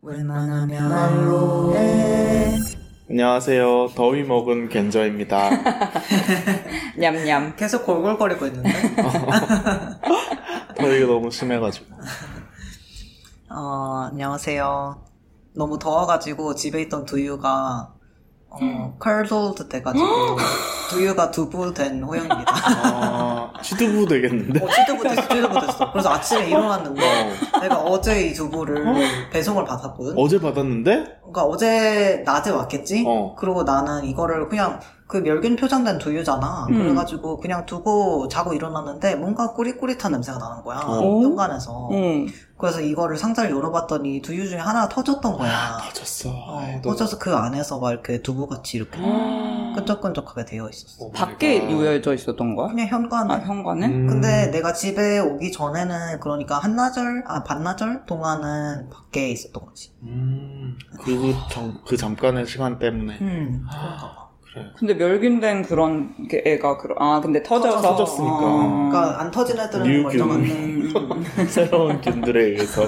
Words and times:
웬만하면 0.00 0.88
말로 0.88 1.74
해. 1.74 2.56
안녕하세요. 3.10 3.88
더위 3.96 4.22
먹은 4.22 4.68
겐저입니다. 4.68 5.50
냠냠. 6.96 7.56
계속 7.56 7.84
골골거리고 7.84 8.46
있는데. 8.46 8.70
더위가 10.78 11.06
너무 11.06 11.30
심해가지고. 11.32 11.86
어, 13.50 14.08
안녕하세요. 14.12 15.04
너무 15.56 15.78
더워가지고 15.80 16.54
집에 16.54 16.82
있던 16.82 17.04
두유가 17.04 17.92
어, 18.50 18.94
curdled 18.98 19.68
돼가지고 19.68 20.06
두유가 20.90 21.30
두부 21.30 21.72
된 21.74 22.02
호영입니다. 22.02 22.44
아, 22.46 23.52
시두부 23.62 24.06
되겠는데? 24.06 24.64
어, 24.64 24.68
치드부 24.68 25.02
됐어, 25.02 25.28
치드부 25.28 25.60
됐어. 25.60 25.92
그래서 25.92 26.08
아침에 26.10 26.48
일어났는데 26.48 27.34
내가 27.60 27.78
어제 27.78 28.26
이 28.28 28.32
두부를 28.32 29.30
배송을 29.30 29.64
받았거든. 29.64 30.14
어제 30.16 30.40
받았는데? 30.40 31.04
그러니까 31.20 31.42
어제 31.44 32.22
낮에 32.24 32.50
왔겠지? 32.50 33.04
어. 33.06 33.34
그리고 33.38 33.64
나는 33.64 34.04
이거를 34.04 34.48
그냥 34.48 34.80
그 35.08 35.16
멸균 35.16 35.56
표장된 35.56 35.96
두유잖아. 35.98 36.66
음. 36.68 36.74
그래가지고 36.78 37.40
그냥 37.40 37.64
두고 37.64 38.28
자고 38.28 38.52
일어났는데 38.52 39.14
뭔가 39.16 39.54
꾸릿꾸릿한 39.54 40.12
냄새가 40.12 40.36
나는 40.38 40.62
거야. 40.62 40.80
어. 40.84 41.00
현관에서. 41.22 41.88
응. 41.92 42.26
그래서 42.58 42.80
이거를 42.80 43.16
상자를 43.16 43.50
열어봤더니 43.52 44.20
두유 44.20 44.46
중에 44.48 44.58
하나가 44.58 44.88
터졌던 44.88 45.38
거야. 45.38 45.78
터졌어. 45.82 46.28
어, 46.30 46.58
아이, 46.60 46.74
너- 46.82 46.90
터져서 46.90 47.18
그 47.18 47.34
안에서 47.34 47.78
막 47.78 47.92
이렇게 47.92 48.20
두부같이 48.20 48.76
이렇게 48.76 48.98
음. 48.98 49.72
끈적끈적하게 49.76 50.44
되어 50.44 50.68
있었어. 50.68 51.04
오 51.06 51.10
밖에 51.12 51.60
갓. 51.60 51.66
놓여져 51.72 52.12
있었던 52.14 52.54
거야? 52.56 52.68
그냥 52.68 52.88
현관에. 52.88 53.32
아, 53.34 53.38
현관에? 53.38 53.86
음. 53.86 54.06
근데 54.08 54.48
내가 54.50 54.72
집에 54.74 55.20
오기 55.20 55.52
전에는 55.52 56.20
그러니까 56.20 56.58
한나절, 56.58 57.24
아, 57.28 57.44
반나절 57.44 58.04
동안은 58.06 58.90
밖에 58.90 59.30
있었던 59.30 59.64
거지. 59.64 59.92
음, 60.02 60.76
그, 61.00 61.34
정, 61.50 61.78
그 61.86 61.96
잠깐의 61.96 62.44
시간 62.46 62.78
때문에. 62.78 63.18
음. 63.22 63.64
그 63.70 64.17
래. 64.54 64.72
근데 64.76 64.94
멸균된 64.94 65.62
그런 65.62 66.28
게 66.28 66.42
애가 66.44 66.78
그런 66.78 66.96
아 67.00 67.20
근데 67.20 67.42
터져서 67.42 67.80
터졌으니까. 67.82 68.34
아. 68.36 68.88
그러니까 68.90 69.20
안 69.20 69.30
터진 69.30 69.58
애들은. 69.58 69.86
음. 69.86 71.24
새로운 71.48 72.00
균들에 72.00 72.44
의해서. 72.44 72.84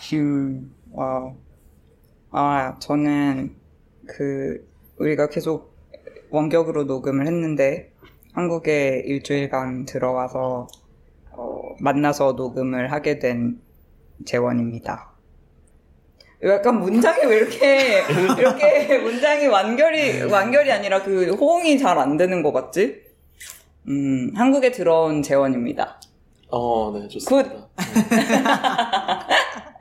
휴, 0.00 0.60
wow. 0.92 1.34
아, 2.32 2.76
저는 2.78 3.56
그 4.06 4.66
우리가 4.98 5.28
계속 5.28 5.76
원격으로 6.30 6.84
녹음을 6.84 7.26
했는데 7.26 7.92
한국에 8.32 9.02
일주일간 9.06 9.86
들어와서 9.86 10.68
어, 11.32 11.74
만나서 11.80 12.32
녹음을 12.32 12.92
하게 12.92 13.18
된 13.18 13.60
재원입니다. 14.24 15.09
약간 16.44 16.80
문장이 16.80 17.24
왜 17.26 17.36
이렇게 17.36 18.02
이렇게 18.38 18.98
문장이 18.98 19.46
완결이 19.46 20.22
완결이 20.22 20.72
아니라 20.72 21.02
그 21.02 21.32
호응이 21.34 21.78
잘 21.78 21.98
안 21.98 22.16
되는 22.16 22.42
것 22.42 22.52
같지? 22.52 23.02
음, 23.88 24.30
한국에 24.34 24.70
들어온 24.70 25.22
재원입니다. 25.22 26.00
어, 26.48 26.92
네, 26.98 27.08
좋습니다. 27.08 27.68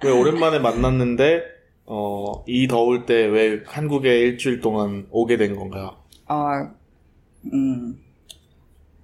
왜 0.04 0.12
오랜만에 0.12 0.60
만났는데, 0.60 1.42
어, 1.86 2.44
이 2.48 2.68
더울 2.68 3.06
때 3.06 3.14
왜 3.28 3.62
한국에 3.66 4.20
일주일 4.20 4.60
동안 4.62 5.08
오게 5.12 5.38
된 5.38 5.56
건가요? 5.56 5.98
아, 6.28 6.70
음. 7.54 7.98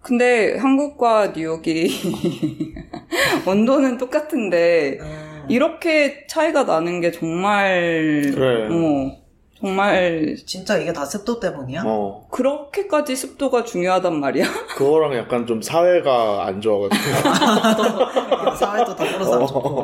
근데 0.02 0.58
한국과 0.58 1.34
뉴욕이 1.36 1.88
온도는 3.48 3.98
똑같은데 3.98 5.00
음. 5.02 5.35
이렇게 5.50 6.26
차이가 6.28 6.64
나는 6.64 7.02
게 7.02 7.12
정말 7.12 8.32
그래. 8.34 8.68
어, 8.72 9.18
정말 9.60 10.36
진짜 10.46 10.78
이게 10.78 10.92
다 10.94 11.06
습도 11.06 11.40
때문이야? 11.40 11.84
어, 11.86 12.28
그렇게까지 12.30 13.16
습도가 13.16 13.64
중요하단 13.64 14.20
말이야. 14.20 14.46
그거랑 14.76 15.16
약간 15.16 15.48
좀 15.48 15.62
사회가 15.62 16.46
안 16.46 16.62
좋아가지고. 16.62 17.06
사회도 18.60 18.96
더불어서 18.96 19.40
안 19.40 19.48
좋고. 19.48 19.84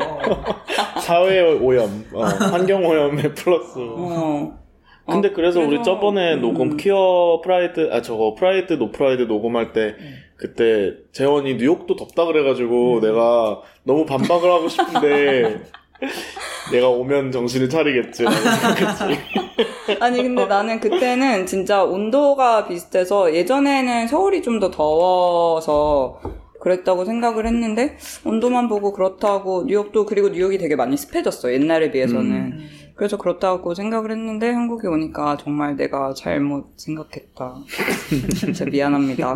사회 1.01 1.41
오염, 1.53 2.05
어, 2.13 2.23
환경 2.23 2.85
오염에 2.85 3.33
플러스. 3.33 3.79
어. 3.79 4.61
근데 5.05 5.29
어, 5.29 5.31
그래서, 5.33 5.59
우리 5.59 5.69
그래서, 5.69 5.83
저번에 5.83 6.35
음. 6.35 6.41
녹음 6.41 6.77
queer 6.77 7.41
pride 7.43 7.89
아 7.91 8.01
저거 8.01 8.35
pride 8.35 8.73
no 8.77 8.91
pride 8.91 9.23
녹음할 9.23 9.73
때 9.73 9.95
음. 9.99 10.15
그때 10.41 10.95
재원이 11.11 11.55
뉴욕도 11.55 11.95
덥다 11.95 12.25
그래가지고 12.25 12.95
음. 12.95 13.01
내가 13.01 13.61
너무 13.83 14.05
반박을 14.05 14.51
하고 14.51 14.67
싶은데 14.67 15.61
내가 16.73 16.89
오면 16.89 17.31
정신을 17.31 17.69
차리겠지. 17.69 18.25
아니 19.99 20.23
근데 20.23 20.45
나는 20.47 20.79
그때는 20.79 21.45
진짜 21.45 21.83
온도가 21.83 22.67
비슷해서 22.67 23.33
예전에는 23.35 24.07
서울이 24.07 24.41
좀 24.41 24.59
더 24.59 24.71
더워서 24.71 26.19
그랬다고 26.59 27.05
생각을 27.05 27.45
했는데 27.47 27.97
온도만 28.23 28.67
보고 28.67 28.93
그렇다고 28.93 29.63
뉴욕도 29.65 30.05
그리고 30.05 30.29
뉴욕이 30.29 30.57
되게 30.59 30.75
많이 30.75 30.95
습해졌어 30.95 31.51
옛날에 31.53 31.91
비해서는 31.91 32.31
음. 32.31 32.69
그래서 33.01 33.17
그렇다고 33.17 33.73
생각을 33.73 34.11
했는데 34.11 34.51
한국에 34.51 34.87
오니까 34.87 35.35
정말 35.35 35.75
내가 35.75 36.13
잘못 36.13 36.73
생각했다 36.77 37.55
진짜 38.37 38.63
미안합니다 38.65 39.33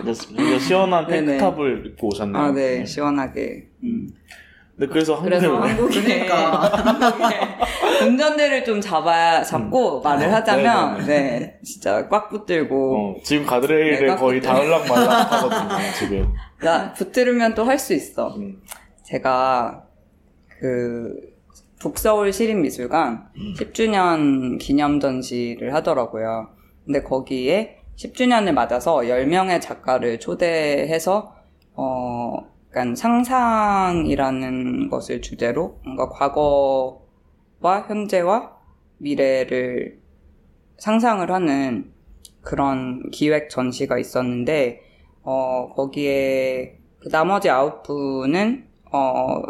그렇습니다. 0.00 0.58
시원한. 0.58 1.06
탱크탑을 1.06 1.82
입고 1.88 2.06
오셨네요. 2.06 2.42
아 2.42 2.50
네 2.50 2.86
시원하게 2.86 3.68
음. 3.84 4.08
네, 4.76 4.86
그래서 4.86 5.16
한국에 5.16 5.28
그래서 5.38 5.52
왜- 5.60 5.68
한국에 5.68 6.00
그러니까. 6.02 6.60
한국에 6.72 8.06
운전대를 8.06 8.64
좀 8.64 8.80
잡아 8.80 9.42
잡고 9.42 10.00
말을 10.00 10.32
하자면 10.32 10.98
네네네. 11.06 11.38
네 11.40 11.58
진짜 11.62 12.08
꽉 12.08 12.30
붙들고 12.30 12.96
어, 12.96 13.20
지금 13.22 13.44
가드레일을 13.44 14.00
내가 14.06 14.16
거의 14.16 14.40
그때- 14.40 14.50
다을락 14.50 14.88
말락 14.88 15.32
하거든요 15.32 15.78
지금. 15.98 16.32
나 16.62 16.90
붙들으면 16.94 17.52
또 17.54 17.64
할 17.64 17.78
수 17.78 17.92
있어. 17.92 18.34
음. 18.36 18.62
제가 19.04 19.84
그 20.58 21.36
북서울 21.80 22.32
시립미술관 22.32 23.28
10주년 23.56 24.58
기념 24.58 24.98
전시를 24.98 25.74
하더라고요. 25.74 26.48
근데 26.84 27.02
거기에 27.02 27.78
10주년을 27.96 28.52
맞아서 28.52 28.96
10명의 28.98 29.60
작가를 29.60 30.18
초대해서 30.18 31.34
어 31.74 32.48
약간 32.70 32.94
상상이라는 32.96 34.88
것을 34.90 35.22
주제로 35.22 35.78
뭔가 35.84 36.08
과거와 36.08 37.86
현재와 37.86 38.56
미래를 38.98 40.00
상상을 40.78 41.30
하는 41.30 41.92
그런 42.40 43.10
기획 43.10 43.50
전시가 43.50 43.98
있었는데 43.98 44.80
어, 45.22 45.72
거기에 45.74 46.78
그 47.00 47.08
나머지 47.10 47.50
아홉 47.50 47.82
분은 47.82 48.66
어, 48.92 49.42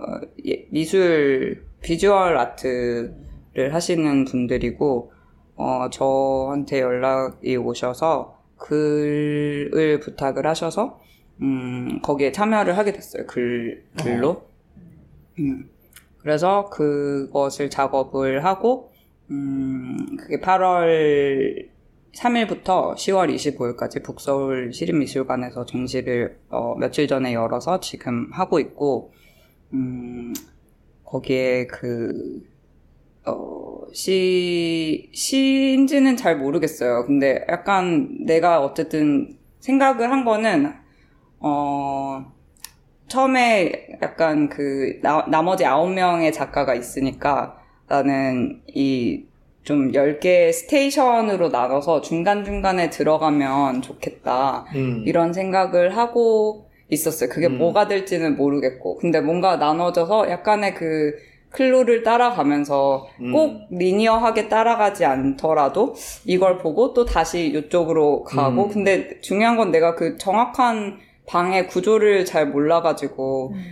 예- 0.46 0.66
미술 0.70 1.67
비주얼 1.82 2.36
아트를 2.36 3.72
하시는 3.72 4.24
분들이고 4.24 5.12
어, 5.56 5.90
저한테 5.90 6.80
연락이 6.80 7.56
오셔서 7.56 8.38
글을 8.56 10.00
부탁을 10.00 10.46
하셔서 10.46 11.00
음, 11.40 12.00
거기에 12.02 12.32
참여를 12.32 12.76
하게 12.76 12.92
됐어요. 12.92 13.26
글, 13.26 13.84
글로. 14.00 14.48
음, 15.38 15.68
그래서 16.18 16.68
그것을 16.70 17.70
작업을 17.70 18.44
하고 18.44 18.92
음, 19.30 20.16
그게 20.16 20.40
8월 20.40 21.68
3일부터 22.14 22.94
10월 22.94 23.32
25일까지 23.34 24.02
북서울 24.02 24.72
시립미술관에서 24.72 25.66
전시를 25.66 26.38
어, 26.48 26.74
며칠 26.76 27.06
전에 27.06 27.34
열어서 27.34 27.80
지금 27.80 28.28
하고 28.32 28.58
있고, 28.58 29.12
음, 29.74 30.32
거기에 31.08 31.66
그, 31.66 32.42
어, 33.26 33.86
시, 33.92 35.10
시인지는 35.12 36.16
잘 36.16 36.36
모르겠어요. 36.36 37.04
근데 37.06 37.44
약간 37.48 38.24
내가 38.26 38.60
어쨌든 38.60 39.36
생각을 39.60 40.10
한 40.10 40.24
거는, 40.24 40.72
어, 41.40 42.32
처음에 43.08 43.98
약간 44.02 44.48
그, 44.48 44.98
나, 45.02 45.24
나머지 45.28 45.64
아홉 45.64 45.90
명의 45.92 46.32
작가가 46.32 46.74
있으니까 46.74 47.58
나는 47.88 48.62
이 48.68 49.28
좀 49.68 49.92
10개 49.92 50.50
스테이션으로 50.50 51.50
나눠서 51.50 52.00
중간중간에 52.00 52.88
들어가면 52.88 53.82
좋겠다. 53.82 54.64
음. 54.74 55.02
이런 55.04 55.34
생각을 55.34 55.94
하고 55.94 56.67
있었어요. 56.88 57.28
그게 57.28 57.46
음. 57.46 57.58
뭐가 57.58 57.88
될지는 57.88 58.36
모르겠고. 58.36 58.98
근데 58.98 59.20
뭔가 59.20 59.56
나눠져서 59.56 60.30
약간의 60.30 60.74
그 60.74 61.14
클루를 61.50 62.02
따라가면서 62.02 63.06
음. 63.20 63.32
꼭 63.32 63.68
리니어하게 63.70 64.48
따라가지 64.48 65.04
않더라도 65.04 65.94
이걸 66.24 66.58
보고 66.58 66.92
또 66.92 67.04
다시 67.04 67.46
이쪽으로 67.46 68.24
가고. 68.24 68.64
음. 68.64 68.68
근데 68.68 69.20
중요한 69.20 69.56
건 69.56 69.70
내가 69.70 69.94
그 69.94 70.18
정확한 70.18 70.98
방의 71.26 71.66
구조를 71.68 72.24
잘 72.24 72.48
몰라가지고, 72.48 73.52
음. 73.52 73.62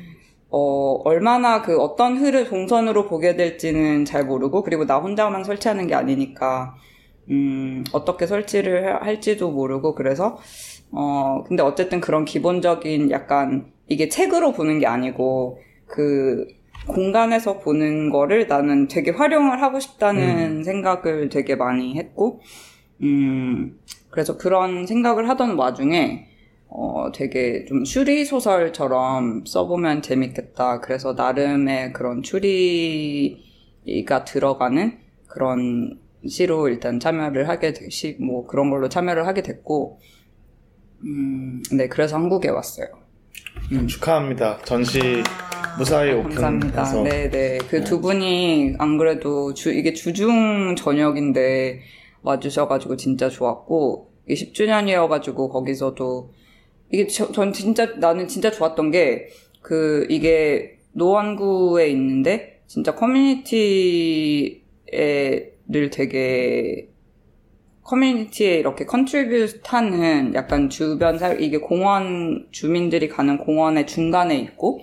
어, 0.51 1.01
얼마나 1.05 1.63
그 1.63 1.79
어떤 1.79 2.19
흐를 2.19 2.49
동선으로 2.49 3.09
보게 3.09 3.35
될지는 3.37 4.05
잘 4.05 4.25
모르고, 4.25 4.63
그리고 4.63 4.85
나 4.87 4.99
혼자만 4.99 5.43
설치하는 5.43 5.87
게 5.87 5.95
아니니까, 5.95 6.77
음, 7.31 7.83
어떻게 7.93 8.27
설치를 8.27 8.87
하- 8.87 9.05
할지도 9.07 9.51
모르고, 9.51 9.95
그래서, 9.95 10.39
어, 10.99 11.45
근데 11.47 11.63
어쨌든 11.63 12.01
그런 12.01 12.25
기본적인 12.25 13.11
약간, 13.11 13.71
이게 13.87 14.09
책으로 14.09 14.53
보는 14.53 14.79
게 14.79 14.87
아니고, 14.87 15.59
그, 15.87 16.49
공간에서 16.87 17.59
보는 17.59 18.09
거를 18.09 18.47
나는 18.47 18.89
되게 18.89 19.11
활용을 19.11 19.61
하고 19.61 19.79
싶다는 19.79 20.65
생각을 20.65 21.29
되게 21.29 21.55
많이 21.55 21.99
했고, 21.99 22.41
음, 23.03 23.79
그래서 24.09 24.39
그런 24.39 24.87
생각을 24.87 25.29
하던 25.29 25.59
와중에, 25.59 26.29
어, 26.69 27.13
되게 27.15 27.67
좀 27.67 27.85
추리 27.85 28.25
소설처럼 28.25 29.45
써보면 29.45 30.01
재밌겠다. 30.01 30.81
그래서 30.81 31.13
나름의 31.13 31.93
그런 31.93 32.23
추리가 32.23 34.25
들어가는 34.25 34.99
그런 35.27 35.99
시로 36.27 36.69
일단 36.69 36.99
참여를 36.99 37.51
하게 37.51 37.75
되, 37.75 37.91
시, 37.91 38.17
뭐 38.19 38.47
그런 38.47 38.71
걸로 38.71 38.89
참여를 38.89 39.27
하게 39.27 39.43
됐고, 39.43 40.01
음, 41.05 41.63
네, 41.73 41.89
그래서 41.89 42.17
한국에 42.17 42.49
왔어요. 42.49 42.87
축하합니다. 43.89 44.59
전시 44.65 45.01
무사히 45.79 46.11
감사합니다. 46.23 46.83
오픈해서 46.83 47.03
네 47.03 47.31
네. 47.31 47.59
그두 47.59 48.01
분이 48.01 48.75
안 48.79 48.97
그래도 48.97 49.53
주, 49.55 49.73
이게 49.73 49.93
주중 49.93 50.75
저녁인데 50.77 51.81
와주셔가지고 52.23 52.97
진짜 52.97 53.29
좋았고, 53.29 54.11
이게 54.27 54.35
10주년이어가지고 54.45 55.51
거기서도, 55.51 56.33
이게 56.91 57.07
저, 57.07 57.31
전 57.33 57.53
진짜, 57.53 57.87
나는 57.99 58.27
진짜 58.27 58.51
좋았던 58.51 58.91
게, 58.91 59.29
그, 59.63 60.07
이게 60.11 60.79
노원구에 60.93 61.89
있는데, 61.91 62.63
진짜 62.67 62.95
커뮤니티에를 62.95 64.61
되게, 65.93 66.89
커뮤니티에 67.87 68.57
이렇게 68.57 68.85
contribute 68.85 69.61
하는 69.65 70.35
약간 70.35 70.69
주변 70.69 71.19
살, 71.19 71.41
이게 71.41 71.59
공원, 71.59 72.49
주민들이 72.51 73.09
가는 73.09 73.39
공원의 73.39 73.87
중간에 73.87 74.37
있고, 74.39 74.81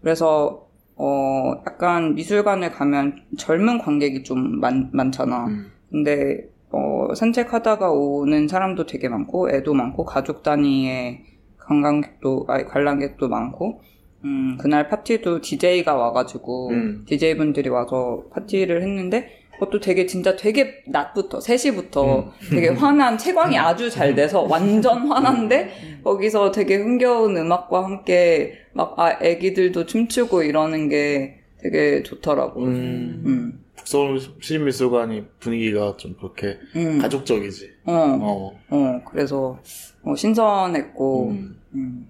그래서 0.00 0.68
어 0.96 1.62
약간 1.66 2.14
미술관을 2.14 2.72
가면 2.72 3.24
젊은 3.36 3.78
관객이 3.78 4.22
좀 4.22 4.60
많, 4.60 4.90
많잖아. 4.92 5.46
음. 5.46 5.70
근데 5.90 6.48
어 6.70 7.14
산책하다가 7.14 7.90
오는 7.90 8.48
사람도 8.48 8.86
되게 8.86 9.08
많고 9.08 9.50
애도 9.50 9.74
많고 9.74 10.04
가족 10.04 10.42
단위의 10.42 11.24
관광객도 11.58 12.46
아니 12.48 12.64
관람객도 12.64 13.28
많고 13.28 13.80
음 14.24 14.58
그날 14.60 14.88
파티도 14.88 15.40
DJ가 15.40 15.94
와가지고 15.94 16.70
음. 16.70 17.04
DJ 17.06 17.36
분들이 17.36 17.68
와서 17.68 18.24
파티를 18.32 18.82
했는데 18.82 19.30
그것도 19.58 19.80
되게 19.80 20.06
진짜 20.06 20.36
되게 20.36 20.82
낮부터 20.86 21.40
3시부터 21.40 22.26
음. 22.26 22.30
되게 22.50 22.68
환한 22.68 23.18
채광이 23.18 23.58
아주 23.58 23.90
잘 23.90 24.14
돼서 24.14 24.42
완전 24.42 25.10
환한데 25.10 26.00
거기서 26.04 26.52
되게 26.52 26.76
흥겨운 26.76 27.36
음악과 27.36 27.84
함께 27.84 28.54
막 28.72 28.98
아, 28.98 29.18
애기들도 29.20 29.86
춤추고 29.86 30.44
이러는 30.44 30.88
게 30.88 31.40
되게 31.60 32.02
좋더라고. 32.04 32.62
음, 32.62 33.22
음. 33.26 33.64
북서울 33.76 34.20
시립미술관이 34.40 35.24
분위기가 35.40 35.96
좀 35.96 36.14
그렇게 36.14 36.58
음. 36.76 36.98
가족적이지. 36.98 37.70
어, 37.86 37.92
어. 37.92 38.60
어, 38.70 39.02
그래서 39.10 39.58
어, 40.02 40.14
신선했고, 40.14 41.30
음. 41.30 41.60
음. 41.74 42.08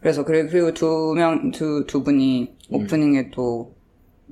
그래서 0.00 0.24
그리고, 0.24 0.74
두 0.74 1.14
명, 1.14 1.50
두, 1.52 1.84
두 1.86 2.02
분이 2.02 2.52
음. 2.72 2.74
오프닝에 2.74 3.30
또 3.30 3.74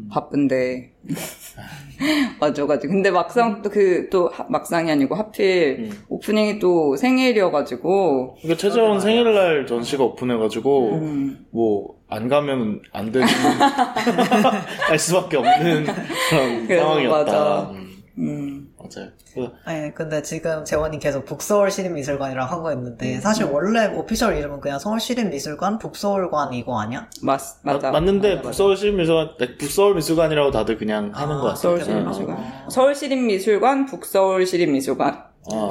바쁜데 0.08 0.92
와줘가지고 2.40 2.92
근데 2.92 3.10
막상 3.10 3.62
또 3.62 3.70
그 3.70 4.08
또 4.10 4.30
막상이 4.48 4.90
아니고 4.90 5.14
하필 5.14 5.76
음. 5.80 5.90
오프닝이 6.08 6.58
또 6.58 6.96
생일이어가지고 6.96 8.36
그러니까 8.40 8.60
최재원. 8.60 9.00
생일날 9.00 9.66
전시가 9.66 10.04
오픈해가지고 10.04 10.94
음. 10.94 11.46
뭐안 11.50 12.28
가면 12.28 12.82
안 12.92 13.12
되는 13.12 13.26
갈 14.88 14.98
수밖에 14.98 15.36
없는 15.36 15.86
그런 16.30 16.66
그래서 16.66 16.82
상황이었다. 16.84 17.16
맞아. 17.24 17.70
음, 17.70 17.88
음. 18.18 18.69
맞아요. 18.80 19.10
그래서 19.32 19.52
아니 19.64 19.94
근데 19.94 20.22
지금 20.22 20.64
재원이 20.64 20.98
계속 20.98 21.24
북서울 21.24 21.70
시립미술관이라고 21.70 22.52
하고 22.52 22.72
있는데 22.72 23.20
사실 23.20 23.44
원래 23.46 23.86
오피셜 23.94 24.36
이름은 24.36 24.60
그냥 24.60 24.78
서울 24.78 24.98
시립미술관 25.00 25.78
북서울관 25.78 26.52
이거 26.54 26.80
아니야? 26.80 27.08
맞, 27.22 27.40
맞아. 27.62 27.90
맞는데 27.90 28.36
맞아. 28.36 28.42
북서울 28.42 28.76
시립미술관 28.76 29.36
북서울 29.58 29.94
미술관이라고 29.96 30.50
다들 30.50 30.78
그냥 30.78 31.10
하는 31.14 31.36
것 31.36 31.42
같아요. 31.42 31.54
서울 31.56 31.84
시립미술관. 31.84 32.36
어. 32.36 32.68
서울 32.70 32.94
시립미술관, 32.94 33.86
북서울 33.86 34.46
시립미술관. 34.46 35.24
어. 35.52 35.70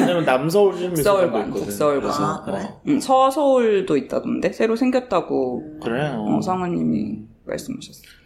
왜냐면 0.00 0.24
남서울 0.24 0.76
시립미술관도 0.76 1.32
북서울관, 1.32 1.46
있거든. 1.48 1.64
북서울관. 1.66 2.10
아, 2.12 2.42
그래? 2.44 2.56
어. 2.64 2.80
음, 2.86 3.00
서서울도 3.00 3.96
있다던데 3.96 4.52
새로 4.52 4.76
생겼다고 4.76 5.80
그래. 5.82 6.08
어. 6.14 6.36
어, 6.36 6.40
상우님이 6.40 7.18
말씀하셨어요. 7.44 8.17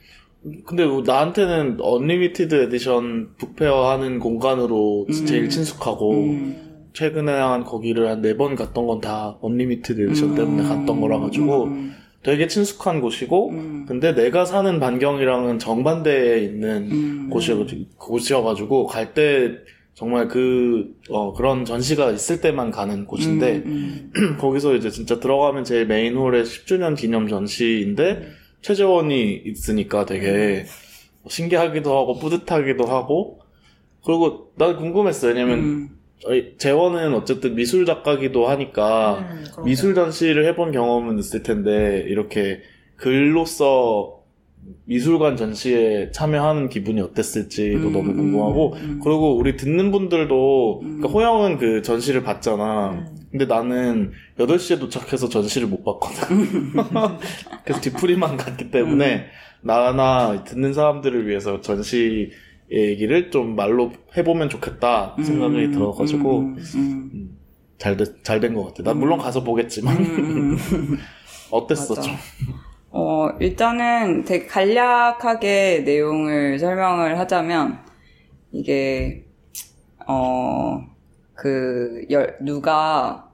근데 0.66 0.84
뭐 0.86 1.02
나한테는 1.06 1.78
Unlimited 1.81 2.54
Edition 2.64 3.28
book 3.38 3.64
fair 3.64 3.90
하는 3.90 4.18
공간으로 4.18 5.06
음. 5.08 5.26
제일 5.26 5.48
친숙하고 5.48 6.12
음. 6.24 6.56
최근에 6.94 7.30
한 7.32 7.64
거기를 7.64 8.08
한 8.08 8.20
네 8.22 8.36
번 8.36 8.54
갔던 8.56 8.86
건 8.86 9.00
다 9.00 9.36
Unlimited 9.40 10.00
Edition 10.10 10.34
때문에 10.34 10.62
갔던 10.68 11.00
거라 11.00 11.20
가지고 11.20 11.64
음. 11.64 11.94
되게 12.24 12.46
친숙한 12.48 13.00
곳이고 13.00 13.50
음. 13.50 13.84
근데 13.86 14.14
내가 14.14 14.44
사는 14.44 14.78
반경이랑은 14.80 15.58
정반대에 15.60 16.40
있는 16.40 16.88
음. 16.90 17.28
곳이어가지고, 17.30 17.84
곳이어가지고 17.98 18.86
갈 18.86 19.14
때 19.14 19.52
정말 19.94 20.26
그 20.26 20.94
어, 21.10 21.32
그런 21.34 21.64
전시가 21.64 22.10
있을 22.10 22.40
때만 22.40 22.70
가는 22.70 23.04
곳인데 23.06 23.62
음, 23.66 24.10
음. 24.16 24.36
거기서 24.40 24.74
이제 24.74 24.90
진짜 24.90 25.20
들어가면 25.20 25.64
제일 25.64 25.86
main 25.87 26.16
hall에 26.16 26.43
10주년 26.42 26.96
기념 26.96 27.28
전시인데 27.28 28.22
최재원이 28.62 29.43
있으니까 29.44 30.06
되게 30.06 30.64
신기하기도 31.29 31.97
하고 31.97 32.19
뿌듯하기도 32.19 32.85
하고 32.87 33.41
그리고 34.05 34.53
난 34.56 34.76
궁금했어 34.76 35.29
왜냐면 35.29 35.59
음. 35.59 35.88
재원은 36.59 37.14
어쨌든 37.14 37.55
미술 37.55 37.85
작가기도 37.85 38.49
하니까 38.49 39.19
음. 39.59 39.64
미술 39.64 39.94
전시를 39.94 40.47
해본 40.47 40.73
경험은 40.73 41.19
있을 41.19 41.43
텐데 41.43 42.05
이렇게 42.09 42.62
글로써 42.97 44.23
미술관 44.85 45.37
전시에 45.37 46.12
참여하는 46.12 46.69
기분이 46.69 47.00
어땠을지도 47.00 47.88
음, 47.88 47.93
너무 47.93 48.14
궁금하고 48.14 48.75
음. 48.75 49.00
그리고 49.02 49.37
우리 49.37 49.57
듣는 49.57 49.90
분들도 49.90 50.81
음. 50.83 50.99
그러니까 50.99 51.09
호영은 51.09 51.59
그 51.59 51.83
전시를 51.83 52.23
봤잖아 52.23 52.90
음. 52.92 53.12
근데 53.32 53.46
나는 53.46 54.12
8시에 54.38 54.78
도착해서 54.78 55.28
전시를 55.28 55.66
못 55.66 55.82
봤거든 55.82 56.72
그래서 57.64 57.80
뒤풀이만 57.80 58.36
갔기 58.36 58.70
때문에 58.70 59.14
음. 59.16 59.24
나나 59.62 60.44
듣는 60.44 60.74
사람들을 60.74 61.26
위해서 61.26 61.60
전시 61.60 62.30
얘기를 62.70 63.30
좀 63.30 63.56
말로 63.56 63.92
해보면 64.16 64.50
좋겠다 64.50 65.16
생각이 65.22 65.64
음, 65.64 65.72
들어가지고 65.72 66.38
음, 66.40 66.56
음. 66.74 67.38
잘된 68.22 68.54
것 68.54 68.66
같아 68.66 68.82
난 68.82 68.98
물론 68.98 69.18
가서 69.18 69.42
보겠지만 69.42 69.96
음, 69.96 70.56
음. 70.72 70.98
어땠어 71.50 71.94
맞아. 71.94 72.02
좀 72.02 72.16
어, 72.94 73.30
일단은 73.40 74.24
되게 74.24 74.46
간략하게 74.46 75.80
내용을 75.86 76.58
설명을 76.58 77.18
하자면, 77.18 77.78
이게, 78.52 79.24
어, 80.06 80.78
그, 81.34 82.04
열, 82.10 82.36
누가 82.40 83.28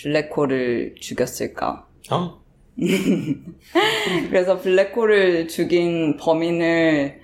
블랙홀을 0.00 0.96
죽였을까? 1.00 1.86
어? 2.10 2.40
그래서 4.28 4.58
블랙홀을 4.58 5.48
죽인 5.48 6.16
범인을 6.16 7.20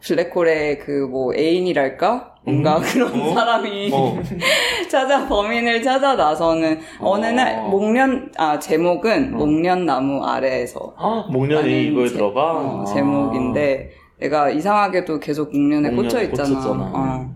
블랙홀의 0.00 0.78
그 0.80 1.06
뭐 1.08 1.34
애인이랄까? 1.34 2.34
뭔가 2.44 2.78
음. 2.78 2.82
그런 2.82 3.20
어? 3.20 3.34
사람이 3.34 3.90
어. 3.92 4.20
찾아 4.90 5.28
범인을 5.28 5.80
찾아 5.82 6.16
나서는 6.16 6.80
어느 7.00 7.26
날 7.26 7.56
어. 7.58 7.68
목련 7.68 8.32
아 8.36 8.58
제목은 8.58 9.34
어. 9.34 9.36
목련 9.38 9.86
나무 9.86 10.24
아래에서 10.24 10.92
아, 10.96 11.26
목련이 11.30 11.86
이거에 11.88 12.08
제- 12.08 12.14
들어가? 12.14 12.52
어, 12.52 12.82
아. 12.82 12.84
제목인데 12.84 13.92
내가 14.18 14.50
이상하게도 14.50 15.20
계속 15.20 15.50
목련에 15.56 15.90
목련에 15.90 15.96
꽂혀 15.96 16.22
있잖아. 16.22 17.32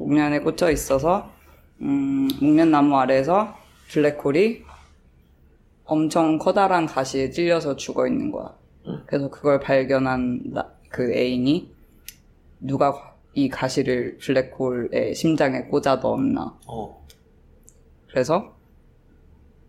목련에 0.00 0.40
꽂혀 0.40 0.70
있어서 0.70 1.30
음, 1.82 2.28
목련나무 2.40 2.96
아래에서 2.96 3.54
블랙홀이 3.88 4.62
엄청 5.84 6.38
커다란 6.38 6.86
가시에 6.86 7.30
찔려서 7.30 7.76
죽어 7.76 8.06
있는 8.06 8.30
거야. 8.30 8.54
응. 8.86 9.02
그래서 9.06 9.28
그걸 9.30 9.60
발견한 9.60 10.52
나- 10.52 10.70
그 10.88 11.12
애인이 11.12 11.72
누가 12.60 13.16
이 13.34 13.48
가시를 13.48 14.18
블랙홀의 14.18 15.14
심장에 15.14 15.62
꽂아 15.64 15.96
넣었나. 15.96 16.56
어. 16.66 17.06
그래서 18.08 18.56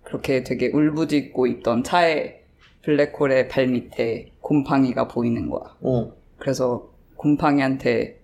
그렇게 0.03 0.43
되게 0.43 0.67
울부짖고 0.69 1.47
있던 1.47 1.83
차에 1.83 2.41
블랙홀의 2.83 3.47
발 3.49 3.67
밑에 3.67 4.31
곰팡이가 4.41 5.07
보이는 5.07 5.49
거야. 5.49 5.75
어. 5.81 6.11
그래서 6.37 6.89
곰팡이한테 7.15 8.19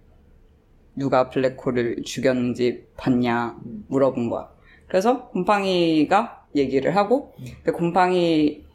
누가 0.98 1.30
블랙홀을 1.30 2.04
죽였는지 2.04 2.88
봤냐 2.98 3.58
물어본 3.88 4.30
거야. 4.30 4.50
그래서 4.88 5.27
곰팡이가 5.30 6.48
얘기를 6.56 6.96
하고, 6.96 7.34
근데 7.63 7.72
곰팡이 7.72 8.66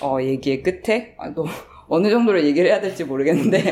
어, 0.00 0.18
얘기의 0.20 0.62
끝에 0.62 1.14
아, 1.18 1.30
너 1.30 1.44
어느 1.94 2.08
정도로 2.08 2.42
얘기를 2.42 2.70
해야 2.70 2.80
될지 2.80 3.04
모르겠는데 3.04 3.70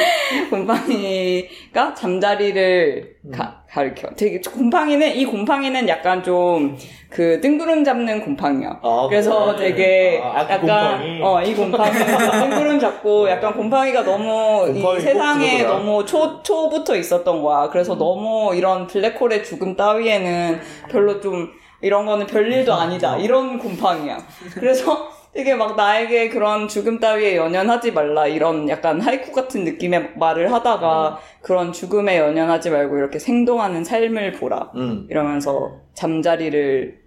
곰팡이가 0.50 1.92
잠자리를 1.94 3.16
가, 3.32 3.62
가르쳐. 3.68 4.08
되게 4.16 4.40
곰팡이는 4.40 5.14
이 5.14 5.26
곰팡이는 5.26 5.86
약간 5.88 6.22
좀 6.22 6.76
그 7.10 7.40
뜬구름 7.40 7.84
잡는 7.84 8.22
곰팡이야. 8.22 8.80
아, 8.82 9.06
그래서 9.08 9.56
그래? 9.56 9.68
되게 9.70 10.20
아, 10.22 10.40
아기 10.40 10.52
약간 10.52 10.60
곰팡이? 10.60 11.22
어이 11.22 11.54
뜬구름 12.40 12.78
잡고 12.78 13.30
약간 13.30 13.54
곰팡이가 13.54 14.04
너무 14.04 14.68
이 14.68 14.82
곰팡이 14.82 14.82
꼭 14.82 15.00
세상에. 15.00 15.62
너무 15.62 16.04
초 16.04 16.42
초부터 16.42 16.96
있었던 16.96 17.42
거야. 17.42 17.70
그래서 17.70 17.96
너무 17.96 18.54
이런 18.54 18.86
블랙홀의 18.86 19.42
죽음 19.42 19.74
따위에는 19.74 20.60
별로 20.90 21.20
좀 21.20 21.48
이런 21.80 22.04
거는 22.04 22.26
별일도 22.26 22.74
아니다. 22.74 23.16
이런 23.16 23.58
곰팡이야. 23.58 24.18
그래서 24.54 25.08
되게 25.34 25.54
막 25.54 25.76
나에게 25.76 26.30
그런 26.30 26.68
죽음 26.68 26.98
따위에 26.98 27.36
연연하지 27.36 27.92
말라 27.92 28.26
이런 28.26 28.68
약간 28.68 29.00
하이쿠 29.00 29.32
같은 29.32 29.64
느낌의 29.64 30.14
말을 30.16 30.52
하다가 30.52 31.20
그런 31.42 31.72
죽음에 31.72 32.18
연연하지 32.18 32.70
말고 32.70 32.96
이렇게 32.96 33.18
생동하는 33.18 33.84
삶을 33.84 34.32
보라. 34.32 34.72
음. 34.74 35.06
이러면서 35.10 35.80
잠자리를 35.94 37.00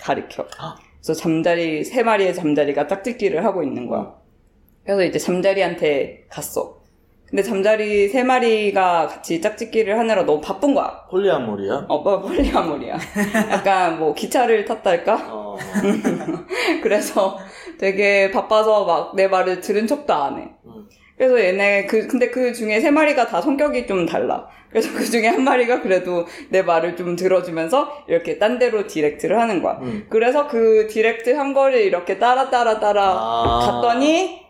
가리켜. 0.00 0.46
그래서 1.02 1.14
잠자리, 1.14 1.84
세 1.84 2.02
마리의 2.02 2.34
잠자리가 2.34 2.88
짝짓기를 2.88 3.44
하고 3.44 3.62
있는 3.62 3.86
거야. 3.86 4.14
그래서 4.84 5.04
이제 5.04 5.18
잠자리한테 5.18 6.24
갔어. 6.28 6.80
근데 7.28 7.42
잠자리 7.42 8.08
세 8.08 8.22
마리가 8.22 9.08
같이 9.08 9.40
짝짓기를 9.40 9.98
하느라 9.98 10.24
너무 10.24 10.40
바쁜 10.40 10.74
거야. 10.74 11.04
polyamory야? 11.10 11.86
어, 11.88 11.98
뭐 11.98 12.20
polyamory야. 12.20 12.96
약간 13.50 13.98
뭐 13.98 14.14
기차를 14.14 14.64
탔달까? 14.64 15.26
어. 15.28 15.56
그래서 16.82 17.36
되게 17.78 18.30
바빠서 18.30 18.84
막 18.84 19.14
내 19.16 19.26
말을 19.28 19.60
들은 19.60 19.86
척도 19.86 20.14
안 20.14 20.38
해. 20.38 20.48
음. 20.66 20.86
그래서 21.16 21.40
얘네 21.40 21.86
그 21.86 22.06
근데 22.06 22.30
그 22.30 22.52
중에 22.52 22.78
세 22.80 22.90
마리가 22.90 23.26
다 23.26 23.40
성격이 23.40 23.86
좀 23.86 24.06
달라. 24.06 24.46
그래서 24.70 24.92
그 24.92 25.04
중에 25.04 25.26
한 25.26 25.42
마리가 25.42 25.80
그래도 25.80 26.26
내 26.50 26.62
말을 26.62 26.94
좀 26.96 27.16
들어주면서 27.16 28.04
이렇게 28.08 28.38
딴 28.38 28.58
데로 28.58 28.86
direct를 28.86 29.38
하는 29.40 29.62
거야. 29.62 29.78
음. 29.82 30.06
그래서 30.10 30.46
그 30.46 30.86
direct 30.88 31.30
한 31.34 31.54
거를 31.54 31.80
이렇게 31.80 32.18
따라 32.18 32.50
따라 32.50 32.78
따라 32.78 33.02
아. 33.18 33.60
갔더니 33.66 34.45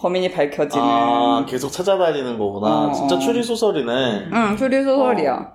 범인이 0.00 0.30
밝혀지는. 0.32 0.84
아, 0.84 1.44
계속 1.46 1.70
찾아다니는 1.70 2.38
거구나. 2.38 2.86
어, 2.86 2.92
진짜 2.92 3.16
어. 3.16 3.18
추리 3.18 3.42
소설이네. 3.42 4.28
응, 4.32 4.56
추리 4.56 4.82
소설이야. 4.82 5.52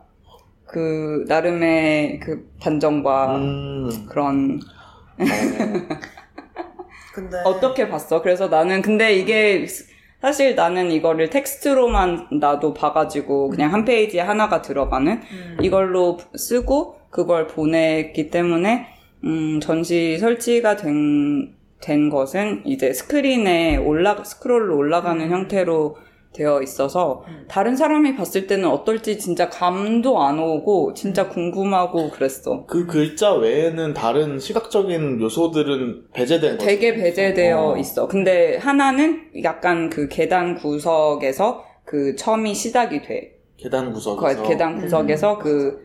그 0.67 1.25
나름의 1.27 2.19
그 2.19 2.51
반전과 2.59 3.35
음. 3.37 4.05
그런 4.09 4.59
근데 7.13 7.37
어떻게 7.45 7.87
봤어? 7.87 8.21
그래서 8.21 8.47
나는 8.47 8.81
근데 8.81 9.15
이게 9.15 9.65
사실 10.21 10.55
나는 10.55 10.91
이거를 10.91 11.29
텍스트로만 11.29 12.27
나도 12.39 12.73
봐가지고 12.73 13.49
그냥 13.51 13.73
한 13.73 13.85
페이지에 13.85 14.21
하나가 14.21 14.61
들어가는 14.61 15.21
음. 15.31 15.57
이걸로 15.61 16.17
쓰고 16.35 16.99
그걸 17.09 17.47
보냈기 17.47 18.29
때문에 18.29 18.87
음, 19.23 19.59
전시 19.59 20.17
설치가 20.19 20.75
된, 20.75 21.54
된 21.81 22.09
것은 22.09 22.63
이제 22.65 22.93
스크린에 22.93 23.77
올라 23.77 24.23
스크롤로 24.23 24.77
올라가는 24.77 25.23
음. 25.23 25.31
형태로 25.31 25.97
되어 26.33 26.61
있어서 26.61 27.23
음. 27.29 27.45
다른 27.47 27.75
사람이 27.77 28.15
봤을 28.15 28.45
때는 28.45 28.67
어떨지 28.67 29.17
진짜 29.17 29.49
감도 29.49 30.21
안 30.21 30.37
오고 30.37 30.93
진짜 30.93 31.29
궁금하고 31.29 32.09
그랬어. 32.09 32.65
그 32.65 32.85
글자 32.85 33.33
외에는 33.33 33.93
다른 33.93 34.37
시각적인 34.37 35.21
요소들은 35.21 36.07
배제된 36.13 36.57
거지. 36.57 36.65
되게 36.65 36.93
배제되어 36.93 37.71
어. 37.71 37.77
있어. 37.77 38.07
근데 38.07 38.57
하나는 38.57 39.29
약간 39.43 39.89
그 39.89 40.09
계단 40.09 40.55
구석에서 40.55 41.63
그 41.85 42.15
첨이 42.17 42.53
시작이 42.53 43.01
돼. 43.01 43.37
계단 43.57 43.87
그 43.87 43.93
구석에서. 43.93 44.43
계단 44.43 44.81
구석에서 44.81 45.37
그 45.37 45.84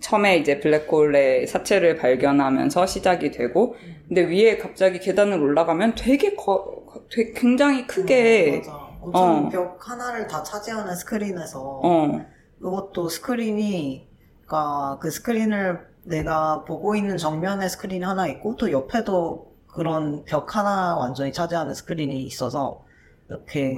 처음에 0.00 0.38
이제 0.38 0.60
블랙홀의 0.60 1.46
사체를 1.46 1.96
발견하면서 1.96 2.86
시작이 2.86 3.30
되고, 3.30 3.76
근데 4.08 4.22
위에 4.22 4.58
갑자기 4.58 4.98
계단을 4.98 5.40
올라가면 5.40 5.94
되게 5.96 6.34
거, 6.34 6.84
되게 7.10 7.32
굉장히 7.32 7.86
크게, 7.86 8.62
어, 8.66 8.70
맞아. 8.70 8.90
엄청 9.00 9.46
어. 9.46 9.48
벽 9.48 9.88
하나를 9.88 10.26
다 10.26 10.42
차지하는 10.42 10.94
스크린에서 10.94 11.80
어, 11.82 12.26
이것도 12.60 13.08
스크린이 13.08 14.08
그러니까 14.44 14.98
그 15.00 15.10
스크린을 15.10 15.88
내가 16.04 16.64
보고 16.64 16.94
있는 16.94 17.16
정면에 17.16 17.68
스크린이 17.68 18.04
하나 18.04 18.26
있고 18.28 18.56
또 18.56 18.70
옆에도 18.70 19.54
그런 19.66 20.24
벽 20.24 20.56
하나 20.56 20.96
완전히 20.96 21.32
차지하는 21.32 21.74
스크린이 21.74 22.22
있어서 22.24 22.84
이렇게 23.28 23.76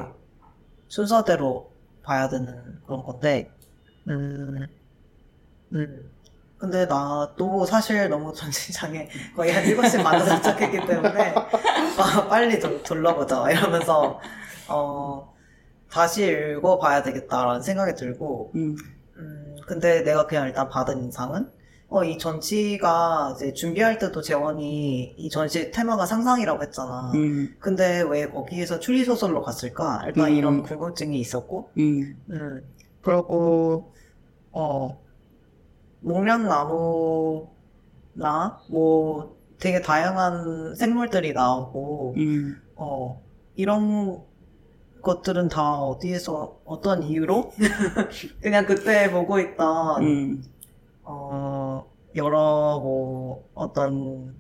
순서대로 0.89 1.71
봐야 2.03 2.29
되는 2.29 2.81
그런 2.87 3.03
건데 3.03 3.51
음, 4.09 4.67
음. 5.73 6.12
근데 6.63 6.87
나도 6.87 7.67
사실 7.67 8.09
너무 8.09 8.31
전시장에 8.33 9.09
거의 9.35 9.51
한 9.51 9.65
7시 9.65 10.01
반에 10.01 10.25
도착했기 10.25 10.87
때문에 10.87 11.35
아, 11.35 12.29
빨리 12.29 12.61
돌- 12.61 12.81
둘러보자 12.85 13.51
이러면서 13.51 14.21
어, 14.69 15.35
다시 15.91 16.25
읽어봐야 16.25 17.03
되겠다라는 17.03 17.63
생각이 17.63 17.97
들고 17.97 18.53
음, 18.55 18.77
음, 19.17 19.57
근데 19.67 20.03
내가 20.05 20.29
그냥 20.29 20.47
일단 20.47 20.69
받은 20.69 20.99
인상은, 21.03 21.51
어, 21.89 22.05
이 22.05 22.17
전시가 22.17 23.33
이제 23.35 23.53
준비할 23.53 23.99
때도 23.99 24.23
재원이 24.23 25.17
이 25.19 25.31
전시 25.31 25.73
테마가 25.73 26.07
상상이라고 26.07 26.63
했잖아. 26.63 27.11
음, 27.17 27.57
근데 27.59 28.03
왜 28.09 28.29
거기에서 28.29 28.79
추리 28.79 29.05
소설로 29.05 29.43
갔을까? 29.43 30.05
일단 30.07 30.27
음. 30.29 30.35
이런 30.37 30.63
궁금증이 30.63 31.19
있었고, 31.19 31.71
음, 31.77 32.17
음, 32.31 32.63
그리고, 33.03 33.93
어, 34.53 35.02
목련나무나 36.03 37.49
뭐 38.69 39.37
되게 39.63 39.81
다양한 39.81 40.75
생물들이 40.75 41.33
나오고, 41.33 42.15
음, 42.17 42.61
어, 42.75 43.23
이런 43.55 44.21
것들은 45.03 45.49
다 45.49 45.79
어디에서, 45.79 46.59
어떤 46.65 47.05
이유로? 47.05 47.53
그냥 48.43 48.67
그때 48.67 49.11
보고 49.13 49.39
있던, 49.39 50.03
음, 50.03 50.45
어, 51.05 51.87
여러, 52.17 52.81
뭐, 52.83 53.49
어떤, 53.55 54.35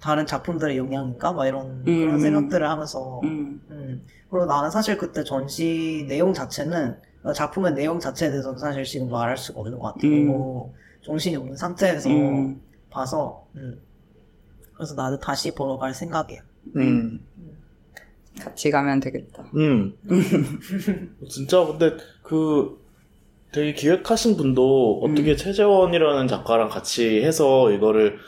다른 0.00 0.24
작품들의 0.26 0.78
영향인가? 0.78 1.32
막 1.32 1.46
이런, 1.46 1.84
그런 1.84 2.14
음. 2.14 2.20
생각들을 2.20 2.66
하면서, 2.68 3.20
음, 3.24 3.60
음. 3.70 4.06
그리고 4.30 4.46
나는 4.46 4.70
사실 4.70 4.96
그때 4.96 5.22
전시 5.22 6.06
내용 6.08 6.32
자체는, 6.32 6.92
어, 6.92 7.02
작품의 7.32 7.72
내용 7.72 7.98
자체에 7.98 8.30
대해서는 8.30 8.58
사실 8.58 8.84
지금 8.84 9.08
말할 9.08 9.36
수가 9.36 9.60
없는 9.60 9.78
것 9.78 9.94
같아요. 9.94 10.10
음. 10.12 10.26
뭐, 10.26 10.74
정신이 11.02 11.36
없는 11.36 11.56
상태에서 11.56 12.10
음, 12.10 12.60
봐서, 12.90 13.46
음. 13.56 13.80
그래서 14.74 14.94
나도 14.94 15.18
다시 15.18 15.54
보러 15.54 15.78
갈 15.78 15.94
생각이야. 15.94 16.40
음. 16.76 17.20
같이 18.40 18.70
가면 18.70 19.00
되겠다. 19.00 19.44
음. 19.54 19.96
진짜 21.28 21.64
근데 21.64 21.96
그 22.22 22.82
되게 23.52 23.72
기획하신 23.72 24.36
분도 24.36 25.00
어떻게 25.02 25.32
음. 25.32 25.36
최재원이라는 25.36 26.26
작가랑 26.26 26.68
같이 26.68 27.22
해서 27.22 27.70
이거를 27.70 28.18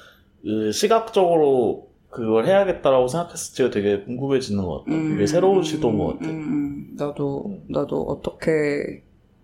그 0.42 0.70
시각적으로 0.70 1.85
그걸 2.16 2.46
해야겠다라고 2.46 3.08
생각했을지가 3.08 3.68
되게 3.70 4.00
궁금해지는 4.00 4.64
것 4.64 4.84
같아. 4.84 4.96
음, 4.96 5.10
되게 5.10 5.26
새로운 5.26 5.58
음, 5.58 5.62
시도인 5.62 5.98
것 5.98 6.06
같아. 6.14 6.30
음, 6.30 6.30
음. 6.30 6.96
나도, 6.96 7.58
나도 7.68 8.02
어떻게, 8.04 9.02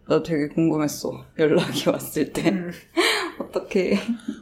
나도 0.09 0.23
되게 0.23 0.49
궁금했어. 0.49 1.13
연락이 1.39 1.91
왔을 1.91 2.33
때. 2.33 2.49
음. 2.49 2.71
어떻게. 3.39 3.97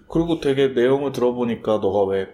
그리고 0.08 0.38
되게 0.38 0.68
내용을 0.68 1.10
들어보니까 1.10 1.78
너가 1.78 2.04
왜, 2.04 2.28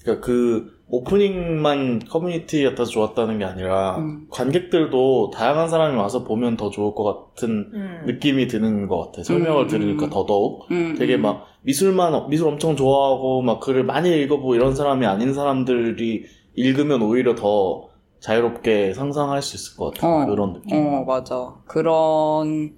그러니까 0.00 0.24
그 0.26 0.80
오프닝만 0.88 2.00
커뮤니티 2.08 2.64
같아서 2.64 2.90
좋았다는 2.90 3.38
게 3.38 3.44
아니라 3.44 3.98
음. 3.98 4.28
관객들도 4.30 5.32
다양한 5.34 5.68
사람이 5.68 5.96
와서 5.98 6.24
보면 6.24 6.56
더 6.56 6.70
좋을 6.70 6.94
것 6.94 7.34
같은 7.34 7.70
음. 7.74 8.02
느낌이 8.06 8.46
드는 8.46 8.88
것 8.88 9.06
같아. 9.06 9.22
설명을 9.22 9.64
음, 9.64 9.68
들으니까 9.68 10.06
음. 10.06 10.10
더더욱. 10.10 10.70
음, 10.70 10.94
되게 10.98 11.16
음. 11.16 11.22
막 11.22 11.46
미술만 11.62 12.28
미술 12.28 12.48
엄청 12.48 12.76
좋아하고 12.76 13.42
막 13.42 13.60
글을 13.60 13.84
많이 13.84 14.10
읽어보고 14.22 14.54
이런 14.54 14.74
사람이 14.74 15.06
아닌 15.06 15.32
사람들이 15.32 16.24
읽으면 16.54 17.02
오히려 17.02 17.34
더 17.34 17.88
자유롭게 18.20 18.94
상상할 18.94 19.42
수 19.42 19.56
있을 19.56 19.76
것 19.76 19.94
같아. 19.94 20.08
어, 20.08 20.26
그런 20.26 20.52
느낌. 20.54 20.76
어, 20.76 21.04
맞아. 21.04 21.54
그런, 21.66 22.76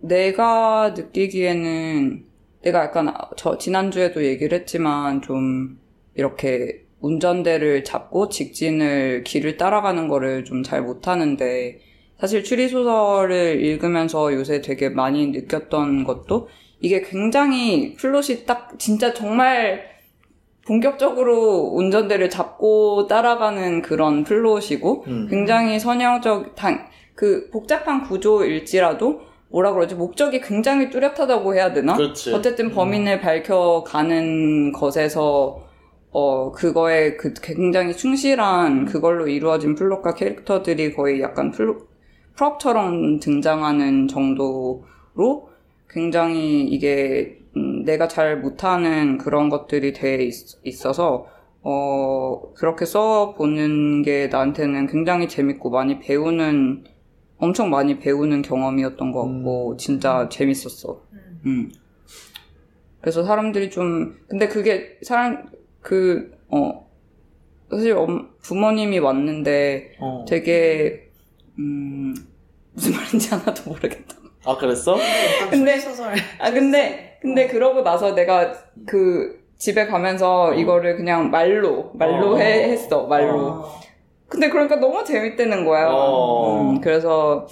내가 0.00 0.94
느끼기에는, 0.96 2.24
내가 2.62 2.80
약간, 2.84 3.08
아- 3.08 3.30
저, 3.36 3.58
지난주에도 3.58 4.24
얘기를 4.24 4.58
했지만, 4.58 5.22
좀, 5.22 5.78
이렇게 6.14 6.84
운전대를 7.00 7.84
잡고 7.84 8.28
직진을 8.30 9.22
길을 9.24 9.56
따라가는 9.58 10.08
거를 10.08 10.44
좀 10.44 10.62
잘 10.62 10.82
못하는데 10.82 11.78
사실 12.18 12.42
추리소설을 12.42 13.62
읽으면서 13.62 14.32
요새 14.32 14.60
되게 14.60 14.88
많이 14.88 15.28
느꼈던 15.28 16.04
것도 16.04 16.48
이게 16.80 17.02
굉장히 17.02 17.94
플롯이 17.94 18.44
딱 18.46 18.78
진짜 18.78 19.12
정말 19.12 19.96
본격적으로 20.66 21.70
운전대를 21.74 22.28
잡고 22.28 23.06
따라가는 23.06 23.82
그런 23.82 24.24
플롯이고 24.24 25.04
음. 25.06 25.26
굉장히 25.30 25.78
선형적 25.78 26.56
당, 26.56 26.88
그 27.14 27.48
복잡한 27.50 28.02
구조일지라도 28.02 29.20
뭐라 29.48 29.72
그러지 29.72 29.94
목적이 29.94 30.40
굉장히 30.40 30.90
뚜렷하다고 30.90 31.54
해야 31.54 31.72
되나? 31.72 31.94
그렇지. 31.94 32.34
어쨌든 32.34 32.72
범인을 32.72 33.20
밝혀가는 33.20 34.72
것에서 34.72 35.64
어 36.10 36.50
그거에 36.50 37.16
그 37.16 37.32
굉장히 37.42 37.94
충실한 37.96 38.86
그걸로 38.86 39.28
이루어진 39.28 39.74
플롯과 39.74 40.14
캐릭터들이 40.14 40.94
거의 40.94 41.20
약간 41.20 41.52
플롯 41.52 41.95
프롭처럼 42.36 43.18
등장하는 43.20 44.08
정도로 44.08 44.84
굉장히 45.88 46.64
이게 46.64 47.38
음, 47.56 47.84
내가 47.84 48.06
잘 48.08 48.38
못하는 48.40 49.18
그런 49.18 49.48
것들이 49.48 49.92
돼 49.92 50.28
있, 50.64 50.86
어서 50.86 51.26
어 51.62 52.52
그렇게 52.54 52.84
써 52.84 53.34
보는 53.34 54.02
게 54.02 54.28
나한테는 54.28 54.86
굉장히 54.86 55.26
재밌고 55.28 55.70
많이 55.70 55.98
배우는 55.98 56.84
엄청 57.38 57.70
많이 57.70 57.98
배우는 57.98 58.42
경험이었던 58.42 59.12
것 59.12 59.22
같고 59.26 59.76
진짜 59.78 60.28
재밌었어. 60.28 61.00
음. 61.46 61.70
그래서 63.00 63.24
사람들이 63.24 63.70
좀 63.70 64.16
근데 64.28 64.48
그게 64.48 64.98
사람 65.02 65.46
그 65.80 66.36
어 66.48 66.86
사실 67.70 67.92
엄- 67.96 68.28
부모님이 68.42 69.00
왔는데 69.00 69.96
어. 69.98 70.24
되게 70.28 71.05
음 71.58 72.14
무슨 72.72 72.92
말인지 72.96 73.28
하나도 73.30 73.62
모르겠다. 73.70 74.14
아 74.44 74.56
그랬어? 74.56 74.96
근데- 75.50 75.78
소설 75.78 76.14
아 76.38 76.50
근데 76.50 77.18
근데 77.20 77.46
그러고 77.48 77.82
나서 77.82 78.14
내가 78.14 78.52
그 78.86 79.44
집에 79.58 79.86
가면서 79.86 80.54
이거를 80.54 80.96
그냥 80.96 81.30
말로 81.30 81.90
말로 81.94 82.34
어. 82.34 82.38
해, 82.38 82.70
했어 82.70 83.06
말로. 83.06 83.46
어. 83.48 83.80
근데 84.28 84.48
그러니까 84.50 84.76
너무 84.76 85.04
재밌다는 85.04 85.64
거야. 85.64 85.86
어. 85.88 86.60
음, 86.60 86.80
그래서 86.80 87.46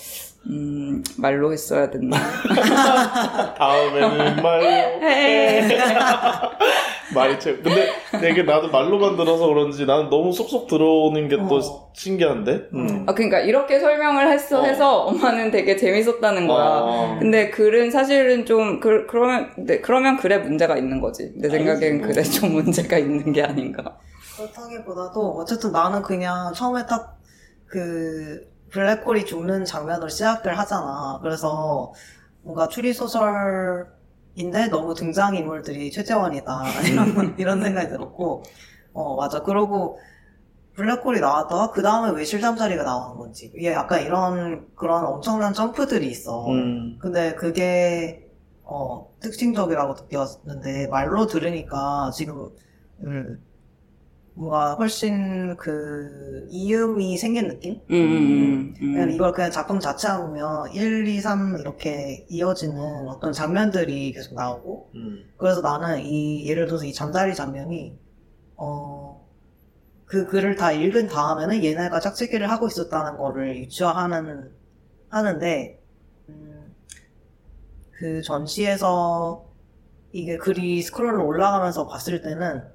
음 0.46 1.02
말로 1.16 1.52
했어야 1.52 1.88
됐나. 1.90 2.16
다음에는 3.56 4.42
말로 4.42 4.66
말이 7.14 7.38
참 7.40 7.60
근데 7.62 7.88
되게 8.20 8.42
나도 8.42 8.70
말로만 8.70 9.16
들어서 9.16 9.46
그런지 9.46 9.86
나는 9.86 10.10
너무 10.10 10.32
쏙쏙 10.32 10.66
들어오는 10.66 11.28
게또 11.28 11.56
어. 11.56 11.90
신기한데 11.94 12.68
음. 12.74 13.04
아 13.06 13.14
그러니까 13.14 13.40
이렇게 13.40 13.78
설명을 13.80 14.30
했어 14.30 14.60
어. 14.60 14.64
해서 14.64 15.04
엄마는 15.04 15.50
되게 15.50 15.76
재밌었다는 15.76 16.46
거야. 16.46 16.64
어. 16.66 17.16
근데 17.20 17.50
글은 17.50 17.90
사실은 17.90 18.44
좀 18.44 18.80
그, 18.80 19.06
그러면 19.06 19.50
네, 19.56 19.80
그러면 19.80 20.16
글에 20.16 20.38
문제가 20.38 20.76
있는 20.76 21.00
거지. 21.00 21.32
내 21.36 21.48
생각엔 21.48 21.98
뭐. 21.98 22.08
글에 22.08 22.22
좀 22.22 22.52
문제가 22.52 22.98
있는 22.98 23.32
게 23.32 23.42
아닌가. 23.42 23.96
그렇다기보다도 24.36 25.36
어쨌든 25.38 25.70
나는 25.72 26.02
그냥 26.02 26.52
처음에 26.52 26.84
딱 26.86 27.14
그 27.74 28.40
블랙홀이 28.70 29.26
죽는 29.26 29.64
장면으로 29.64 30.08
시작을 30.08 30.56
하잖아. 30.56 31.18
그래서 31.22 31.92
뭔가 32.42 32.68
추리 32.68 32.92
소설 32.92 33.88
인데 34.36 34.68
너무 34.68 34.94
등장 34.94 35.36
인물들이 35.36 35.90
최재원이다 35.90 36.62
이런 36.90 37.34
이런 37.38 37.62
생각이 37.62 37.88
들었고, 37.88 38.42
어 38.92 39.16
맞아. 39.16 39.42
그러고 39.42 39.98
블랙홀이 40.74 41.20
나왔다가 41.20 41.70
그 41.70 41.82
다음에 41.82 42.16
왜 42.16 42.24
실잠자리가 42.24 42.82
나오는 42.82 43.16
건지 43.16 43.52
이게 43.54 43.72
약간 43.72 44.02
이런 44.02 44.66
그런 44.74 45.04
엄청난 45.04 45.52
점프들이 45.52 46.06
있어. 46.08 46.48
음. 46.48 46.98
근데 47.00 47.34
그게 47.34 48.28
어 48.64 49.08
특징적이라고 49.20 49.94
느꼈는데 49.94 50.88
말로 50.88 51.26
들으니까 51.26 52.10
지금 52.14 52.50
음, 53.04 53.40
뭔가 54.34 54.74
훨씬 54.74 55.56
그 55.56 56.46
이음이 56.50 57.16
생긴 57.16 57.48
느낌? 57.48 57.80
음, 57.90 57.94
음, 57.94 58.74
음, 58.80 58.92
그냥 58.92 59.08
음. 59.08 59.10
이걸 59.12 59.32
그냥 59.32 59.50
작품 59.52 59.78
자체만 59.78 60.26
보면 60.26 60.72
1, 60.72 61.06
2, 61.06 61.20
3 61.20 61.56
이렇게 61.60 62.26
이어지는 62.28 63.08
어떤 63.08 63.32
장면들이 63.32 64.12
계속 64.12 64.34
나오고 64.34 64.90
음. 64.96 65.24
그래서 65.36 65.60
나는 65.60 66.04
이 66.04 66.46
예를 66.48 66.66
들어서 66.66 66.84
이 66.84 66.92
잠자리 66.92 67.34
장면이 67.34 67.96
어, 68.56 69.24
그 70.04 70.26
글을 70.26 70.56
다 70.56 70.72
읽은 70.72 71.06
다음에는 71.06 71.62
얘네가 71.62 72.00
짝짓기를 72.00 72.50
하고 72.50 72.66
있었다는 72.66 73.16
거를 73.16 73.56
유추하는 73.56 74.50
하는데 75.10 75.80
음, 76.28 76.74
그 77.92 78.20
전시에서 78.20 79.46
이게 80.10 80.36
글이 80.38 80.82
스크롤로 80.82 81.24
올라가면서 81.24 81.86
봤을 81.86 82.20
때는 82.20 82.73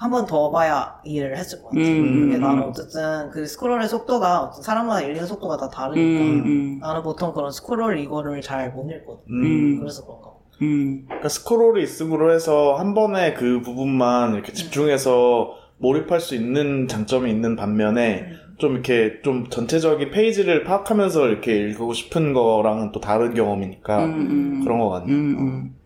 한 0.00 0.10
번 0.10 0.24
더 0.26 0.50
봐야 0.50 0.98
이해를 1.04 1.36
했을 1.36 1.60
것 1.60 1.68
같아. 1.68 1.78
음, 1.80 1.84
근데 2.30 2.36
음, 2.36 2.40
나는 2.40 2.62
음. 2.62 2.68
어쨌든 2.70 3.28
그 3.30 3.44
스크롤의 3.46 3.86
속도가 3.86 4.52
사람마다 4.62 5.02
읽는 5.02 5.26
속도가 5.26 5.58
다 5.58 5.68
다르니까 5.68 6.24
음, 6.24 6.42
음, 6.46 6.78
나는 6.80 7.02
보통 7.02 7.34
그런 7.34 7.50
스크롤 7.50 7.98
이거를 7.98 8.40
잘 8.40 8.72
못 8.72 8.90
읽거든. 8.90 9.22
음. 9.28 9.78
그래서 9.78 10.06
그런가. 10.06 10.30
봐. 10.30 10.34
음. 10.62 11.04
그러니까 11.06 11.28
스크롤이 11.28 11.82
있음으로 11.82 12.32
해서 12.32 12.76
한 12.76 12.94
번에 12.94 13.34
그 13.34 13.60
부분만 13.60 14.34
이렇게 14.34 14.52
집중해서 14.54 15.50
몰입할 15.78 16.18
수 16.20 16.34
있는 16.34 16.88
장점이 16.88 17.30
있는 17.30 17.56
반면에 17.56 18.24
좀 18.56 18.72
이렇게 18.72 19.20
좀 19.22 19.48
전체적인 19.50 20.10
페이지를 20.12 20.64
파악하면서 20.64 21.28
이렇게 21.28 21.56
읽고 21.68 21.92
싶은 21.92 22.32
거랑은 22.32 22.92
또 22.92 23.00
다른 23.00 23.34
경험이니까 23.34 24.04
음, 24.04 24.12
음. 24.14 24.60
그런 24.64 24.78
거 24.78 24.88
같네. 24.88 25.12
음, 25.12 25.36
음. 25.38 25.76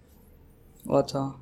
맞아. 0.85 1.35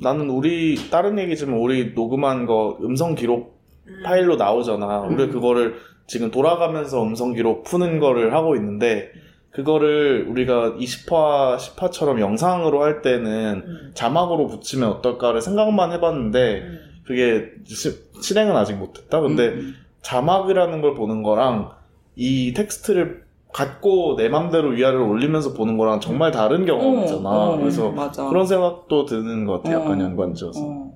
나는 0.00 0.30
우리 0.30 0.76
다른 0.90 1.18
얘기지만 1.18 1.58
우리 1.58 1.92
녹음한 1.94 2.46
거 2.46 2.78
음성 2.82 3.14
기록 3.14 3.60
파일로 4.04 4.36
나오잖아. 4.36 5.00
우리 5.00 5.24
음. 5.24 5.30
그거를 5.30 5.74
지금 6.06 6.30
돌아가면서 6.30 7.02
음성 7.02 7.32
기록 7.34 7.64
푸는 7.64 7.98
거를 8.00 8.34
하고 8.34 8.56
있는데 8.56 9.10
그거를 9.50 10.26
우리가 10.28 10.74
20화, 10.76 11.56
10화처럼 11.56 12.20
영상으로 12.20 12.82
할 12.82 13.02
때는 13.02 13.62
음. 13.66 13.90
자막으로 13.94 14.46
붙이면 14.46 14.88
어떨까를 14.88 15.40
생각만 15.40 15.92
해봤는데 15.92 16.60
음. 16.62 16.78
그게 17.04 17.50
시- 17.64 17.98
실행은 18.22 18.56
아직 18.56 18.74
못했다. 18.74 19.20
근데 19.20 19.48
음, 19.48 19.74
자막이라는 20.02 20.80
걸 20.80 20.94
보는 20.94 21.22
거랑 21.22 21.72
이 22.16 22.52
텍스트를 22.54 23.24
갖고 23.52 24.14
내 24.16 24.28
맘대로 24.28 24.70
위아래로 24.70 25.08
올리면서 25.08 25.54
보는 25.54 25.76
거랑 25.76 26.00
정말 26.00 26.30
다른 26.30 26.64
경험이잖아. 26.66 27.28
어, 27.28 27.52
어, 27.54 27.58
그래서 27.58 27.90
맞아. 27.90 28.28
그런 28.28 28.46
생각도 28.46 29.04
드는 29.06 29.44
것 29.44 29.62
같아. 29.62 29.74
약간 29.76 30.00
어. 30.00 30.04
연관지어서. 30.04 30.60
어. 30.62 30.92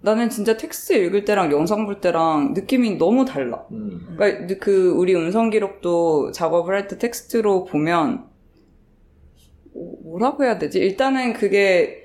나는 0.00 0.28
진짜 0.30 0.56
텍스트 0.56 0.92
읽을 0.94 1.24
때랑 1.24 1.52
영상 1.52 1.86
볼 1.86 2.00
때랑 2.00 2.54
느낌이 2.54 2.98
너무 2.98 3.24
달라. 3.24 3.64
음. 3.70 4.14
그러니까 4.16 4.56
그 4.60 4.90
우리 4.96 5.14
음성 5.14 5.50
기록도 5.50 6.32
작업을 6.32 6.74
할 6.74 6.88
때 6.88 6.98
텍스트로 6.98 7.64
보면 7.64 8.24
뭐- 9.74 9.96
뭐라고 10.04 10.44
해야 10.44 10.58
되지? 10.58 10.78
일단은 10.80 11.32
그게 11.34 12.01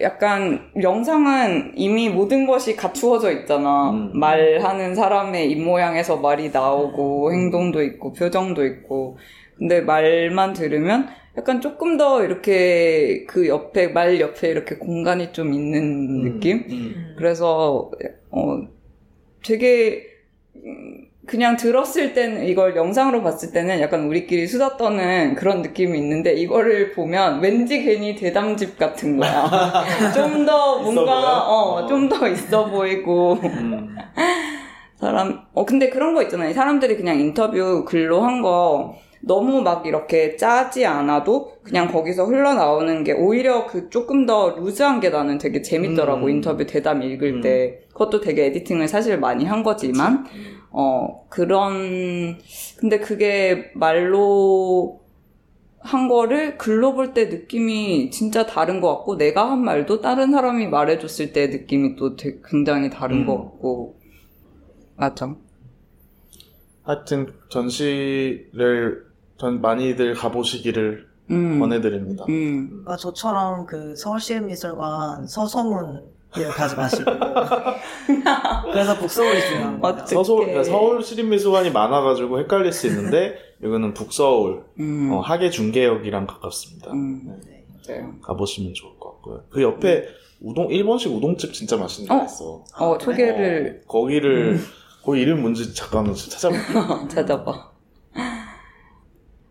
약간 0.00 0.70
영상은 0.82 1.72
이미 1.76 2.08
모든 2.08 2.46
것이 2.46 2.74
갖추어져 2.74 3.30
있잖아. 3.32 3.90
음. 3.90 4.10
말하는 4.18 4.94
사람의 4.94 5.50
입모양에서 5.52 6.16
말이 6.16 6.50
나오고 6.50 7.32
행동도 7.32 7.82
있고 7.82 8.12
표정도 8.12 8.64
있고. 8.66 9.18
근데 9.56 9.80
말만 9.80 10.52
들으면 10.52 11.08
약간 11.36 11.60
조금 11.60 11.96
더 11.96 12.24
이렇게 12.24 13.24
그 13.26 13.46
옆에 13.48 13.88
말 13.88 14.20
옆에 14.20 14.48
이렇게 14.48 14.76
공간이 14.76 15.32
좀 15.32 15.52
있는 15.52 16.22
느낌? 16.22 16.64
음. 16.70 17.14
그래서 17.16 17.90
어 18.30 18.62
되게 19.44 20.06
음, 20.56 21.03
그냥 21.26 21.56
들었을 21.56 22.12
때는 22.12 22.44
이걸 22.46 22.76
영상으로 22.76 23.22
봤을 23.22 23.52
때는 23.52 23.80
약간 23.80 24.06
우리끼리 24.06 24.46
수다 24.46 24.76
떠는 24.76 25.34
그런 25.36 25.62
느낌이 25.62 25.98
있는데 25.98 26.34
이거를 26.34 26.92
보면 26.92 27.40
왠지 27.40 27.82
괜히 27.82 28.14
대담집 28.14 28.78
같은 28.78 29.16
거야. 29.16 29.84
좀 30.14 30.44
더? 30.44 30.78
뭔가 30.80 31.46
어. 31.48 31.84
어 31.84 31.86
좀 31.86 32.08
더 32.08 32.28
있어 32.28 32.66
보이고 32.70 33.38
음. 33.42 33.96
사람 35.00 35.40
어 35.54 35.64
근데 35.64 35.90
그런 35.90 36.14
거 36.14 36.22
있잖아요. 36.22 36.52
사람들이 36.52 36.96
그냥 36.96 37.18
인터뷰 37.18 37.84
글로 37.86 38.22
한 38.22 38.42
거 38.42 38.96
너무 39.26 39.62
막 39.62 39.86
이렇게 39.86 40.36
짜지 40.36 40.84
않아도 40.84 41.52
그냥 41.62 41.88
거기서 41.90 42.26
흘러나오는 42.26 43.02
게 43.04 43.12
오히려 43.12 43.66
그 43.66 43.88
조금 43.88 44.26
더 44.26 44.50
루즈한 44.50 45.00
게 45.00 45.08
나는 45.08 45.38
되게 45.38 45.62
재밌더라고 45.62 46.26
음. 46.26 46.30
인터뷰 46.30 46.66
대담 46.66 47.02
읽을 47.02 47.36
음. 47.36 47.40
때 47.40 47.78
그것도 47.94 48.20
되게 48.20 48.44
에디팅을 48.46 48.86
사실 48.86 49.18
많이 49.18 49.46
한 49.46 49.62
거지만 49.62 50.26
어 50.76 51.24
그런 51.28 52.36
근데 52.78 52.98
그게 52.98 53.70
말로 53.74 55.00
한 55.78 56.08
거를 56.08 56.58
글로 56.58 56.94
볼 56.94 57.14
때 57.14 57.26
느낌이 57.26 58.10
진짜 58.10 58.44
다른 58.44 58.80
것 58.80 58.88
같고 58.96 59.16
내가 59.16 59.50
한 59.50 59.62
말도 59.64 60.00
다른 60.00 60.32
사람이 60.32 60.66
말해줬을 60.66 61.32
때 61.32 61.46
느낌이 61.46 61.94
또 61.94 62.16
되게 62.16 62.40
굉장히 62.44 62.90
다른 62.90 63.18
음. 63.18 63.26
것 63.26 63.36
같고 63.36 64.00
맞아. 64.96 65.36
하여튼 66.82 67.32
전시를 67.50 69.06
전 69.38 69.60
많이들 69.60 70.14
가보시기를 70.14 71.06
음. 71.30 71.60
권해드립니다. 71.60 72.24
음. 72.28 72.68
그러니까 72.68 72.96
저처럼 72.96 73.66
그 73.66 73.94
서울시립미술관 73.96 75.26
서소문 75.28 76.02
을 76.36 76.48
가지 76.48 76.74
마시고 76.74 77.04
그래서 78.72 78.98
북서울이 78.98 79.40
중요한 79.40 79.80
거예요. 79.80 80.04
서울. 80.06 80.46
그러니까 80.46 80.64
서울 80.64 81.02
시립미술관이 81.02 81.70
많아가지고 81.70 82.40
헷갈릴 82.40 82.72
수 82.72 82.86
있는데 82.88 83.36
여기는 83.62 83.94
북서울 83.94 84.64
음. 84.80 85.12
어, 85.12 85.20
하계 85.20 85.50
중계역이랑 85.50 86.26
가깝습니다. 86.26 86.92
음. 86.92 87.40
네, 87.46 87.64
맞아요. 87.88 88.14
가보시면 88.22 88.74
좋을 88.74 88.98
것 88.98 89.12
같고요. 89.12 89.44
그 89.50 89.62
옆에 89.62 90.08
우동 90.40 90.70
일본식 90.70 91.12
우동집 91.12 91.52
진짜 91.52 91.76
맛있는 91.76 92.08
데 92.08 92.22
어? 92.22 92.24
있어. 92.24 92.64
어, 92.78 92.98
소개를 93.00 93.82
어, 93.84 93.88
거기를 93.88 94.58
거기 95.04 95.20
이름 95.20 95.42
뭔지 95.42 95.74
잠깐만 95.74 96.14
찾아볼게. 96.14 96.72
찾아봐. 97.14 97.74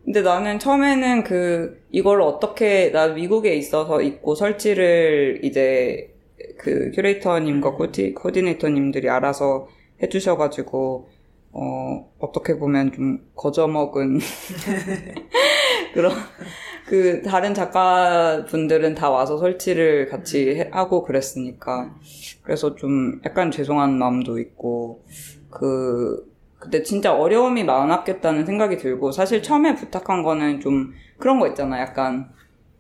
근데 0.04 0.22
나는 0.22 0.60
처음에는 0.60 1.24
그, 1.24 1.82
이걸 1.90 2.22
어떻게, 2.22 2.92
나 2.92 3.08
미국에 3.08 3.56
있어서 3.56 4.02
있고 4.02 4.36
설치를 4.36 5.40
이제 5.44 6.13
그 6.58 6.92
큐레이터님과 6.94 7.72
코디, 7.72 8.14
코디네이터님들이 8.14 9.10
알아서 9.10 9.68
해주셔가지고, 10.02 11.10
어, 11.52 12.12
어떻게 12.20 12.58
보면 12.58 12.92
좀 12.94 13.20
거저먹은 13.36 14.20
그런, 15.94 16.12
그 16.88 17.22
다른 17.22 17.54
작가분들은 17.54 18.96
다 18.96 19.10
와서 19.10 19.38
설치를 19.38 20.10
같이 20.10 20.50
해- 20.56 20.70
하고 20.72 21.04
그랬으니까. 21.04 21.96
그래서 22.42 22.76
좀 22.76 23.22
약간 23.26 23.52
죄송한 23.52 23.98
마음도 23.98 24.40
있고, 24.40 25.04
그, 25.50 26.32
그때 26.58 26.82
진짜 26.82 27.14
어려움이 27.14 27.64
많았겠다는 27.64 28.46
생각이 28.46 28.78
들고, 28.78 29.12
사실 29.12 29.44
처음에 29.44 29.76
부탁한 29.76 30.24
거는 30.24 30.60
좀 30.62 30.94
그런 31.18 31.40
거 31.40 31.48
있잖아. 31.48 31.80
약간, 31.80 32.30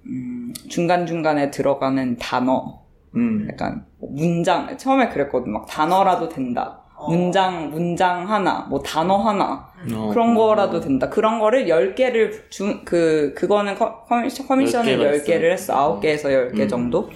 음, 0.05 0.53
중간 0.69 1.05
중간에 1.05 1.51
들어가는 1.51 2.17
단어. 2.17 2.82
음. 3.15 3.47
약간, 3.51 3.85
뭐 3.99 4.09
문장, 4.11 4.75
처음에 4.77 5.09
그랬거든. 5.09 5.51
막 5.51 5.65
단어라도 5.67 6.29
된다. 6.29 6.81
어. 6.95 7.09
문장, 7.09 7.69
문장 7.69 8.29
하나, 8.29 8.65
뭐 8.69 8.81
단어 8.81 9.17
하나. 9.17 9.67
어. 9.93 10.09
그런 10.09 10.35
거라도 10.35 10.79
된다. 10.79 11.09
그런 11.09 11.39
거를 11.39 11.65
10개를 11.67 12.49
주, 12.49 12.81
그, 12.85 13.33
그거는 13.35 13.75
커, 13.75 14.03
커미션, 14.05 14.47
커미션을 14.47 14.97
10개가 14.97 15.25
10개를 15.25 15.51
했어. 15.51 15.99
9개에서 15.99 16.25
10개 16.53 16.61
음. 16.61 16.67
정도. 16.67 17.09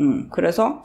음, 0.00 0.28
그래서, 0.30 0.82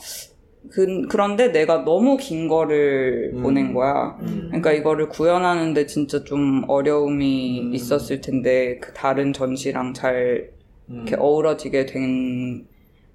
그, 0.72 1.08
그런데 1.10 1.52
내가 1.52 1.84
너무 1.84 2.18
긴 2.18 2.48
거를 2.48 3.32
음. 3.34 3.42
보낸 3.42 3.74
거야. 3.74 4.18
음. 4.22 4.46
그러니까 4.48 4.72
이거를 4.72 5.10
구현하는데 5.10 5.86
진짜 5.88 6.24
좀 6.24 6.64
어려움이 6.68 7.62
음. 7.62 7.74
있었을 7.74 8.22
텐데, 8.22 8.78
그 8.80 8.94
다른 8.94 9.34
전시랑 9.34 9.94
잘 9.94 10.52
음. 10.90 10.96
이렇게 10.98 11.16
어우러지게 11.18 11.88
된 11.88 12.68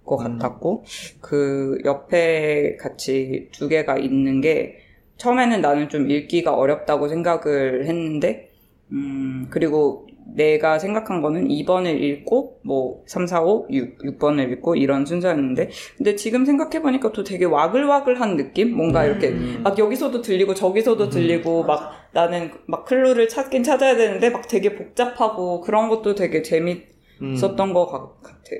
것 0.06 0.24
음. 0.24 0.38
같았고, 0.38 0.84
그 1.20 1.78
옆에 1.84 2.76
같이 2.76 3.48
두 3.52 3.68
개가 3.68 3.98
있는 3.98 4.40
게, 4.40 4.78
처음에는 5.18 5.60
나는 5.60 5.88
좀 5.88 6.10
읽기가 6.10 6.54
어렵다고 6.54 7.08
생각을 7.08 7.86
했는데, 7.86 8.50
음, 8.92 9.46
그리고 9.50 10.06
내가 10.34 10.78
생각한 10.78 11.22
거는 11.22 11.48
2번을 11.48 12.00
읽고, 12.00 12.60
뭐, 12.62 13.02
3, 13.06 13.26
4, 13.26 13.42
5, 13.42 13.68
6, 13.70 13.98
6번을 13.98 14.50
읽고, 14.52 14.74
이런 14.74 15.06
순서였는데, 15.06 15.70
근데 15.96 16.16
지금 16.16 16.44
생각해 16.44 16.82
보니까 16.82 17.12
또 17.12 17.22
되게 17.22 17.44
와글와글한 17.44 18.36
느낌? 18.36 18.76
뭔가 18.76 19.04
이렇게, 19.04 19.28
음. 19.28 19.60
막 19.62 19.78
여기서도 19.78 20.22
들리고, 20.22 20.54
저기서도 20.54 21.04
음. 21.04 21.10
들리고, 21.10 21.64
막 21.64 21.92
나는 22.12 22.50
막 22.66 22.84
클루를 22.84 23.28
찾긴 23.28 23.62
찾아야 23.62 23.96
되는데, 23.96 24.30
막 24.30 24.48
되게 24.48 24.74
복잡하고, 24.74 25.60
그런 25.60 25.88
것도 25.88 26.16
되게 26.16 26.42
재밌었던 26.42 27.68
음. 27.68 27.72
것 27.72 27.86
같, 27.86 28.22
같아. 28.22 28.50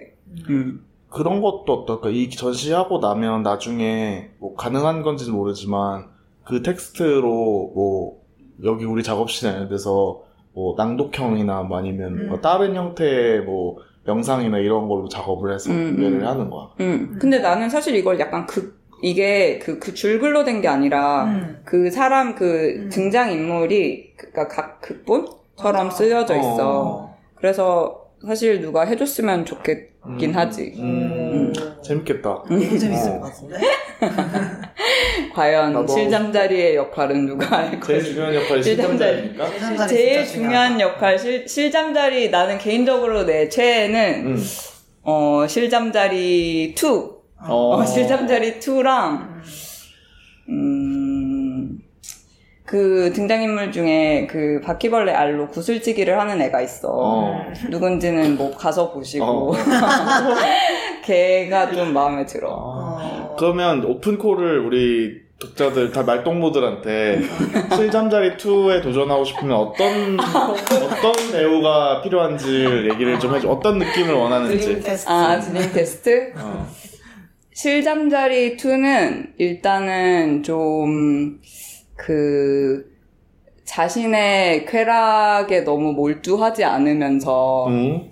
음. 0.49 0.86
그런 1.11 1.41
것도 1.41 1.65
어떨까? 1.73 2.09
이 2.11 2.29
전시하고 2.31 2.99
나면 2.99 3.43
나중에 3.43 4.31
뭐 4.39 4.55
가능한 4.55 5.03
건지는 5.03 5.35
모르지만 5.35 6.07
그 6.45 6.63
텍스트로 6.63 7.73
뭐 7.75 8.23
여기 8.65 8.85
우리 8.85 9.03
작업실에 9.03 9.51
이런 9.53 9.69
데서 9.69 10.23
뭐 10.53 10.75
낭독형이나 10.77 11.63
뭐 11.63 11.79
아니면 11.79 12.13
음. 12.19 12.29
뭐 12.29 12.41
다른 12.41 12.75
형태의 12.75 13.43
뭐 13.43 13.77
영상이나 14.07 14.59
이런 14.59 14.89
걸로 14.89 15.09
작업을 15.09 15.53
해서 15.53 15.71
음, 15.71 15.97
구매를 15.97 16.21
음. 16.21 16.27
하는 16.27 16.51
거야. 16.51 16.69
음. 16.81 17.19
근데 17.21 17.39
나는 17.41 17.69
사실 17.69 17.95
이걸 17.97 18.19
약간 18.21 18.47
그, 18.47 18.79
이게 19.03 19.59
그, 19.59 19.79
그 19.79 19.95
줄글로 19.95 20.45
된 20.45 20.61
게 20.63 20.69
아니라, 20.69 21.25
음. 21.25 21.61
그 21.65 21.91
사람 21.91 22.35
그 22.35 22.45
음. 22.85 22.89
등장 22.89 23.33
인물이, 23.33 24.15
그니까 24.17 24.47
각 24.49 24.81
극본처럼. 24.81 25.91
쓰여져 25.91 26.37
있어. 26.37 26.83
어. 26.85 27.17
그래서 27.35 28.07
사실 28.25 28.61
누가 28.61 28.83
해줬으면 28.85 29.45
좋겠 29.45 29.96
긴 30.19 30.31
음. 30.31 30.37
하지. 30.37 30.73
음. 30.79 31.53
재밌겠다. 31.83 32.43
너무 32.49 32.79
재밌을 32.79 33.11
어. 33.13 33.21
것 33.21 33.27
같은데? 33.33 33.57
과연 35.35 35.87
실장자리의 35.87 36.77
역할은 36.77 37.27
누가 37.27 37.59
할 37.59 37.81
제일 37.81 37.81
거지? 37.81 38.13
중요한 38.15 38.35
역할이 38.35 38.63
실장자리. 38.63 39.17
실장자니까. 39.23 39.47
실장자리 39.51 39.89
제일 39.89 40.25
진짜 40.25 40.33
중요한 40.39 40.81
역할, 40.81 41.19
실, 41.19 41.49
실장자리, 41.49 42.31
나는 42.31 42.59
개인적으로 42.59 43.25
내 43.27 43.49
최애는, 43.49 44.27
음. 44.27 44.45
어, 45.03 45.47
실장자리 45.49 46.75
2. 46.75 46.87
어. 47.49 47.77
어, 47.77 47.85
실장자리 47.85 48.59
2랑, 48.59 49.29
음, 50.49 50.76
그 52.67 53.13
등장인물 53.15 53.71
중에 53.71 54.27
그 54.29 54.61
바퀴벌레 54.65 55.13
알로 55.13 55.47
구슬치기를 55.49 56.19
하는 56.19 56.43
애가 56.43 56.61
있어. 56.63 56.89
어. 56.93 57.43
누군지는 57.71 58.37
뭐 58.37 58.51
가서 58.55 58.93
보시고. 58.93 59.25
어. 59.25 59.55
걔가 61.05 61.71
좀 61.71 61.93
마음에 61.93 62.27
들어. 62.27 62.49
어. 62.51 63.37
그러면 63.39 63.85
오픈콜을 63.85 64.59
우리 64.59 65.25
독자들 65.39 65.93
다 65.93 66.03
말동무들한테 66.03 67.21
실잠자리 67.77 68.37
2에 68.37 68.83
도전하고 68.83 69.25
싶으면 69.25 69.55
어떤 69.55 70.19
어떤 70.19 71.33
배우가 71.33 72.01
필요한지 72.03 72.65
얘기를 72.91 73.21
좀 73.21 73.37
해줘. 73.37 73.49
어떤 73.49 73.79
느낌을 73.79 74.13
원하는지. 74.13 74.81
테스트. 74.81 75.09
아, 75.09 75.39
드림 75.39 75.73
테스트? 75.73 76.33
어. 76.37 76.67
실잠자리 77.53 78.57
2는 78.57 79.29
일단은 79.39 80.43
좀, 80.43 81.39
그, 81.97 82.95
자신의 83.65 84.67
쾌락에 84.67 85.65
너무 85.65 85.93
몰두하지 85.93 86.63
않으면서 86.65 87.67
응? 87.69 88.11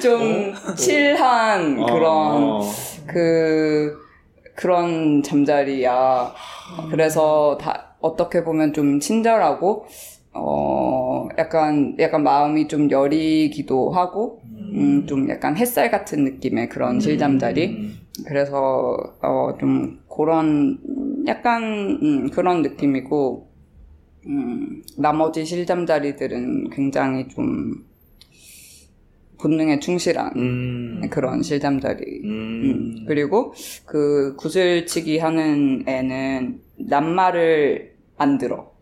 좀 0.00 0.54
칠한 0.76 1.84
그런 1.84 2.42
어. 2.42 2.60
그 3.06 3.98
그런 4.54 5.22
잠자리야. 5.22 6.32
그래서 6.90 7.58
다 7.60 7.96
어떻게 8.00 8.44
보면 8.44 8.72
좀 8.72 9.00
친절하고 9.00 9.86
어 10.32 11.28
약간 11.38 11.96
약간 11.98 12.22
마음이 12.22 12.68
좀 12.68 12.90
여리기도 12.90 13.90
하고 13.90 14.40
음 14.72 15.06
좀 15.06 15.28
약간 15.28 15.56
햇살 15.56 15.90
같은 15.90 16.24
느낌의 16.24 16.68
그런 16.68 17.00
실잠자리. 17.00 17.94
음. 18.18 18.24
그래서 18.26 18.96
어 19.22 19.56
좀 19.58 20.00
그런 20.14 20.78
약간 21.26 21.62
음, 22.02 22.30
그런 22.30 22.62
느낌이고 22.62 23.48
음, 24.26 24.82
나머지 24.98 25.44
실잠자리들은 25.44 26.70
굉장히 26.70 27.28
좀 27.28 27.84
본능에 29.38 29.78
충실한 29.80 30.32
음. 30.36 31.00
그런 31.10 31.42
실잠자리. 31.42 32.22
음, 32.24 32.30
음. 32.30 33.04
그리고 33.06 33.52
그 33.84 34.34
구슬치기 34.36 35.18
하는 35.18 35.84
애는 35.86 36.60
낱말을 36.78 37.92
안 38.16 38.38
들어. 38.38 38.72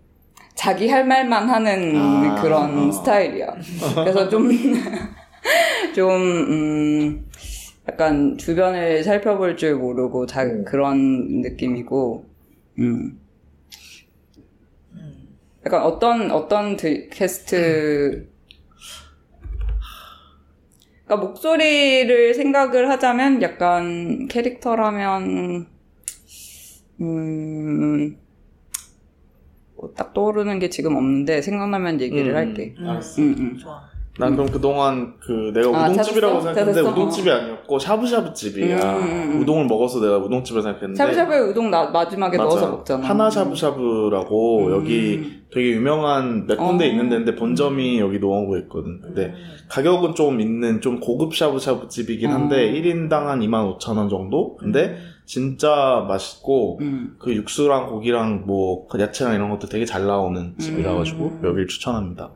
자기 0.54 0.88
할 0.88 1.04
말만 1.04 1.48
하는 1.50 1.96
아. 1.96 2.40
그런 2.40 2.92
스타일이야. 2.92 3.54
그래서 3.96 4.28
좀, 4.28 4.48
좀, 5.94 6.10
음, 6.12 7.26
약간 7.88 8.38
주변을 8.38 9.04
살펴볼 9.04 9.56
줄 9.56 9.76
모르고 9.76 10.26
자, 10.26 10.44
음. 10.44 10.64
그런 10.64 11.40
느낌이고, 11.42 12.24
음. 12.78 13.20
음. 14.94 15.28
약간 15.66 15.82
어떤, 15.82 16.30
어떤 16.30 16.76
드, 16.76 17.08
캐스트, 17.10 18.28
그러니까 21.04 21.26
목소리를 21.28 22.34
생각을 22.34 22.88
하자면 22.90 23.42
약간 23.42 24.28
캐릭터라면, 24.28 25.66
음, 27.00 28.18
뭐 29.76 29.92
딱 29.94 30.14
떠오르는 30.14 30.58
게 30.60 30.70
지금 30.70 30.96
없는데 30.96 31.42
생각나면 31.42 32.00
얘기를 32.00 32.32
음, 32.32 32.36
할게. 32.36 32.74
음, 32.78 32.88
알았어. 32.88 33.20
응, 33.22 33.34
응. 33.38 33.58
좋아. 33.58 33.93
난 34.16 34.36
그럼 34.36 34.48
그동안 34.48 35.14
그 35.18 35.50
내가 35.52 35.68
아, 35.76 35.90
우동집이라고 35.90 36.34
찾았어? 36.34 36.54
생각했는데 36.54 36.82
찾았어? 36.82 36.92
우동집이 36.92 37.30
아니었고 37.30 37.78
샤브샤브 37.80 38.32
집이야. 38.32 38.76
음, 38.76 39.02
음, 39.02 39.32
음. 39.32 39.40
우동을 39.42 39.66
먹어서 39.66 40.00
내가 40.00 40.18
우동집을 40.18 40.62
생각했는데 40.62 40.96
샤브샤브에 40.96 41.38
우동 41.40 41.70
나, 41.70 41.90
마지막에 41.90 42.36
맞아. 42.36 42.48
넣어서 42.48 42.70
먹잖아. 42.70 43.04
하나 43.04 43.28
샤브샤브라고 43.28 44.66
음. 44.66 44.72
여기 44.72 45.42
되게 45.52 45.70
유명한 45.70 46.46
몇 46.46 46.56
군데 46.56 46.84
어. 46.84 46.88
있는데 46.88 47.34
본점이 47.34 47.98
여기 47.98 48.20
노원구에 48.20 48.60
있거든. 48.60 49.00
근데 49.00 49.26
음. 49.26 49.34
가격은 49.68 50.14
좀 50.14 50.40
있는 50.40 50.80
좀 50.80 51.00
고급 51.00 51.34
샤브샤브 51.34 51.88
집이긴 51.88 52.30
한데 52.30 52.68
어. 52.68 52.72
1인당 52.72 53.10
한 53.24 53.40
25,000원 53.40 54.10
정도? 54.10 54.54
근데 54.56 54.96
진짜 55.26 56.04
맛있고 56.06 56.78
음. 56.82 57.16
그 57.18 57.34
육수랑 57.34 57.88
고기랑 57.88 58.44
뭐그 58.46 59.00
야채랑 59.00 59.34
이런 59.34 59.50
것도 59.50 59.68
되게 59.68 59.84
잘 59.84 60.06
나오는 60.06 60.54
집이라 60.58 60.94
가지고 60.94 61.24
음. 61.24 61.40
여기를 61.42 61.66
추천합니다. 61.66 62.30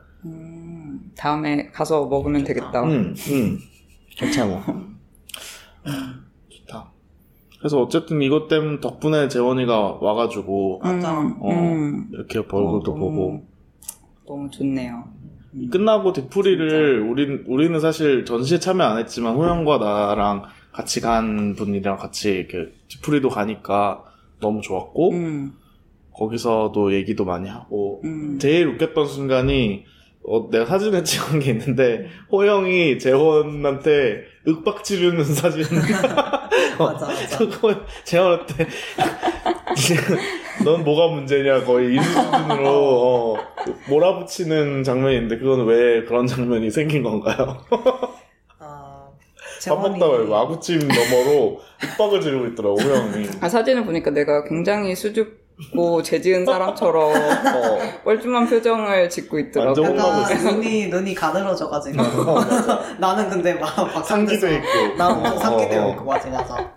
음, 1.19 1.21
다음에 1.21 1.67
가서 1.73 2.07
먹으면 2.07 2.45
되겠다. 2.45 2.85
응, 2.85 3.15
응. 3.31 3.59
괜찮아. 4.17 4.65
좋다. 6.49 6.93
그래서 7.59 7.83
어쨌든 7.83 8.23
이것 8.23 8.47
때문에 8.49 8.81
덕분에 8.81 9.29
재원이가 9.29 9.99
와가지고 10.01 10.81
맞아. 10.83 11.21
음, 11.21 11.37
어, 11.41 11.51
음. 11.51 12.09
이렇게 12.13 12.39
얼굴도 12.39 12.93
어, 12.93 12.95
너무- 12.95 12.99
보고 12.99 13.47
너무 14.27 14.51
좋네요. 14.51 15.05
끝나고 15.73 16.13
뒤풀이를 16.13 17.01
우린 17.01 17.45
우리는 17.49 17.81
사실 17.81 18.25
전시에 18.25 18.59
참여 18.61 18.85
안 18.85 18.99
했지만 18.99 19.35
호영과 19.35 19.79
나랑 19.79 20.45
같이 20.73 21.01
간 21.01 21.55
분이랑 21.57 21.97
같이 21.97 22.31
이렇게 22.31 22.71
뒤풀이도 22.89 23.31
가니까 23.31 24.05
너무 24.41 24.61
좋았고 24.61 25.11
음, 25.13 25.53
거기서도 26.13 26.93
얘기도 26.95 27.25
많이 27.25 27.49
하고 27.49 28.03
음. 28.05 28.39
제일 28.39 28.69
웃겼던 28.69 29.07
순간이 29.07 29.85
어, 30.29 30.49
내가 30.51 30.67
사진을 30.67 31.05
찍은 31.05 31.41
게 31.41 31.53
있는데 31.53 32.07
호영이 32.31 32.99
재원한테 32.99 34.25
윽박 34.47 34.85
지르는 34.85 35.25
사진 35.25 35.65
맞아, 36.79 37.07
맞아. 37.07 37.39
그거 37.39 37.75
재원한테 38.05 38.67
넌 40.65 40.85
뭐가 40.85 41.15
문제냐 41.15 41.65
거의 41.65 41.97
이 41.97 42.01
수준으로 42.01 42.69
어, 42.69 43.37
몰아붙이는 43.89 44.83
장면이 44.85 45.15
있는데 45.17 45.39
그건 45.39 45.67
왜 45.67 46.05
그런 46.05 46.27
장면이 46.27 46.71
생긴 46.71 47.03
건가요? 47.03 47.65
아, 48.59 49.09
밥 49.67 49.81
먹다 49.81 50.09
말고 50.09 50.37
아구찜 50.37 50.79
너머로 50.79 51.61
윽박을 51.83 52.21
지르고 52.21 52.47
있더라고 52.49 52.79
호영이 52.81 53.29
아, 53.41 53.49
사진을 53.49 53.85
보니까 53.85 54.11
내가 54.11 54.45
굉장히 54.45 54.95
수줍 54.95 55.38
고 55.73 56.03
죄지은 56.03 56.45
사람처럼 56.45 57.13
어, 57.13 57.79
뻘쭘한 58.05 58.49
표정을 58.49 59.11
짓고 59.11 59.39
있더라고. 59.41 59.83
완전 59.83 59.87
혼나고 59.87 60.33
있어. 60.35 60.53
눈이 60.53 60.87
눈이 60.87 61.15
가늘어져가지고 61.15 62.01
어, 62.01 62.35
맞아. 62.37 62.81
나는 62.99 63.29
근데 63.29 63.55
막 63.55 64.07
상기도 64.07 64.47
있고 64.47 64.97
나 64.97 65.09
엄청 65.09 65.37
어, 65.37 65.39
상기되고 65.39 65.85
어, 65.85 65.91
있고 65.91 66.05
맞아 66.05 66.29
맞아 66.31 66.73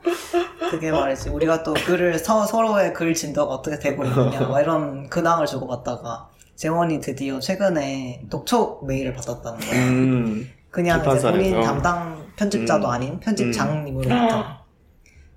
그게 0.71 0.91
말이지 0.91 1.29
우리가 1.29 1.61
또 1.61 1.73
글을 1.73 2.17
서, 2.17 2.43
서로의 2.45 2.93
글 2.93 3.13
진도가 3.13 3.53
어떻게 3.53 3.77
되고 3.77 4.03
있느냐 4.03 4.41
막 4.47 4.59
이런 4.59 5.07
근황을 5.09 5.45
주고 5.45 5.67
받다가 5.67 6.29
재원이 6.55 7.01
드디어 7.01 7.39
최근에 7.39 8.23
독촉 8.31 8.87
메일을 8.87 9.13
받았다는 9.13 9.59
거야 9.59 9.79
음, 9.89 10.49
그냥 10.71 11.01
이제. 11.15 11.31
본인 11.31 11.61
담당 11.61 12.25
편집자도 12.35 12.87
음. 12.87 12.91
아닌 12.91 13.19
편집장님으로부터 13.19 14.43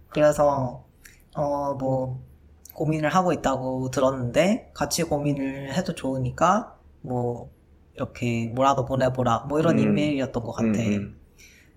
그래서 0.09 0.85
어뭐 1.35 2.21
고민을 2.75 3.09
하고 3.11 3.33
있다고 3.33 3.91
들었는데 3.91 4.71
같이 4.75 5.03
고민을 5.05 5.73
해도 5.75 5.95
좋으니까 5.95 6.75
뭐 7.01 7.51
이렇게 7.95 8.51
뭐라도 8.55 8.85
보내보라 8.85 9.47
뭐 9.49 9.61
이런 9.61 9.79
음. 9.79 9.83
이메일이었던 9.85 10.43
것 10.43 10.53
같아. 10.53 10.69
음, 10.69 10.75
음. 10.79 11.17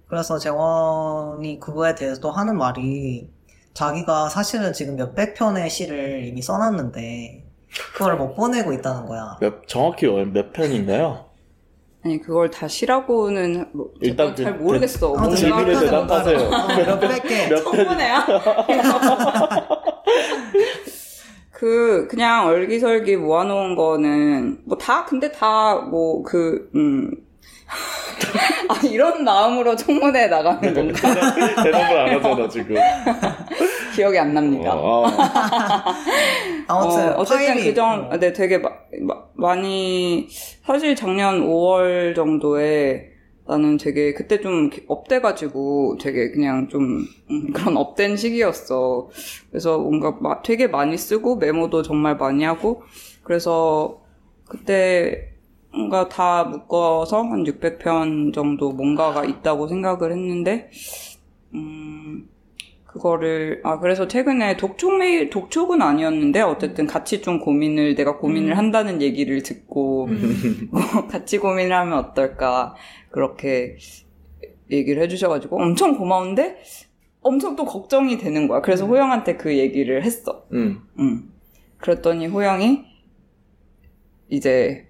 그래서 0.07 0.37
재원이 0.39 1.59
그거에 1.59 1.93
대해서 1.95 2.19
또 2.21 2.31
하는 2.31 2.57
말이 2.57 3.29
자기가 3.73 4.29
사실은 4.29 4.73
지금 4.73 4.95
몇백 4.95 5.35
편의 5.35 5.69
시를 5.69 6.25
이미 6.25 6.41
써놨는데 6.41 7.45
그걸 7.93 8.17
못 8.17 8.33
보내고 8.33 8.73
있다는 8.73 9.05
거야. 9.05 9.37
몇, 9.39 9.67
정확히 9.67 10.07
몇 10.07 10.51
편인가요? 10.53 11.25
아니 12.05 12.19
그걸 12.21 12.49
다 12.49 12.67
시라고는 12.67 13.69
뭐, 13.73 13.91
일단 14.01 14.33
잘 14.35 14.57
그- 14.57 14.63
모르겠어. 14.63 15.35
질문에 15.35 15.77
대답하세요. 15.79 16.49
몇백 16.85 17.23
개. 17.23 17.47
몇 17.49 17.63
편? 17.63 17.73
청문회야? 17.75 18.25
그 21.51 22.07
그냥 22.07 22.45
얼기설기 22.47 23.15
모아놓은 23.17 23.75
거는 23.75 24.59
뭐 24.65 24.77
다 24.77 25.05
근데 25.05 25.31
다 25.31 25.81
뭐 25.89 26.21
그 26.23 26.69
음. 26.75 27.11
아 28.69 28.79
이런 28.87 29.23
마음으로 29.23 29.75
청문회 29.75 30.27
나가는 30.27 30.73
건가 30.73 31.01
대답을 31.63 31.97
안 31.97 32.15
하잖아 32.15 32.47
지금. 32.47 32.75
기억이 33.95 34.17
안 34.19 34.33
납니다. 34.33 34.73
어, 34.73 35.03
어. 35.05 35.07
아무튼 36.67 37.09
어, 37.09 37.15
어쨌든 37.17 37.47
파일이 37.47 37.63
그정 37.65 38.09
어, 38.11 38.17
네 38.17 38.31
되게 38.31 38.59
마- 38.59 38.69
마- 39.01 39.15
많이 39.33 40.27
사실 40.65 40.95
작년 40.95 41.41
5월 41.41 42.15
정도에 42.15 43.09
나는 43.47 43.77
되게 43.77 44.13
그때 44.13 44.41
좀 44.41 44.69
up돼가지고 44.87 45.97
되게 46.01 46.31
그냥 46.31 46.67
좀 46.69 47.05
음, 47.31 47.51
그런 47.53 47.77
up된 47.77 48.17
시기였어. 48.17 49.09
그래서 49.49 49.77
뭔가 49.79 50.11
마- 50.21 50.41
되게 50.41 50.67
많이 50.67 50.97
쓰고 50.97 51.37
메모도 51.37 51.81
정말 51.83 52.17
많이 52.17 52.43
하고 52.43 52.83
그래서 53.23 54.01
그때 54.47 55.33
뭔가 55.71 56.09
다 56.09 56.43
묶어서 56.45 57.23
한 57.23 57.45
600편 57.45 58.33
정도 58.33 58.71
뭔가가 58.71 59.25
있다고 59.25 59.67
생각을 59.67 60.11
했는데 60.11 60.69
음 61.53 62.27
그거를 62.97 63.61
아 63.63 63.79
그래서 63.79 64.07
최근에 64.07 64.57
독촉 64.57 64.97
메일 64.97 65.29
독촉은 65.29 65.81
아니었는데 65.81 66.41
어쨌든 66.41 66.87
같이 66.87 67.21
좀 67.21 67.39
고민을 67.39 67.95
내가 67.95 68.17
고민을 68.17 68.53
음. 68.53 68.57
한다는 68.57 69.01
얘기를 69.01 69.41
듣고 69.43 70.07
뭐 70.71 70.81
같이 71.07 71.37
고민을 71.37 71.75
하면 71.75 71.93
어떨까 71.99 72.75
그렇게 73.11 73.77
얘기를 74.71 75.01
해주셔가지고 75.03 75.61
엄청 75.61 75.97
고마운데 75.97 76.57
엄청 77.21 77.55
또 77.55 77.65
걱정이 77.65 78.17
되는 78.17 78.47
거야. 78.47 78.61
그래서 78.61 78.85
음. 78.85 78.91
호영한테 78.91 79.37
그 79.37 79.57
얘기를 79.57 80.03
했어. 80.03 80.45
음. 80.53 80.81
응. 80.99 81.29
그랬더니 81.77 82.27
호영이 82.27 82.85
이제 84.29 84.86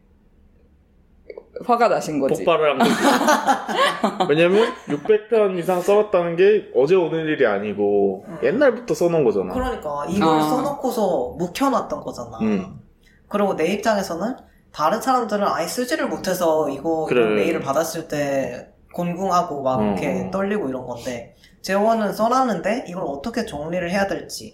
화가 1.65 1.87
나신 1.87 2.19
거지. 2.19 2.43
폭발을 2.43 2.71
한 2.71 2.77
거지. 2.79 2.91
왜냐면 4.29 4.73
600편 4.87 5.57
이상 5.59 5.81
써봤다는 5.81 6.35
게 6.35 6.69
어제 6.75 6.95
오늘 6.95 7.27
일이 7.29 7.45
아니고 7.45 8.25
옛날부터 8.43 8.93
써놓은 8.93 9.23
거잖아. 9.23 9.53
그러니까 9.53 10.05
이걸 10.09 10.27
아. 10.39 10.41
써놓고서 10.41 11.35
묵혀놨던 11.37 12.01
거잖아. 12.01 12.37
음. 12.41 12.79
그리고 13.27 13.55
내 13.55 13.67
입장에서는 13.73 14.35
다른 14.71 15.01
사람들은 15.01 15.45
아예 15.47 15.65
쓰지를 15.67 16.07
못해서 16.07 16.69
이거 16.69 17.05
그래. 17.05 17.35
메일을 17.35 17.59
받았을 17.61 18.07
때 18.07 18.69
곤궁하고 18.93 19.63
막 19.63 19.79
어, 19.79 19.83
이렇게 19.83 20.25
어. 20.27 20.31
떨리고 20.31 20.69
이런 20.69 20.85
건데 20.85 21.35
재원은 21.61 22.13
써놨는데 22.13 22.85
이걸 22.87 23.03
어떻게 23.05 23.45
정리를 23.45 23.89
해야 23.91 24.07
될지 24.07 24.53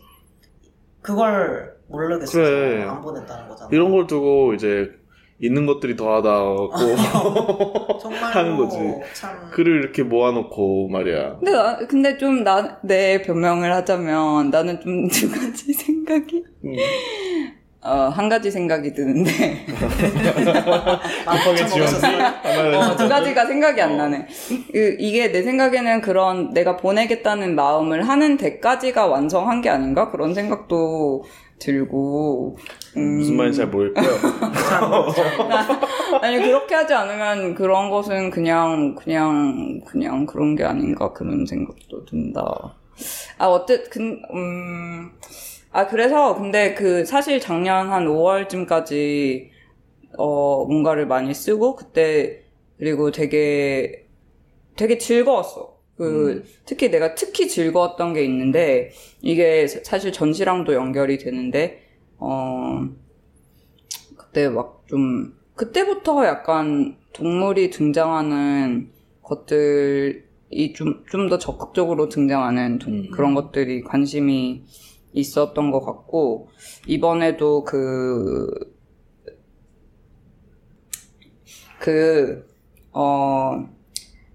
그걸 1.02 1.74
모르겠어서 1.88 2.38
그래. 2.38 2.84
안 2.84 3.02
보냈다는 3.02 3.50
거잖아. 3.50 3.70
이런 3.72 3.92
걸 3.92 4.08
두고 4.08 4.54
이제 4.54 4.89
있는 5.44 5.66
것들이 5.66 5.98
더하다고 5.98 6.72
하는 8.32 8.56
거지. 8.58 8.78
참 9.14 9.50
글을 9.52 9.82
이렇게 9.84 10.02
모아놓고 10.04 10.88
말이야. 10.88 11.36
근데 11.40 11.52
나, 11.52 11.78
근데 11.78 12.18
좀 12.18 12.44
나, 12.46 12.78
내 12.82 13.22
변명을 13.22 13.74
하자면 13.74 14.50
나는 14.50 14.80
좀 14.80 15.08
두 15.12 15.30
가지 15.30 15.74
생각이, 15.74 16.44
음. 16.64 16.74
어, 17.82 18.08
한 18.08 18.30
가지 18.30 18.50
생각이 18.50 18.94
드는데, 18.94 19.66
급하게 21.26 21.66
지웠지? 21.68 22.06
하나는 22.06 22.76
어, 22.76 22.96
두 22.96 23.10
가지가 23.10 23.46
생각이 23.46 23.82
안 23.82 23.92
어. 23.92 23.98
나네. 23.98 24.28
그, 24.72 24.96
이게 24.98 25.34
내 25.34 25.44
생각에는 25.44 26.00
그런 26.00 26.54
내가 26.54 26.78
보내겠다는 26.78 27.56
마음을 27.56 28.08
하는 28.08 28.38
데까지가 28.38 29.08
완성한 29.08 29.60
게 29.60 29.70
아닌가? 29.70 30.10
그런 30.10 30.34
생각도 30.34 31.26
들고, 31.63 32.58
음, 32.97 33.17
무슨 33.17 33.38
말인지 33.38 33.60
잘 33.60 33.67
모르겠고요. 33.67 34.19
아니, 36.21 36.38
그렇게 36.39 36.76
하지 36.76 36.93
않으면 36.93 37.56
그런 37.56 37.89
것은 37.89 38.30
그냥, 38.30 38.95
그냥, 38.95 39.82
그냥 39.86 40.26
그런 40.26 40.56
게 40.56 40.63
아닌가, 40.63 41.13
그런 41.13 41.45
생각도 41.45 42.06
든다. 42.06 42.76
아, 43.38 43.47
어쨌든, 43.47 44.21
음, 44.34 45.12
아, 45.71 45.88
그래서, 45.88 46.36
근데 46.36 46.73
그, 46.73 47.06
사실 47.06 47.39
작년 47.39 47.91
한 47.91 48.08
5월쯤까지, 48.08 49.49
어, 50.17 50.65
뭔가를 50.65 51.08
많이 51.08 51.34
쓰고, 51.34 51.76
그때, 51.76 52.41
그리고 52.78 53.12
되게, 53.12 54.08
되게 54.76 54.97
즐거웠어. 54.97 55.73
그, 56.12 56.32
음. 56.32 56.44
특히 56.66 56.89
내가 56.92 57.16
특히 57.16 57.48
즐거웠던 57.48 58.13
게 58.13 58.24
있는데, 58.26 58.92
이게 59.22 59.68
사- 59.68 59.82
사실 59.84 60.12
전시랑도 60.12 60.74
연결이 60.74 61.18
되는데, 61.18 61.82
어, 62.20 62.88
그때 64.18 64.50
막 64.50 64.84
좀 64.88 65.34
그때부터 65.56 66.26
약간 66.26 66.98
동물이 67.13 67.70
등장하는 67.70 68.92
것들이 69.22 70.74
좀 70.76 71.04
좀 71.10 71.30
더 71.30 71.38
적극적으로 71.38 72.10
등장하는 72.10 72.80
동- 72.80 72.94
음. 72.94 73.12
그런 73.12 73.34
것들이 73.34 73.82
관심이 73.82 74.66
있었던 75.13 75.72
것 75.72 75.80
같고 75.86 76.50
이번에도 76.88 77.63
그 77.63 78.50
그, 81.80 82.46
어, 82.92 83.68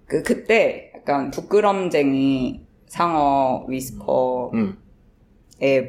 그, 0.07 0.23
그때 0.23 0.88
약간 1.09 1.31
부끄럼쟁이 1.31 2.61
상어 2.87 3.65
Whisper의 3.67 4.51
음. 4.53 4.77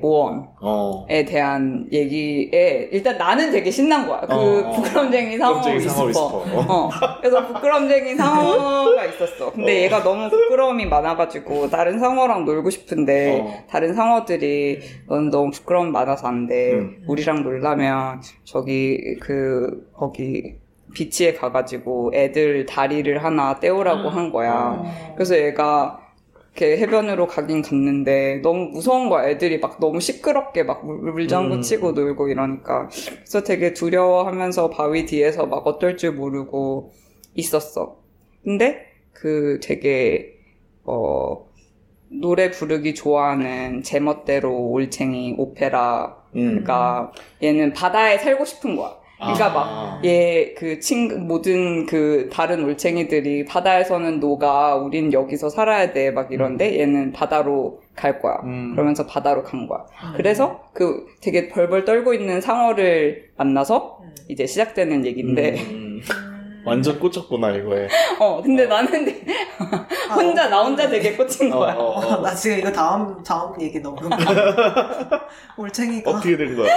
모험에 0.01 0.45
어. 0.61 1.05
대한 1.09 1.89
얘기에 1.91 2.87
일단 2.93 3.17
나는 3.17 3.51
되게 3.51 3.69
신난 3.69 4.07
거야. 4.07 4.21
그 4.21 4.33
어. 4.33 4.71
부끄럼쟁이 4.71 5.37
상어 5.37 5.55
깜짝이 5.55 5.81
상어 5.81 6.05
Whisper. 6.07 6.43
Whisper. 6.43 6.73
어. 6.73 6.89
그래서 7.19 7.47
부끄럼쟁이 7.47 8.15
상어가 8.15 9.05
있었어. 9.05 9.51
근데 9.51 9.83
얘가 9.83 10.01
너무 10.03 10.29
부끄러움이 10.29 10.85
많아가지고 10.85 11.69
다른 11.69 11.99
상어랑 11.99 12.45
놀고 12.45 12.69
싶은데 12.69 13.41
어. 13.41 13.63
다른 13.69 13.93
상어들이 13.93 14.79
넌 15.09 15.29
너무 15.29 15.51
부끄러움이 15.51 15.91
많아서 15.91 16.27
안 16.27 16.47
돼. 16.47 16.71
음. 16.75 17.03
우리랑 17.07 17.43
놀라면 17.43 18.21
저기 18.45 19.17
그 19.19 19.89
거기 19.93 20.55
비치에 20.93 21.33
가가지고 21.33 22.11
애들 22.13 22.65
다리를 22.65 23.23
하나 23.23 23.59
떼오라고 23.59 24.09
한 24.09 24.31
거야. 24.31 24.81
그래서 25.15 25.37
얘가 25.37 25.99
이렇게 26.55 26.77
해변으로 26.77 27.27
가긴 27.27 27.61
갔는데 27.61 28.41
너무 28.43 28.65
무서운 28.69 29.07
거야. 29.09 29.29
애들이 29.29 29.59
막 29.59 29.79
너무 29.79 29.99
시끄럽게 30.01 30.63
막 30.63 30.85
물- 30.85 31.11
물장구 31.13 31.55
음. 31.55 31.61
치고 31.61 31.91
놀고 31.93 32.27
이러니까. 32.29 32.89
그래서 32.89 33.43
되게 33.43 33.73
두려워하면서 33.73 34.69
바위 34.71 35.05
뒤에서 35.05 35.45
막 35.45 35.65
어떨 35.67 35.95
줄 35.95 36.13
모르고 36.13 36.91
있었어. 37.35 37.97
근데 38.43 38.87
그 39.13 39.59
되게 39.63 40.33
어 40.83 41.47
노래 42.11 42.49
부르기 42.49 42.95
좋아하는 42.95 43.83
제멋대로 43.83 44.69
올챙이 44.71 45.35
오페라가 45.37 46.17
음. 46.35 46.65
얘는 47.43 47.73
바다에 47.73 48.17
살고 48.17 48.43
싶은 48.45 48.75
거야. 48.75 48.98
그러니까 49.19 49.45
아. 49.47 49.49
막 49.53 50.05
얘 50.05 50.53
그 50.57 50.79
친 50.79 51.27
모든 51.27 51.85
그 51.85 52.29
다른 52.31 52.63
올챙이들이 52.63 53.45
바다에서는 53.45 54.19
녹아 54.21 54.75
우린 54.75 55.11
여기서 55.11 55.49
살아야 55.49 55.91
돼 55.91 56.11
막 56.11 56.31
이런데 56.31 56.79
얘는 56.79 57.11
바다로 57.11 57.81
갈 57.95 58.19
거야. 58.21 58.35
음. 58.45 58.71
그러면서 58.73 59.05
바다로 59.05 59.43
간 59.43 59.67
거야. 59.67 59.85
그래서 60.15 60.63
그 60.73 61.05
되게 61.21 61.49
벌벌 61.49 61.83
떨고 61.83 62.13
있는 62.13 62.39
상어를 62.39 63.29
만나서 63.35 63.99
이제 64.29 64.45
시작되는 64.45 65.05
얘기인데 65.05 65.55
음. 65.69 65.99
완전 66.65 66.99
꽂혔구나 66.99 67.51
이거에. 67.51 67.87
어 68.19 68.41
근데 68.41 68.65
나는 68.65 69.05
혼자 70.13 70.49
나 70.49 70.61
혼자 70.63 70.87
되게 70.87 71.15
꽂힌 71.15 71.51
어, 71.53 71.59
거야. 71.59 71.73
어, 71.75 71.99
어. 71.99 72.21
나 72.21 72.33
지금 72.33 72.59
이거 72.59 72.71
다음 72.71 73.21
다음 73.23 73.59
얘기 73.61 73.79
너무. 73.79 73.97
올챙이가 75.57 76.11
어떻게 76.11 76.37
된 76.37 76.55
거야? 76.55 76.69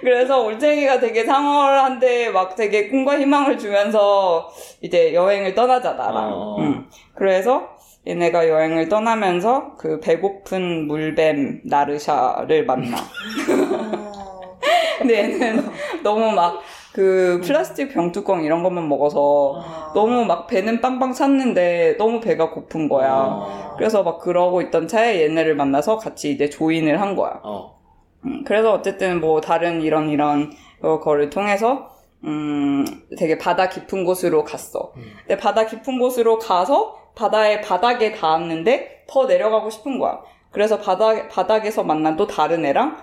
그래서 0.00 0.42
올챙이가 0.42 1.00
되게 1.00 1.24
상어한테 1.24 2.30
막 2.30 2.54
되게 2.56 2.88
꿈과 2.88 3.18
희망을 3.18 3.58
주면서 3.58 4.48
이제 4.80 5.14
여행을 5.14 5.54
떠나자 5.54 5.92
나랑. 5.92 6.32
어. 6.32 6.56
응. 6.60 6.86
그래서 7.14 7.68
얘네가 8.06 8.48
여행을 8.48 8.88
떠나면서 8.88 9.76
그 9.78 9.98
배고픈 10.00 10.86
물뱀 10.86 11.62
나르샤를 11.64 12.66
만나. 12.66 12.98
어, 12.98 14.58
근데 14.98 15.18
얘는 15.22 15.70
너무 16.02 16.30
막 16.32 16.60
그 16.94 17.40
플라스틱 17.42 17.92
병뚜껑 17.92 18.44
이런 18.44 18.62
것만 18.62 18.88
먹어서 18.88 19.20
어. 19.20 19.92
너무 19.94 20.24
막 20.24 20.46
배는 20.46 20.80
빵빵 20.80 21.12
찼는데 21.12 21.96
너무 21.98 22.20
배가 22.20 22.50
고픈 22.50 22.88
거야. 22.88 23.12
어. 23.12 23.74
그래서 23.76 24.04
막 24.04 24.20
그러고 24.20 24.62
있던 24.62 24.86
차에 24.86 25.22
얘네를 25.24 25.56
만나서 25.56 25.96
같이 25.96 26.30
이제 26.30 26.48
조인을 26.48 27.00
한 27.00 27.16
거야. 27.16 27.40
어. 27.42 27.80
음, 28.26 28.44
그래서 28.46 28.72
어쨌든 28.72 29.20
뭐 29.20 29.40
다른 29.40 29.82
이런 29.82 30.08
이런 30.08 30.52
어, 30.82 31.00
거를 31.00 31.30
통해서 31.30 31.90
음, 32.22 32.84
되게 33.18 33.38
바다 33.38 33.68
깊은 33.68 34.04
곳으로 34.04 34.44
갔어. 34.44 34.92
음. 34.96 35.02
근데 35.26 35.36
바다 35.36 35.66
깊은 35.66 35.98
곳으로 35.98 36.38
가서 36.38 36.96
바다의 37.16 37.60
바닥에 37.62 38.12
닿았는데 38.12 39.06
더 39.08 39.26
내려가고 39.26 39.68
싶은 39.68 39.98
거야. 39.98 40.20
그래서 40.52 40.78
바닥, 40.78 41.28
바닥에서 41.28 41.82
만난 41.82 42.16
또 42.16 42.28
다른 42.28 42.64
애랑 42.64 42.96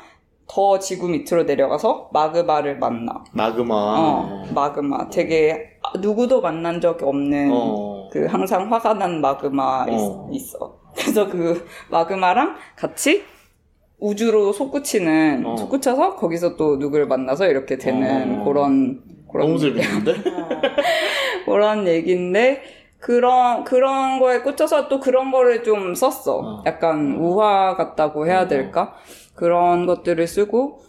더 0.53 0.77
지구 0.79 1.07
밑으로 1.07 1.43
내려가서 1.43 2.09
마그마를 2.11 2.77
만나. 2.77 3.23
마그마. 3.31 3.73
어, 3.73 4.43
마그마. 4.53 5.09
되게 5.09 5.77
누구도 6.01 6.41
만난 6.41 6.81
적이 6.81 7.05
없는 7.05 7.49
어. 7.53 8.09
그 8.11 8.25
항상 8.25 8.71
화가 8.71 8.95
난 8.95 9.21
마그마 9.21 9.85
어. 9.87 10.29
있, 10.33 10.41
어 10.59 10.77
그래서 10.93 11.29
그 11.29 11.65
마그마랑 11.89 12.57
같이 12.75 13.23
우주로 13.97 14.51
솟구치는 14.51 15.45
어. 15.45 15.55
솟구쳐서 15.55 16.17
거기서 16.17 16.57
또 16.57 16.75
누구를 16.75 17.07
만나서 17.07 17.47
이렇게 17.47 17.77
되는 17.77 18.41
어. 18.41 18.43
그런 18.43 19.01
그런 19.31 19.47
너무 19.47 19.57
재밌는데? 19.57 20.15
그런 21.45 21.87
얘기인데 21.87 22.61
그런 22.99 23.63
그런 23.63 24.19
거에 24.19 24.41
꽂혀서 24.41 24.87
또 24.87 24.99
그런 24.99 25.31
거를 25.31 25.63
좀 25.63 25.95
썼어. 25.95 26.37
어. 26.39 26.63
약간 26.65 27.15
우화 27.15 27.75
같다고 27.75 28.27
해야 28.27 28.41
어. 28.41 28.47
될까? 28.47 28.93
그런 29.33 29.85
것들을 29.85 30.25
쓰고 30.27 30.81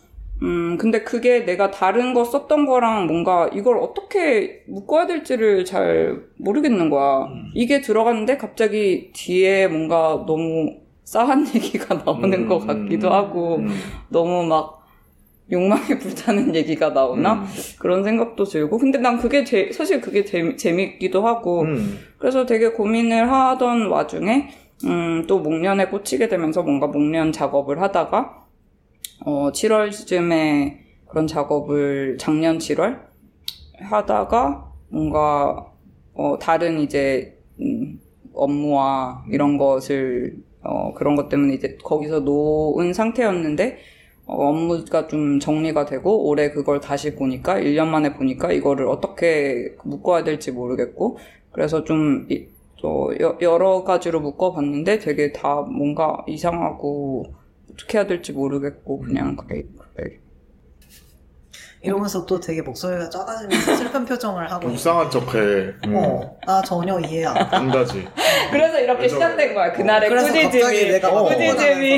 음 0.42 0.76
근데 0.76 1.02
그게 1.02 1.44
내가 1.44 1.70
다른 1.70 2.14
거 2.14 2.24
썼던 2.24 2.66
거랑 2.66 3.06
뭔가 3.06 3.48
이걸 3.54 3.78
어떻게 3.78 4.64
묶어야 4.66 5.06
될지를 5.06 5.64
잘 5.64 6.20
모르겠는 6.38 6.90
거야. 6.90 7.26
음. 7.26 7.52
이게 7.54 7.80
들어갔는데 7.80 8.38
갑자기 8.38 9.10
뒤에 9.12 9.68
뭔가 9.68 10.24
너무 10.26 10.74
싸한 11.04 11.46
얘기가 11.54 12.02
나오는 12.04 12.32
음. 12.32 12.48
것 12.48 12.66
같기도 12.66 13.10
하고 13.10 13.56
음. 13.56 13.68
너무 14.08 14.44
막 14.44 14.80
욕망에 15.52 15.98
불타는 16.00 16.54
얘기가 16.56 16.90
나오나? 16.90 17.34
음. 17.34 17.46
그런 17.78 18.02
생각도 18.02 18.42
들고 18.44 18.78
근데 18.78 18.98
난 18.98 19.18
그게 19.18 19.44
제- 19.44 19.70
사실 19.72 20.00
그게 20.00 20.24
재, 20.24 20.56
재밌기도 20.56 21.24
하고 21.24 21.62
음. 21.62 21.98
그래서 22.18 22.46
되게 22.46 22.70
고민을 22.70 23.30
하던 23.30 23.86
와중에 23.88 24.48
음, 24.84 25.26
또 25.26 25.38
목련에 25.38 25.86
꽂히게 25.88 26.28
되면서 26.28 26.62
뭔가 26.62 26.86
목련 26.86 27.32
작업을 27.32 27.80
하다가 27.80 28.46
어, 29.24 29.52
7월쯤에 29.52 30.78
그런 31.06 31.26
작업을 31.26 32.16
작년 32.18 32.58
7월 32.58 33.00
하다가 33.80 34.72
뭔가 34.88 35.66
어, 36.14 36.38
다른 36.40 36.80
이제 36.80 37.38
음, 37.60 38.00
업무와 38.34 39.24
이런 39.30 39.56
것을 39.58 40.36
어, 40.62 40.92
그런 40.94 41.16
것 41.16 41.28
때문에 41.28 41.54
이제 41.54 41.76
거기서 41.82 42.20
놓은 42.20 42.92
상태였는데 42.92 43.78
어, 44.26 44.48
업무가 44.48 45.06
좀 45.06 45.38
정리가 45.38 45.84
되고 45.86 46.28
올해 46.28 46.50
그걸 46.50 46.80
다시 46.80 47.14
보니까 47.14 47.58
1년 47.60 47.86
만에 47.88 48.14
보니까 48.14 48.52
이거를 48.52 48.86
어떻게 48.86 49.76
묶어야 49.84 50.24
될지 50.24 50.50
모르겠고 50.50 51.18
그래서 51.52 51.84
좀 51.84 52.26
이- 52.30 52.46
또 52.82 53.14
여- 53.20 53.38
여러 53.40 53.84
가지로 53.84 54.18
묶어봤는데 54.20 54.98
되게 54.98 55.32
다 55.32 55.54
뭔가 55.62 56.18
이상하고 56.26 57.24
어떻게 57.72 57.96
해야 57.98 58.06
될지 58.08 58.32
모르겠고 58.32 58.98
그냥 58.98 59.36
그래 59.36 59.62
그래 59.94 60.18
이러면서 61.84 62.24
또 62.26 62.38
되게 62.38 62.60
목소리가 62.62 63.08
작아지면서 63.10 63.74
슬픈 63.76 64.04
표정을 64.04 64.50
하고 64.50 64.68
있어. 64.68 64.68
불쌍한 64.68 65.10
척해. 65.10 65.40
음. 65.86 65.94
어, 65.96 66.36
나 66.46 66.62
전혀 66.62 66.98
이해 67.00 67.24
안 67.24 67.34
돼. 67.34 67.40
안다지. 67.56 68.06
그래서 68.52 68.78
이렇게 68.80 68.98
그래서- 68.98 69.14
시작된 69.16 69.54
거야 69.54 69.72
그날의 69.72 70.08
그래서 70.08 70.26
갑자기 70.26 70.46
꾸짖음이 70.60 70.90
내가 70.92 71.12
막 71.12 71.22
꾸짖음이 71.24 71.48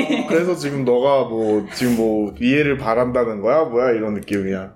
흥분하면서 0.01 0.27
그래서 0.27 0.55
지금 0.55 0.85
너가 0.85 1.25
뭐 1.25 1.65
지금 1.73 1.97
뭐 1.97 2.33
이해를 2.39 2.77
바란다는 2.77 3.41
거야? 3.41 3.63
뭐야 3.65 3.91
이런 3.91 4.13
느낌이야. 4.15 4.74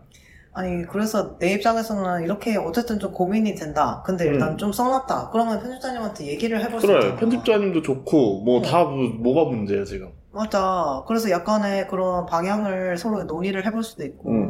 아니 0.60 0.86
그래서 0.86 1.38
내 1.38 1.54
입장에서는 1.54 2.24
이렇게 2.24 2.58
어쨌든 2.58 3.00
좀 3.00 3.14
고민이 3.14 3.56
된다. 3.56 4.04
근데 4.06 4.26
일단 4.26 4.52
음. 4.52 4.58
좀 4.58 4.74
써놨다. 4.74 5.30
그러면 5.32 5.62
편집자님한테 5.62 6.28
얘기를 6.28 6.62
해볼 6.62 6.82
수 6.82 6.88
그래 6.88 7.00
있잖아. 7.00 7.16
편집자님도 7.16 7.82
좋고 7.82 8.42
뭐다 8.44 8.84
뭐가 8.84 9.50
문제야 9.50 9.86
지금. 9.86 10.12
맞아. 10.32 11.02
그래서 11.08 11.30
약간의 11.30 11.88
그런 11.88 12.26
방향을 12.26 12.98
서로 12.98 13.24
논의를 13.24 13.66
해볼 13.66 13.84
수도 13.84 14.04
있고 14.04 14.30
음. 14.32 14.50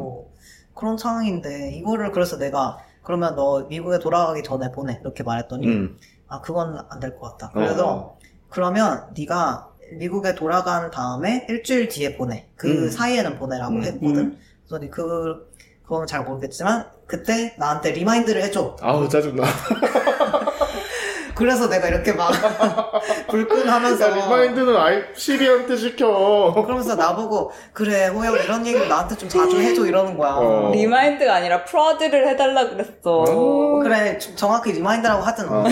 그런 0.74 0.98
상황인데 0.98 1.74
이거를 1.76 2.12
그래서 2.12 2.40
내가 2.40 2.80
그러면 3.04 3.36
너 3.36 3.68
미국에 3.70 4.00
돌아가기 4.00 4.42
전에 4.42 4.72
보내 4.72 4.98
이렇게 5.02 5.22
말했더니 5.24 5.68
음. 5.68 5.98
아 6.28 6.42
그건 6.42 6.76
안 6.90 7.00
될 7.00 7.20
것 7.20 7.38
같다. 7.38 7.52
그래서 7.54 7.88
어. 7.88 8.18
그러면 8.50 9.06
네가 9.16 9.70
미국에 10.00 10.34
돌아간 10.34 10.90
다음에 10.90 11.46
일주일 11.50 11.88
뒤에 11.88 12.18
보내. 12.18 12.50
그 12.56 12.86
음. 12.86 12.90
사이에는 12.90 13.38
보내라고 13.38 13.76
음. 13.76 13.84
했거든. 13.84 14.38
그래서 14.68 14.92
그 14.92 15.49
그건 15.90 16.06
잘 16.06 16.22
모르겠지만 16.24 16.86
그때 17.08 17.56
나한테 17.58 17.90
remind를 17.92 18.44
해줘. 18.44 18.78
아우 18.80 19.10
짜증나. 19.10 19.44
그래서 21.36 21.68
내가 21.68 21.88
이렇게 21.88 22.12
막 22.14 22.32
불끈하면서 23.30 24.06
야, 24.12 24.14
remind는 24.14 24.76
아이 24.78 25.02
Siri한테 25.16 25.78
시켜. 25.78 26.54
그러면서 26.54 26.94
나보고 26.96 27.52
그래 27.74 28.08
호영 28.08 28.36
이런 28.36 28.68
얘기를 28.68 28.88
나한테 28.88 29.16
좀 29.18 29.28
자주 29.30 29.60
해줘 29.60 29.88
이러는 29.88 30.16
거야. 30.16 30.34
어. 30.34 30.70
remind가 30.74 31.34
아니라 31.34 31.64
prod를 31.66 32.28
해달라 32.28 32.70
그랬어. 32.70 33.24
어. 33.28 33.80
그래 33.80 34.20
좀 34.20 34.36
정확히 34.36 34.74
remind라고 34.74 35.24
하진 35.24 35.46
어. 35.50 35.64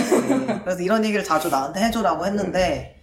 그래서 0.64 0.82
이런 0.82 1.04
얘기를 1.04 1.22
자주 1.22 1.48
나한테 1.48 1.80
해줘라고 1.84 2.26
했는데 2.26 2.97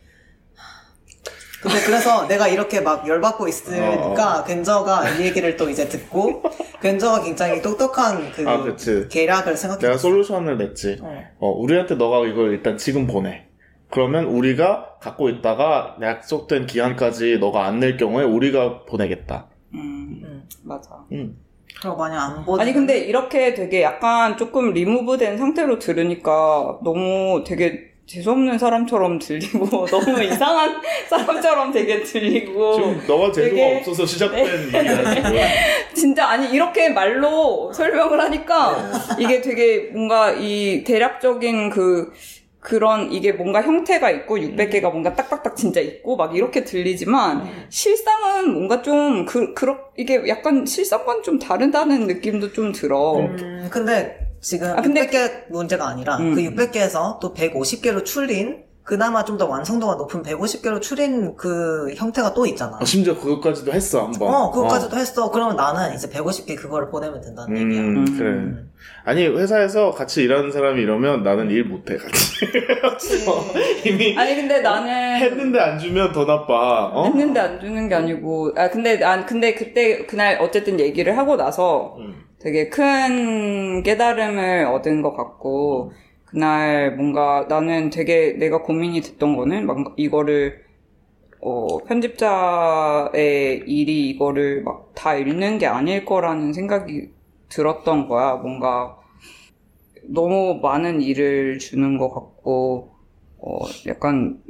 근데 1.65 1.83
그래서 1.83 2.27
내가 2.27 2.47
이렇게 2.47 2.79
막 2.79 3.07
열받고 3.07 3.47
있으니까 3.47 4.43
겐저가 4.43 5.09
이 5.11 5.25
얘기를 5.25 5.57
또 5.57 5.67
이제 5.67 5.89
듣고 5.89 6.43
겐저가 6.81 7.23
굉장히 7.23 7.59
똑똑한 7.61 8.31
그 8.31 8.47
아, 8.47 8.61
그치. 8.61 9.07
계략을 9.09 9.57
생각해. 9.57 9.81
내가 9.81 9.97
솔루션을 9.97 10.59
냈지. 10.59 10.99
어, 11.39 11.49
우리한테 11.49 11.95
너가 11.95 12.25
이걸 12.27 12.51
일단 12.51 12.77
지금 12.77 13.07
보내. 13.07 13.45
그러면 13.89 14.25
우리가 14.25 14.97
갖고 14.99 15.29
있다가 15.29 15.95
약속된 16.01 16.67
기한까지 16.67 17.37
너가 17.39 17.65
안 17.65 17.79
낼 17.79 17.97
경우에 17.97 18.23
우리가 18.25 18.83
보내겠다. 18.85 19.47
음, 19.73 20.21
음. 20.23 20.43
맞아. 20.63 20.89
음. 21.11 21.37
그리고 21.81 21.97
만약 21.97 22.21
안 22.37 22.45
보내 22.45 22.61
아니 22.63 22.73
근데 22.73 22.99
이렇게 22.99 23.53
되게 23.55 23.81
약간 23.81 24.37
조금 24.37 24.71
리무브된 24.73 25.37
상태로 25.37 25.79
들으니까 25.79 26.77
너무 26.83 27.43
되게 27.45 27.94
재수없는 28.07 28.57
사람처럼 28.59 29.17
들리고 29.19 29.85
너무 29.87 30.23
이상한 30.23 30.79
사람처럼 31.09 31.71
되게 31.71 32.03
들리고 32.03 32.73
지금 32.75 33.03
너가 33.07 33.31
재주가 33.31 33.55
되게- 33.55 33.77
없어서 33.79 34.05
시작된 34.05 34.45
일이야, 34.67 35.13
지금. 35.15 35.31
진짜 35.95 36.27
아니 36.27 36.51
이렇게 36.51 36.89
말로 36.89 37.71
설명을 37.73 38.19
하니까 38.21 39.15
네. 39.17 39.23
이게 39.23 39.41
되게 39.41 39.89
뭔가 39.91 40.31
이 40.31 40.83
대략적인 40.85 41.69
그 41.71 42.11
그런 42.59 43.11
이게 43.11 43.31
뭔가 43.31 43.61
형태가 43.61 44.09
있고 44.11 44.37
600개가 44.39 44.91
뭔가 44.91 45.13
딱딱딱 45.13 45.55
진짜 45.55 45.79
있고 45.81 46.15
막 46.15 46.35
이렇게 46.35 46.63
들리지만 46.63 47.43
네. 47.43 47.51
실상은 47.69 48.53
뭔가 48.53 48.81
좀 48.81 49.25
그, 49.25 49.53
그렇 49.53 49.77
이게 49.97 50.21
약간 50.27 50.65
실상과는 50.65 51.21
좀 51.23 51.37
다르다는 51.39 52.07
느낌도 52.07 52.53
좀 52.53 52.71
들어. 52.71 53.17
음, 53.17 53.67
근데 53.71 54.17
지금 54.45 54.77
아, 54.77 54.81
근데 54.81 55.07
600개 55.07 55.49
문제가 55.49 55.87
아니라 55.87 56.17
음. 56.17 56.35
그 56.35 56.41
600개에서 56.41 57.19
또 57.19 57.33
150개로 57.33 58.05
추린 58.05 58.63
그나마 58.83 59.25
좀 59.25 59.39
더 59.39 59.47
완성도가 59.47 59.95
높은 59.95 60.21
150개로 60.21 60.79
추린 60.79 61.35
그 61.35 61.91
형태가 61.95 62.35
또 62.35 62.45
있잖아. 62.45 62.77
어, 62.79 62.85
심지어 62.85 63.17
그것까지도 63.19 63.73
했어, 63.73 64.05
한 64.05 64.11
번. 64.11 64.31
어, 64.31 64.51
그것까지도 64.51 64.95
했어. 64.95 65.31
그러면 65.31 65.55
나는 65.55 65.95
이제 65.95 66.07
150개 66.07 66.55
그거를 66.55 66.89
보내면 66.91 67.19
된다는 67.19 67.57
얘기야. 67.57 67.81
음, 67.81 67.97
음. 67.97 68.17
그래. 68.17 68.63
아니, 69.03 69.25
회사에서 69.25 69.89
같이 69.89 70.21
일하는 70.21 70.51
사람이 70.51 70.79
이러면 70.79 71.23
나는 71.23 71.49
일 71.49 71.63
못해, 71.63 71.97
같이. 71.97 72.35
그치. 72.91 73.25
이미 73.89 74.15
아니 74.15 74.35
근데 74.35 74.61
나는 74.61 75.15
했는데 75.19 75.59
안 75.59 75.79
주면 75.79 76.11
더 76.11 76.25
나빠. 76.25 76.91
어? 76.93 77.05
했는데 77.05 77.39
안 77.39 77.59
주는 77.59 77.89
게 77.89 77.95
아니고 77.95 78.51
아 78.55 78.69
근데 78.69 78.97
난 78.97 79.25
근데 79.25 79.55
그때 79.55 80.05
그날 80.05 80.37
어쨌든 80.39 80.79
얘기를 80.79 81.17
하고 81.17 81.35
나서 81.35 81.95
음. 81.97 82.24
되게 82.45 82.69
큰 82.69 83.81
깨달음을 83.83 84.65
얻은 84.67 85.01
것 85.01 85.13
같고 85.15 85.91
그날 86.25 86.95
뭔가 86.95 87.47
나는 87.49 87.89
되게 87.89 88.33
내가 88.33 88.61
고민이 88.61 89.01
됐던 89.01 89.35
거는 89.35 89.65
막 89.65 89.95
이거를 89.97 90.63
어 91.41 91.79
편집자의 91.85 93.63
일이 93.67 94.09
이거를 94.09 94.63
막 94.63 94.85
다 94.95 95.15
읽는 95.15 95.59
게 95.59 95.67
아닐 95.67 96.05
거라는 96.05 96.53
생각이 96.53 97.09
들었던 97.49 98.07
거야. 98.07 98.35
뭔가 98.35 98.97
너무 100.03 100.59
많은 100.61 101.01
일을 101.01 101.59
주는 101.59 101.97
것 101.97 102.09
같고 102.11 102.95
어 103.37 103.59
약간 103.87 104.41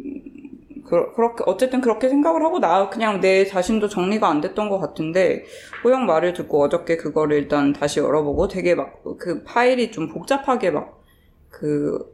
그, 0.86 1.14
그렇게, 1.16 1.44
어쨌든 1.48 1.82
그렇게 1.82 2.10
생각을 2.10 2.44
하고 2.44 2.60
나 2.60 2.90
그냥 2.90 3.20
내 3.20 3.46
자신도 3.46 3.90
정리가 3.90 4.28
안 4.30 4.40
됐던 4.42 4.70
것 4.70 4.80
같은데, 4.80 5.44
호영 5.84 6.06
말을 6.06 6.34
듣고 6.34 6.64
어저께 6.64 6.98
그거를 6.98 7.38
일단 7.38 7.74
다시 7.74 8.00
열어보고 8.00 8.48
되게 8.48 8.76
막 8.76 8.94
그 9.20 9.44
파일이 9.44 9.92
좀 9.92 10.10
복잡하게 10.10 10.72
막 10.72 11.02
그, 11.50 12.14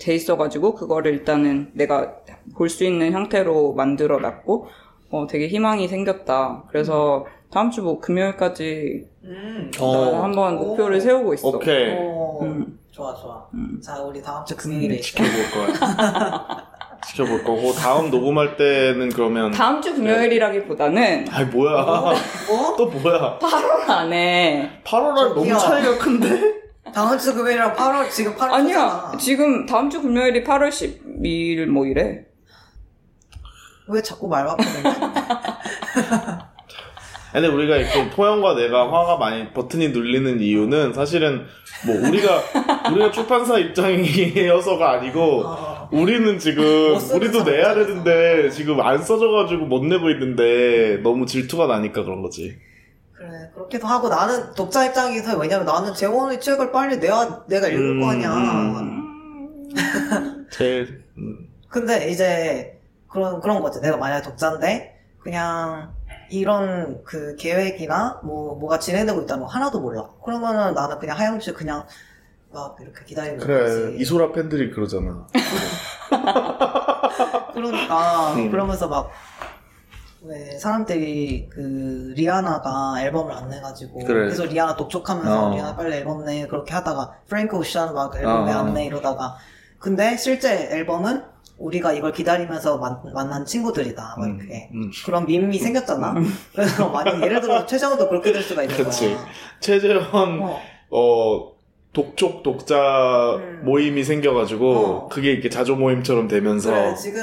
돼 0.00 0.14
있어가지고, 0.14 0.74
그거를 0.74 1.12
일단은 1.12 1.70
내가 1.74 2.16
볼 2.56 2.68
수 2.68 2.84
있는 2.84 3.12
형태로 3.12 3.74
만들어 3.74 4.18
놨고, 4.18 4.66
어, 5.10 5.26
되게 5.26 5.46
희망이 5.48 5.88
생겼다. 5.88 6.64
그래서 6.70 7.26
다음 7.50 7.70
주 7.70 7.82
뭐 7.82 8.00
금요일까지 8.00 9.06
음. 9.24 9.70
어. 9.78 10.10
나 10.10 10.22
한번 10.24 10.56
오. 10.58 10.68
목표를 10.68 11.00
세우고 11.00 11.34
있어. 11.34 11.48
오케이. 11.48 11.94
어, 11.98 12.38
음. 12.42 12.78
좋아, 12.90 13.14
좋아. 13.14 13.46
음. 13.54 13.78
자, 13.82 14.00
우리 14.02 14.20
다음 14.22 14.44
주 14.46 14.56
금요일에. 14.56 14.98
지켜볼 15.00 15.30
거야. 15.52 16.71
지켜볼 17.08 17.44
거고, 17.44 17.72
다음 17.72 18.10
녹음할 18.10 18.56
때는 18.56 19.08
그러면. 19.10 19.50
다음 19.50 19.80
주 19.82 19.94
금요일이라기보다는 19.94 21.26
아이, 21.30 21.44
뭐야. 21.46 21.82
뭐? 22.48 22.76
또 22.76 22.86
뭐야. 22.86 23.38
8월 23.40 23.88
안에 23.90 24.80
8월날 24.84 25.14
너무 25.34 25.34
저기요. 25.40 25.58
차이가 25.58 25.98
큰데? 25.98 26.62
다음 26.94 27.18
주 27.18 27.34
금요일이랑 27.34 27.74
8월, 27.74 28.10
지금 28.10 28.34
8월. 28.36 28.52
아니야. 28.52 29.12
지금 29.18 29.66
다음 29.66 29.88
주 29.90 30.00
금요일이 30.02 30.44
8월 30.44 30.68
12일 30.68 31.66
뭐 31.66 31.86
이래. 31.86 32.24
왜 33.88 34.00
자꾸 34.00 34.28
말 34.28 34.46
바꾸는 34.46 34.82
거야? 34.82 35.12
근데 37.32 37.48
우리가 37.48 37.76
이렇게 37.76 38.10
포영과 38.10 38.54
내가 38.54 38.92
화가 38.92 39.16
많이 39.16 39.50
버튼이 39.52 39.88
눌리는 39.88 40.40
이유는 40.40 40.92
사실은 40.92 41.46
뭐 41.86 41.96
우리가 42.08 42.42
우리가 42.92 43.10
출판사 43.10 43.58
입장이어서가 43.58 44.90
아니고 44.92 45.42
어. 45.46 45.88
우리는 45.92 46.38
지금 46.38 46.64
우리도 47.14 47.44
내야 47.44 47.74
되는데 47.74 48.50
지금 48.50 48.80
안 48.80 49.02
써져가지고 49.02 49.64
못 49.64 49.84
내고 49.84 50.10
있는데 50.10 51.00
너무 51.02 51.24
질투가 51.24 51.66
나니까 51.66 52.04
그런 52.04 52.20
거지. 52.20 52.58
그래, 53.12 53.28
그렇기도 53.54 53.86
하고 53.86 54.08
나는 54.08 54.52
독자 54.54 54.84
입장에서 54.84 55.38
왜냐면 55.38 55.64
나는 55.64 55.94
재원의 55.94 56.40
책을 56.40 56.70
빨리 56.72 56.98
내야, 56.98 57.44
내가 57.48 57.68
읽을 57.68 58.00
거 58.00 58.10
아니야. 58.10 58.34
음. 58.34 59.68
제일 60.50 61.02
음. 61.16 61.48
근데 61.68 62.10
이제 62.10 62.78
그런 63.08 63.40
그런 63.40 63.60
거지. 63.62 63.80
내가 63.80 63.96
만약에 63.96 64.22
독자인데 64.22 64.98
그냥 65.18 65.92
이런 66.32 67.02
그 67.04 67.36
계획이나 67.36 68.20
뭐 68.24 68.54
뭐가 68.56 68.78
진행되고 68.78 69.22
있다는 69.22 69.44
거 69.44 69.48
하나도 69.48 69.80
몰라. 69.80 70.08
그러면은 70.24 70.74
나는 70.74 70.98
그냥 70.98 71.18
하영주 71.18 71.54
그냥 71.54 71.86
막 72.52 72.76
이렇게 72.80 73.04
기다리는 73.04 73.38
그래 73.38 73.64
거지. 73.64 73.96
이소라 73.98 74.32
팬들이 74.32 74.70
그러잖아. 74.70 75.26
그러니까 77.54 78.34
음. 78.34 78.50
그러면서 78.50 78.88
막 78.88 79.10
왜 80.24 80.56
사람들이 80.56 81.48
그 81.50 82.12
리아나가 82.14 82.94
앨범을 83.02 83.32
안 83.32 83.48
내가지고 83.48 84.04
그래. 84.04 84.28
계속 84.28 84.46
리아나 84.46 84.76
독촉하면서 84.76 85.48
어. 85.48 85.54
리아나 85.54 85.74
빨리 85.74 85.96
앨범 85.96 86.24
내 86.24 86.46
그렇게 86.46 86.72
하다가 86.74 87.22
프랭크 87.28 87.56
오션 87.56 87.92
막 87.92 88.14
앨범 88.14 88.42
어. 88.42 88.44
왜안 88.44 88.72
내 88.72 88.86
이러다가 88.86 89.34
근데 89.80 90.16
실제 90.16 90.68
앨범은 90.70 91.24
우리가 91.62 91.92
이걸 91.92 92.12
기다리면서 92.12 92.78
만, 92.78 92.98
만난 93.14 93.44
친구들이다 93.44 94.16
막 94.18 94.24
음, 94.26 94.38
이렇게 94.40 94.68
음. 94.74 94.90
그런 95.04 95.24
밈이 95.26 95.58
생겼잖아 95.58 96.14
그래서 96.52 96.88
만약 96.88 97.22
예를 97.22 97.40
들어 97.40 97.64
최정도 97.66 98.08
그렇게 98.08 98.32
될 98.32 98.42
수가 98.42 98.62
있는 98.62 98.76
그렇지. 98.76 99.14
거야 99.14 99.26
최재원 99.60 100.40
어. 100.42 100.60
어 100.90 101.52
독촉 101.92 102.42
독자 102.42 103.36
음. 103.36 103.62
모임이 103.64 104.02
생겨가지고 104.02 104.74
어. 104.74 105.08
그게 105.08 105.30
이렇게 105.32 105.48
자조 105.48 105.76
모임처럼 105.76 106.26
되면서 106.26 106.70
그래 106.70 106.94
지금 106.96 107.22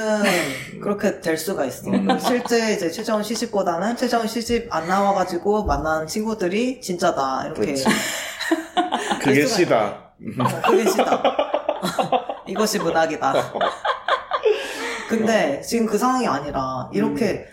그렇게 0.80 1.20
될 1.20 1.36
수가 1.36 1.66
있어 1.66 1.90
음. 1.90 2.18
실제 2.18 2.72
이제 2.74 2.90
최정은 2.90 3.22
시집보다는 3.22 3.96
최정은 3.96 4.26
시집 4.26 4.74
안 4.74 4.88
나와가지고 4.88 5.64
만난 5.66 6.06
친구들이 6.06 6.80
진짜다 6.80 7.46
이렇게 7.46 7.60
그렇지. 7.60 7.84
그게 9.22 9.46
시다. 9.46 10.12
어, 10.38 10.60
그게 10.66 10.88
시다. 10.88 11.22
이것이 12.46 12.78
문학이다. 12.78 13.32
근데 15.10 15.60
지금 15.60 15.86
그 15.86 15.98
상황이 15.98 16.26
아니라 16.26 16.90
이렇게 16.92 17.46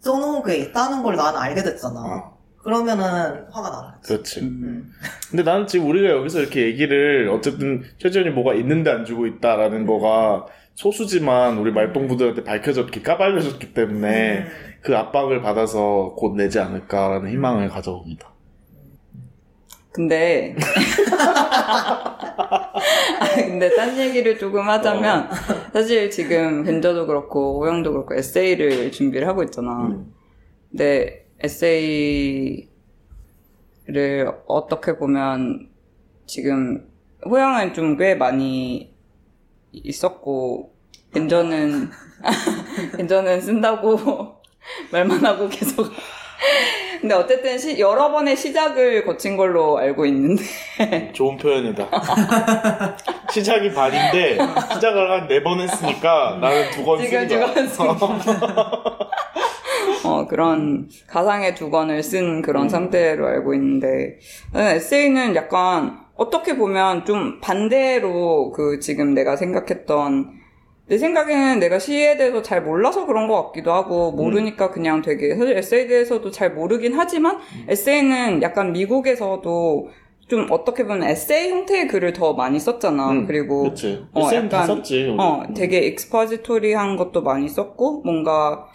써놓은 0.00 0.42
게 0.42 0.56
있다는 0.56 1.02
걸 1.02 1.16
나는 1.16 1.38
알게 1.38 1.62
됐잖아. 1.62 2.00
어, 2.00 2.38
그러면은 2.62 3.04
화가 3.50 3.70
나는 3.70 3.90
거지. 3.94 4.08
그렇지. 4.08 4.40
음. 4.40 4.90
근데 5.30 5.42
나는 5.42 5.66
지금 5.66 5.86
우리가 5.88 6.10
여기서 6.10 6.40
이렇게 6.40 6.62
얘기를 6.66 7.28
어쨌든 7.30 7.82
최재현이 7.98 8.30
뭐가 8.30 8.54
있는데 8.54 8.90
안 8.90 9.04
주고 9.04 9.26
있다라는 9.26 9.86
거가 9.86 10.46
소수지만 10.74 11.58
우리 11.58 11.72
말동부들한테 11.72 12.42
밝혀졌기 12.44 13.02
까발려졌기 13.02 13.74
때문에 13.74 14.38
음. 14.38 14.46
그 14.82 14.96
압박을 14.96 15.40
받아서 15.40 16.14
곧 16.16 16.34
내지 16.34 16.58
않을까라는 16.58 17.30
희망을 17.30 17.68
가져봅니다. 17.68 18.33
근데 19.94 20.56
아, 21.16 22.18
근데 23.46 23.70
딴 23.76 23.96
얘기를 23.96 24.36
조금 24.36 24.68
하자면 24.68 25.28
사실 25.72 26.10
지금 26.10 26.64
벤저도 26.64 27.06
그렇고 27.06 27.60
오영도 27.60 27.92
그렇고 27.92 28.14
에세이를 28.16 28.90
준비를 28.90 29.28
하고 29.28 29.44
있잖아. 29.44 29.86
음. 29.86 30.12
근데 30.70 31.28
에세이를 31.38 32.68
어떻게 34.48 34.96
보면 34.96 35.68
지금 36.26 36.88
호영은 37.24 37.72
좀 37.74 37.96
꽤 37.96 38.16
많이 38.16 38.92
있었고 39.72 40.74
엔저는 41.14 41.90
엔저는 42.98 43.40
쓴다고 43.42 44.42
말만 44.90 45.24
하고 45.24 45.48
계속 45.48 45.86
근데 47.00 47.14
어쨌든 47.14 47.58
시- 47.58 47.78
여러 47.78 48.10
번의 48.10 48.36
시작을 48.36 49.04
거친 49.04 49.36
걸로 49.36 49.78
알고 49.78 50.06
있는데 50.06 50.42
좋은 51.12 51.36
표현이다. 51.36 51.86
시작이 53.30 53.72
반인데 53.72 54.38
시작을 54.74 55.10
한 55.10 55.28
네 55.28 55.42
번 55.42 55.60
했으니까 55.60 56.38
나는 56.40 56.70
두번 56.70 57.00
지금 57.02 57.28
쓴 57.28 57.38
거야. 57.40 57.54
두번 57.94 58.20
어, 60.06 60.26
그런 60.26 60.88
가상의 61.06 61.54
두 61.54 61.70
권을 61.70 62.02
쓴 62.02 62.42
그런 62.42 62.64
음. 62.64 62.68
상태로 62.68 63.26
알고 63.26 63.54
있는데 63.54 64.18
에세이는 64.54 65.34
약간 65.34 65.98
어떻게 66.16 66.56
보면 66.56 67.04
좀 67.04 67.40
반대로 67.40 68.52
그 68.52 68.78
지금 68.80 69.14
내가 69.14 69.36
생각했던 69.36 70.33
내 70.86 70.98
생각에는 70.98 71.60
내가 71.60 71.78
시에 71.78 72.16
대해서 72.16 72.42
잘 72.42 72.62
몰라서 72.62 73.06
그런 73.06 73.26
것 73.26 73.46
같기도 73.46 73.72
하고 73.72 74.12
모르니까 74.12 74.70
그냥 74.70 75.00
되게 75.00 75.34
사실 75.34 75.56
에세이에 75.56 75.86
대해서도 75.86 76.30
잘 76.30 76.52
모르긴 76.52 76.92
하지만 76.94 77.38
에세이는 77.68 78.42
약간 78.42 78.72
미국에서도 78.72 79.88
좀 80.28 80.46
어떻게 80.50 80.84
보면 80.84 81.04
에세이 81.08 81.50
형태의 81.50 81.88
글을 81.88 82.12
더 82.12 82.34
많이 82.34 82.58
썼잖아. 82.58 83.10
음, 83.12 83.26
그리고 83.26 83.62
그렇지. 83.64 84.04
어, 84.12 84.28
쌤다 84.28 84.56
약간- 84.62 84.66
썼지. 84.76 85.14
어, 85.18 85.42
되게 85.54 85.80
expository한 85.80 86.96
것도 86.96 87.22
많이 87.22 87.46
썼고, 87.48 88.02
뭔가, 88.04 88.66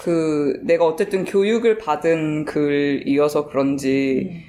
그, 0.00 0.58
내가 0.64 0.86
어쨌든 0.86 1.26
교육을 1.26 1.76
받은 1.76 2.46
글이어서 2.46 3.48
그런지, 3.48 4.44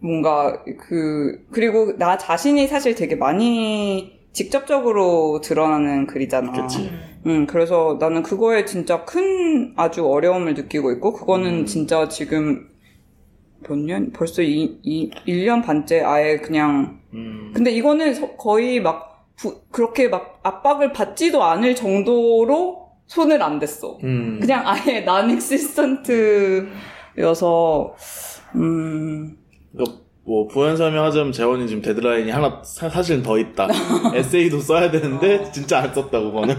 뭔가, 0.00 0.64
그, 0.80 1.44
그리고 1.52 1.96
나 1.96 2.18
자신이 2.18 2.66
사실 2.66 2.96
되게 2.96 3.14
많이 3.14 4.13
직접적으로 4.34 5.40
드러나는 5.42 6.06
글이잖아. 6.06 6.52
그치. 6.52 6.90
음, 7.26 7.46
그래서 7.46 7.96
나는 7.98 8.22
그거에 8.22 8.66
진짜 8.66 9.04
큰 9.04 9.72
아주 9.76 10.06
어려움을 10.06 10.54
느끼고 10.54 10.92
있고, 10.92 11.12
그거는 11.14 11.60
음. 11.60 11.66
진짜 11.66 12.08
지금 12.08 12.68
몇 13.66 13.78
년? 13.78 14.12
벌써 14.12 14.42
이, 14.42 14.78
이, 14.82 15.10
1년 15.26 15.64
반째 15.64 16.02
아예 16.02 16.36
그냥 16.38 17.00
음. 17.14 17.50
근데 17.54 17.70
이거는 17.70 18.12
서- 18.14 18.36
거의 18.36 18.82
막 18.82 19.26
부- 19.36 19.62
그렇게 19.70 20.08
막 20.08 20.38
압박을 20.42 20.92
받지도 20.92 21.42
않을 21.42 21.74
정도로 21.74 22.84
손을 23.06 23.42
안 23.42 23.58
댔어. 23.58 23.98
음. 24.02 24.38
그냥 24.40 24.64
아예 24.66 25.00
난 25.06 25.30
엑시스턴트여서 25.30 26.68
음 28.56 29.38
뭐 30.26 30.46
부연 30.48 30.76
설명하자면 30.76 31.32
재원이 31.32 31.68
지금 31.68 31.82
데드라인이 31.82 32.30
하나 32.30 32.62
사, 32.64 32.88
사실은 32.88 33.22
더 33.22 33.38
있다. 33.38 33.68
에세이도 34.14 34.58
써야 34.60 34.90
되는데 34.90 35.50
진짜 35.52 35.80
안 35.80 35.92
썼다 35.92 36.18
그거는. 36.20 36.56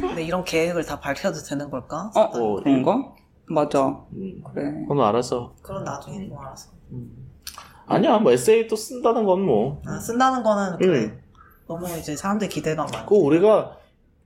근데 0.00 0.24
이런 0.24 0.44
계획을 0.44 0.84
다 0.84 1.00
밝혀도 1.00 1.38
되는 1.48 1.70
걸까? 1.70 2.10
어, 2.14 2.20
어, 2.20 2.62
그런가? 2.62 3.14
맞아. 3.46 3.86
음. 4.14 4.42
그래. 4.52 4.64
그건 4.86 5.00
알아서. 5.06 5.54
그건 5.62 5.84
나중에 5.84 6.18
뭐 6.26 6.40
알아서. 6.42 6.70
아니야 7.86 8.18
뭐 8.18 8.32
에세이도 8.32 8.76
쓴다는 8.76 9.24
건 9.24 9.42
뭐. 9.42 9.80
아, 9.86 9.98
쓴다는 9.98 10.42
거는 10.42 10.78
그래. 10.78 10.98
음. 11.04 11.20
너무 11.66 11.86
이제 11.98 12.14
사람들 12.14 12.48
기대감 12.50 12.86
많고. 12.92 13.20
그 13.20 13.24
우리가 13.26 13.78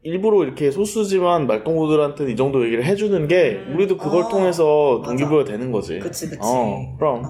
일부러 0.03 0.45
이렇게 0.45 0.71
소수지만 0.71 1.47
말동무들한테는 1.47 2.33
이 2.33 2.37
정도 2.37 2.65
얘기를 2.65 2.85
해주는 2.85 3.29
게 3.29 3.65
음. 3.67 3.75
우리도 3.77 3.97
그걸 3.97 4.25
어, 4.25 4.29
통해서. 4.29 5.03
동기부여 5.05 5.45
되는 5.45 5.71
거지. 5.71 6.01
그치 6.01 6.27
그치. 6.29 6.39
어, 6.43 6.97
그럼. 6.99 7.23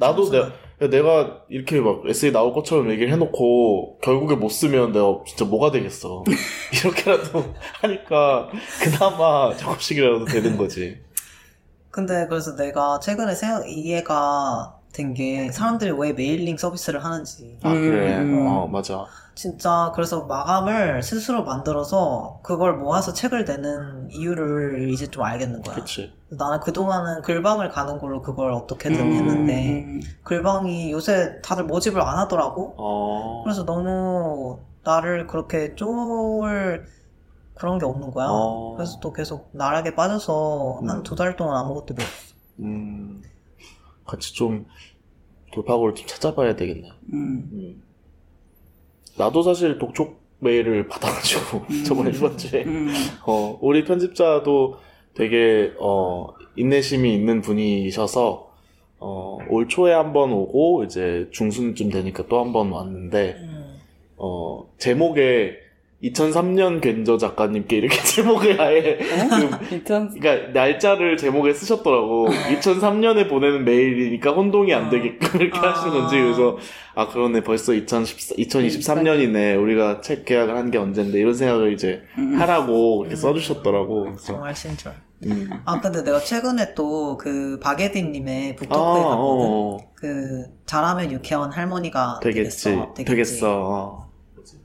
어, 0.00 0.06
나도 0.06 0.22
무슨- 0.22 0.52
내, 0.80 0.88
내가 0.88 1.42
이렇게 1.48 1.80
막 1.80 2.02
에세이 2.06 2.32
나올 2.32 2.52
것처럼 2.52 2.90
얘기를 2.90 3.12
해놓고 3.12 3.98
결국에 4.02 4.34
못 4.34 4.48
쓰면 4.48 4.92
내가 4.92 5.18
진짜 5.26 5.44
뭐가 5.44 5.70
되겠어. 5.70 6.24
이렇게라도 6.74 7.44
하니까 7.80 8.50
그나마 8.82 9.54
조금씩이라도 9.56 10.24
되는 10.26 10.56
거지. 10.56 10.98
근데 11.90 12.26
그래서 12.28 12.56
내가 12.56 12.98
최근에 12.98 13.34
생각 13.34 13.68
이해가 13.68 14.78
된 14.92 15.14
게 15.14 15.50
사람들이 15.50 15.90
왜 15.92 16.12
mailing 16.12 16.56
서비스를 16.56 17.04
하는지. 17.04 17.58
아 17.62 17.72
그래. 17.72 18.16
음. 18.18 18.46
어 18.46 18.66
맞아. 18.68 19.06
진짜 19.34 19.90
그래서 19.94 20.24
마감을 20.24 21.02
스스로 21.02 21.44
만들어서 21.44 22.38
그걸 22.42 22.76
모아서 22.76 23.12
책을 23.12 23.44
내는 23.44 24.10
이유를 24.10 24.90
이제 24.90 25.08
좀 25.08 25.24
알겠는 25.24 25.62
거야. 25.62 25.74
그치. 25.74 26.12
나는 26.28 26.60
그동안은 26.60 27.22
글방을 27.22 27.68
가는 27.70 27.98
걸로 27.98 28.22
그걸 28.22 28.52
어떻게든 28.52 29.00
음, 29.00 29.12
했는데 29.12 29.84
음. 29.84 30.00
글방이 30.22 30.92
요새 30.92 31.40
다들 31.42 31.64
모집을 31.64 32.00
안 32.00 32.18
하더라고. 32.18 32.74
어. 32.76 33.42
그래서 33.44 33.64
너무 33.64 34.60
나를 34.84 35.26
그렇게 35.26 35.74
쪼을 35.74 36.86
그런 37.54 37.78
게 37.78 37.86
없는 37.86 38.10
거야. 38.12 38.26
어. 38.30 38.74
그래서 38.76 38.98
또 39.00 39.12
계속 39.12 39.50
나락에 39.52 39.94
빠져서 39.94 40.80
음. 40.82 40.90
한두 40.90 41.16
달 41.16 41.36
동안 41.36 41.56
아무것도 41.58 41.94
못 41.94 42.00
했어. 42.02 42.34
음. 42.60 43.22
같이 44.06 44.32
좀 44.34 44.66
돌파구를 45.52 45.94
좀 45.94 46.06
찾아봐야 46.06 46.56
되겠네. 46.56 46.88
음. 47.12 47.82
음. 49.16 49.18
나도 49.18 49.42
사실 49.42 49.78
독촉 49.78 50.20
메일을 50.40 50.88
받아가지고 50.88 51.62
저번 51.86 52.08
이번 52.14 52.36
주에 52.36 52.64
음. 52.64 52.88
어, 53.26 53.58
우리 53.62 53.84
편집자도 53.84 54.76
되게 55.14 55.72
어, 55.78 56.28
인내심이 56.56 57.14
있는 57.14 57.40
분이셔서 57.40 58.50
어, 58.98 59.38
올 59.50 59.68
초에 59.68 59.92
한 59.92 60.12
번 60.12 60.32
오고 60.32 60.84
이제 60.84 61.28
중순쯤 61.30 61.90
되니까 61.90 62.26
또 62.26 62.38
한 62.40 62.52
번 62.52 62.70
왔는데 62.72 63.36
음. 63.38 63.76
어, 64.16 64.66
제목에 64.78 65.56
2003년 66.04 66.80
괜저 66.80 67.16
작가님께 67.16 67.76
이렇게 67.76 67.96
제목을 68.04 68.60
아예 68.60 68.98
그, 68.98 69.74
이천 69.76 70.14
그러니까 70.18 70.52
날짜를 70.52 71.16
제목에 71.16 71.54
쓰셨더라고. 71.54 72.28
2003년에 72.60 73.28
보내는 73.28 73.64
메일이니까 73.64 74.32
혼동이 74.32 74.74
안 74.74 74.90
되게끔 74.90 75.40
이렇게 75.40 75.58
아. 75.58 75.72
하시는 75.72 75.92
건지 75.92 76.16
그래서 76.20 76.58
아 76.94 77.08
그러네 77.08 77.42
벌써 77.42 77.72
2014, 77.74 78.34
2023년이네 78.36 79.60
우리가 79.60 80.00
책 80.02 80.24
계약을 80.24 80.54
한 80.56 80.64
게 80.70 80.78
언젠데 80.78 81.18
이런 81.18 81.34
생각을 81.34 81.72
이제 81.72 82.02
음. 82.18 82.40
하라고 82.40 83.02
이렇게 83.02 83.16
써주셨더라고. 83.16 84.04
그래서 84.04 84.24
정말 84.24 84.54
신절. 84.56 84.92
음. 85.26 85.48
아 85.64 85.80
근데 85.80 86.02
내가 86.02 86.18
최근에 86.18 86.74
또그 86.74 87.60
박예딘님의 87.62 88.52
아, 88.52 88.56
북토크에 88.56 89.02
갔거든. 89.02 89.16
어, 89.18 89.78
그 89.94 90.44
잘하면 90.66 91.12
유쾌한 91.12 91.52
할머니가 91.52 92.20
되겠지, 92.22 92.64
되겠어. 92.64 92.94
되겠어. 92.94 93.46
어. 93.62 94.03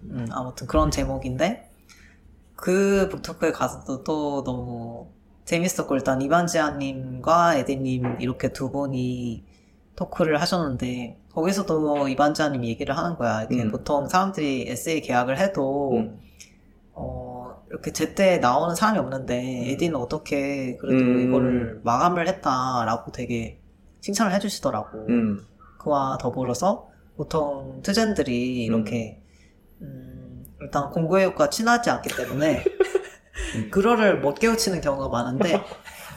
음, 0.04 0.28
아무튼 0.32 0.68
그런 0.68 0.92
제목인데 0.92 1.70
그 2.56 3.10
북토크에 3.10 3.52
가서도 3.52 4.04
또 4.04 4.44
너무 4.44 5.08
재밌었고 5.46 5.96
일단 5.96 6.22
이반지아님과 6.22 7.56
에디님 7.56 8.18
이렇게 8.20 8.50
두 8.54 8.70
분이 8.72 9.44
토크를 9.96 10.40
하셨는데 10.40 11.18
거기서도 11.34 12.08
이반지아님이 12.08 12.68
얘기를 12.70 12.98
하는 12.98 13.16
거야. 13.18 13.42
이렇게 13.42 13.64
음. 13.64 13.72
보통 13.72 14.08
사람들이 14.08 14.66
에세이 14.68 15.02
계약을 15.02 15.38
해도 15.38 15.94
음. 15.94 16.20
어, 16.94 17.64
이렇게 17.70 17.92
제때 17.92 18.38
나오는 18.38 18.76
사람이 18.76 19.00
없는데 19.00 19.72
에디는 19.72 19.96
어떻게 19.96 20.76
그래도 20.78 21.04
음. 21.04 21.28
이거를 21.28 21.82
마감을 21.84 22.28
했다라고 22.28 23.12
되게 23.12 23.60
칭찬을 24.02 24.34
해주시더라고. 24.36 25.06
음. 25.10 25.46
그와 25.78 26.18
더불어서 26.20 26.90
보통 27.16 27.82
트젠들이 27.84 28.64
이렇게 28.64 29.22
음, 29.82 30.46
일단 30.62 30.90
공구회육과 30.90 31.50
친하지 31.50 31.90
않기 31.90 32.10
때문에 32.16 32.64
그거를 33.72 34.20
못 34.20 34.36
깨우치는 34.36 34.82
경우가 34.82 35.10
많은데 35.10 35.62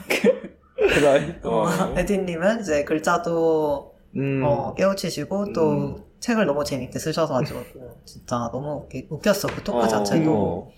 그래. 0.75 1.39
어, 1.43 1.49
어. 1.67 1.93
에디님은 1.97 2.61
이제 2.61 2.83
글자도 2.83 3.95
음. 4.15 4.41
어, 4.43 4.73
깨우치시고 4.75 5.53
또 5.53 5.71
음. 5.71 6.03
책을 6.19 6.45
너무 6.45 6.63
재밌게 6.63 6.99
쓰셔가지고 6.99 7.63
진짜 8.05 8.49
너무 8.51 8.87
웃겼어 9.09 9.47
그 9.47 9.63
토크 9.63 9.77
어, 9.79 9.87
자체도 9.87 10.31
어. 10.33 10.71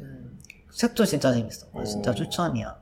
음, 0.00 0.38
책도 0.72 1.04
진짜 1.04 1.32
재밌어 1.32 1.66
진짜 1.84 2.10
어. 2.10 2.14
추천이야 2.14 2.76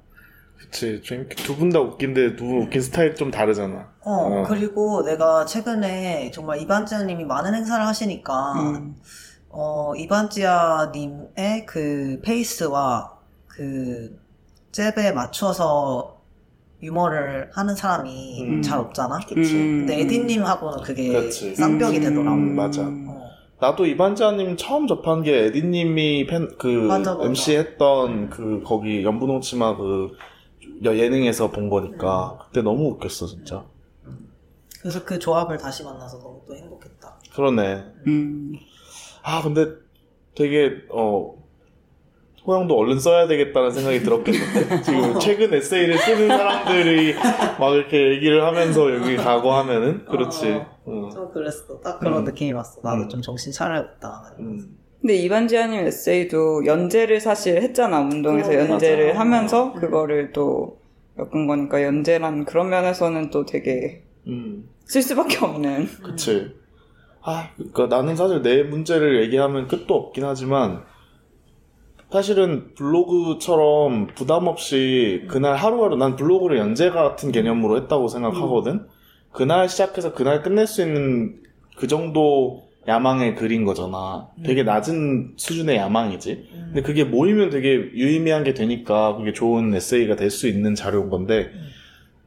그치. 0.58 1.02
두분 1.44 1.68
다 1.70 1.80
웃긴데 1.80 2.36
두 2.36 2.46
분 2.46 2.62
웃긴 2.62 2.80
스타일 2.80 3.14
좀 3.14 3.30
다르잖아. 3.30 3.92
어, 4.00 4.10
어. 4.12 4.44
그리고 4.48 5.02
내가 5.04 5.44
최근에 5.44 6.30
정말 6.32 6.60
이반지아님이 6.60 7.24
많은 7.24 7.54
행사를 7.54 7.84
하시니까 7.86 8.52
음. 8.54 8.96
어, 9.52 9.92
이반지아님의 9.96 11.66
그 11.66 12.20
페이스와 12.24 13.18
그 13.46 14.18
잽에 14.72 15.12
맞춰서 15.12 16.20
유머를 16.82 17.50
하는 17.52 17.76
사람이 17.76 18.42
음. 18.42 18.62
잘 18.62 18.78
없잖아. 18.78 19.18
그치. 19.20 19.54
음. 19.54 19.86
근데 19.86 20.00
에디님하고는 20.00 20.82
그게 20.82 21.08
그렇지. 21.08 21.54
쌍벽이 21.54 21.98
음. 21.98 22.02
되더라고. 22.02 22.36
음, 22.36 22.56
맞아. 22.56 22.82
어. 22.82 23.22
나도 23.60 23.86
이반자님 23.86 24.56
처음 24.56 24.88
접한 24.88 25.22
게 25.22 25.44
에디님이 25.46 26.26
팬, 26.26 26.48
그, 26.58 26.66
맞아, 26.66 27.14
맞아. 27.14 27.26
MC 27.28 27.56
했던 27.56 28.28
그, 28.30 28.60
거기 28.64 29.04
연분홍치마 29.04 29.76
그, 29.76 30.16
여- 30.84 30.96
예능에서 30.96 31.52
본 31.52 31.68
거니까. 31.68 32.38
그때 32.46 32.62
너무 32.62 32.88
웃겼어, 32.88 33.26
진짜. 33.26 33.64
그래서 34.80 35.04
그 35.04 35.16
조합을 35.16 35.58
다시 35.58 35.84
만나서 35.84 36.18
너무 36.18 36.40
또 36.48 36.56
행복했다. 36.56 37.14
그러네. 37.34 37.84
음. 38.08 38.52
아, 39.22 39.42
근데, 39.42 39.66
되게 40.34 40.70
어 40.90 41.34
호영도 42.46 42.76
얼른 42.76 42.98
써야 42.98 43.26
되겠다는 43.28 43.70
생각이 43.70 44.00
들었겠는데 44.00 44.82
지금 44.82 45.18
최근 45.20 45.54
에세이를 45.54 45.98
쓰는 45.98 46.28
사람들이 46.28 47.14
막 47.58 47.74
이렇게 47.74 48.14
얘기를 48.14 48.44
하면서 48.44 48.92
여기 48.94 49.16
가고 49.16 49.52
하면은 49.52 50.04
그렇지. 50.06 50.60
어. 50.84 51.08
좀 51.12 51.30
그랬어. 51.32 51.80
딱 51.80 52.00
그런 52.00 52.18
음. 52.18 52.24
느낌이 52.24 52.52
왔어. 52.52 52.80
나도 52.82 53.04
음. 53.04 53.08
좀 53.08 53.22
정신 53.22 53.52
차려야겠다. 53.52 54.34
음. 54.40 54.76
근데 55.00 55.16
이반지아님 55.16 55.80
에세이도 55.86 56.66
연재를 56.66 57.20
사실 57.20 57.60
했잖아 57.60 58.00
운동에서 58.00 58.50
어, 58.50 58.54
연재를 58.54 59.08
맞아. 59.08 59.20
하면서 59.20 59.64
음. 59.66 59.74
그거를 59.74 60.32
또 60.32 60.80
엮은 61.18 61.46
거니까 61.46 61.82
연재란 61.82 62.44
그런 62.44 62.70
면에서는 62.70 63.30
또 63.30 63.44
되게 63.44 64.02
음. 64.26 64.68
쓸 64.84 65.02
수밖에 65.02 65.44
없는 65.44 65.86
그치. 66.02 66.61
아, 67.24 67.50
그니까 67.56 67.86
나는 67.86 68.16
사실 68.16 68.42
내 68.42 68.62
문제를 68.62 69.22
얘기하면 69.22 69.68
끝도 69.68 69.94
없긴 69.94 70.24
하지만, 70.24 70.82
사실은 72.10 72.74
블로그처럼 72.74 74.08
부담 74.14 74.46
없이 74.46 75.24
그날 75.28 75.56
하루하루, 75.56 75.96
난 75.96 76.16
블로그를 76.16 76.58
연재 76.58 76.90
같은 76.90 77.32
개념으로 77.32 77.76
했다고 77.78 78.08
생각하거든? 78.08 78.86
그날 79.30 79.68
시작해서 79.68 80.12
그날 80.12 80.42
끝낼 80.42 80.66
수 80.66 80.82
있는 80.82 81.40
그 81.76 81.86
정도 81.86 82.64
야망의 82.86 83.36
글인 83.36 83.64
거잖아. 83.64 84.28
되게 84.44 84.62
낮은 84.64 85.34
수준의 85.36 85.76
야망이지. 85.76 86.48
근데 86.66 86.82
그게 86.82 87.04
모이면 87.04 87.48
되게 87.50 87.76
유의미한 87.76 88.44
게 88.44 88.52
되니까 88.52 89.16
그게 89.16 89.32
좋은 89.32 89.72
에세이가 89.74 90.16
될 90.16 90.28
수 90.30 90.48
있는 90.48 90.74
자료인 90.74 91.08
건데, 91.08 91.50
음. 91.54 91.68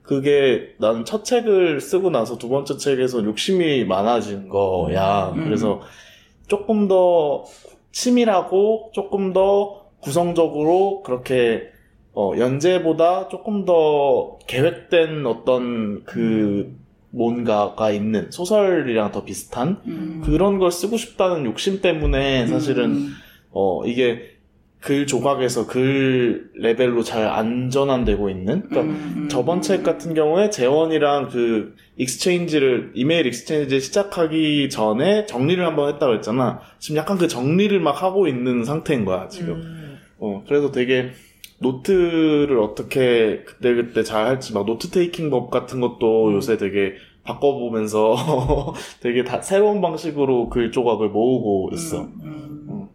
그게 0.06 0.76
난첫 0.78 1.26
책을 1.26 1.82
쓰고 1.82 2.10
나서 2.10 2.38
두 2.38 2.48
번째 2.50 2.78
책에서 2.78 3.24
욕심이 3.24 3.86
많아진 3.86 4.50
거야. 4.50 5.34
음. 5.36 5.44
그래서 5.44 5.82
조금 6.48 6.88
더 6.88 7.46
치밀하고 7.92 8.92
조금 8.94 9.34
더 9.34 9.86
구성적으로 10.00 11.02
그렇게 11.02 11.70
어, 12.14 12.34
연재보다 12.38 13.28
조금 13.28 13.66
더 13.66 14.38
계획된 14.48 15.26
어떤 15.26 16.04
그 16.04 16.78
뭔가가 17.10 17.92
있는 17.92 18.30
소설이랑 18.30 19.12
더 19.12 19.24
비슷한 19.24 19.82
음. 19.88 20.22
그런 20.24 20.60
걸 20.60 20.72
쓰고 20.72 20.98
싶다는 20.98 21.46
욕심 21.46 21.82
때문에 21.82 22.48
사실은 22.48 22.92
음. 22.92 23.14
어, 23.52 23.86
이게 23.86 24.35
글 24.86 25.08
조각에서 25.08 25.66
글 25.66 26.48
레벨로 26.54 27.02
잘 27.04 27.26
안 27.26 27.72
전환되고 27.72 28.30
있는? 28.30 28.70
그러니까 28.70 28.82
음. 28.82 29.28
저번 29.30 29.64
책 29.64 29.82
같은 29.82 30.14
경우에 30.14 30.52
재원이랑 30.52 31.30
그 31.30 31.76
exchange를, 31.98 32.92
이메일 32.94 33.26
exchange 33.26 33.80
시작하기 33.80 34.70
전에 34.70 35.26
정리를 35.26 35.66
한번 35.66 35.92
했다고 35.92 36.14
했잖아. 36.14 36.60
지금 36.78 36.98
약간 36.98 37.18
그 37.18 37.28
정리를 37.28 37.78
막 37.80 38.04
하고 38.04 38.28
있는 38.28 38.64
상태인 38.64 39.06
거야, 39.06 39.28
지금. 39.28 39.56
음. 39.56 39.98
어, 40.20 40.44
그래서 40.48 40.72
되게 40.72 41.10
노트를 41.58 42.60
어떻게 42.60 43.42
그때 43.44 43.74
그때 43.74 44.04
잘 44.04 44.28
할지, 44.28 44.54
막 44.54 44.68
note 44.68 44.92
taking 44.92 45.32
법 45.32 45.50
같은 45.50 45.82
것도 45.82 46.28
음. 46.28 46.36
요새 46.36 46.58
되게 46.58 46.94
바꿔보면서 47.24 48.76
되게 49.02 49.24
다 49.24 49.42
새로운 49.42 49.82
방식으로 49.82 50.50
글 50.50 50.72
조각을 50.72 51.10
모으고 51.10 51.72
있어. 51.74 52.02
음. 52.04 52.88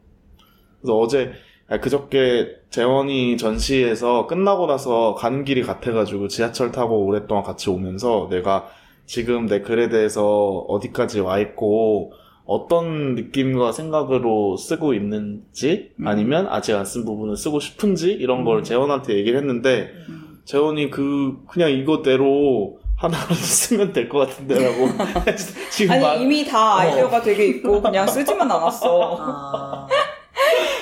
그래서 0.80 0.97
어제 0.97 1.32
아, 1.32 1.49
그저께 1.78 2.56
재원이 2.70 3.36
전시에서 3.36 4.26
끝나고 4.26 4.66
나서 4.66 5.14
가는 5.14 5.44
길이 5.44 5.62
같아가지고 5.62 6.28
지하철 6.28 6.72
타고 6.72 7.04
오랫동안 7.06 7.44
같이 7.44 7.70
오면서 7.70 8.28
내가 8.30 8.66
지금 9.06 9.46
내 9.46 9.60
글에 9.60 9.88
대해서 9.88 10.64
어디까지 10.68 11.20
와 11.20 11.38
있고 11.38 12.12
어떤 12.44 13.14
느낌과 13.14 13.70
생각으로 13.72 14.56
쓰고 14.56 14.94
있는지 14.94 15.92
음. 16.00 16.08
아니면 16.08 16.48
아직 16.48 16.74
안 16.74 16.84
쓴 16.84 17.04
부분을 17.04 17.36
쓰고 17.36 17.60
싶은지 17.60 18.10
이런 18.12 18.44
걸 18.44 18.58
음. 18.58 18.64
재원한테 18.64 19.14
얘기를 19.16 19.38
했는데 19.38 19.92
음. 20.08 20.38
재원이 20.44 20.90
그 20.90 21.38
그냥 21.48 21.70
이거대로 21.70 22.78
하나로 22.96 23.32
쓰면 23.34 23.92
될 23.92 24.08
것 24.08 24.18
같은데라고 24.28 24.88
지금 25.70 25.92
아니 25.92 26.02
말- 26.02 26.20
이미 26.22 26.44
다 26.44 26.78
아이디어가 26.78 27.22
되게 27.22 27.46
있고 27.46 27.80
그냥 27.80 28.06
쓰지만 28.06 28.50
않았어 28.50 29.16
아, 29.20 29.86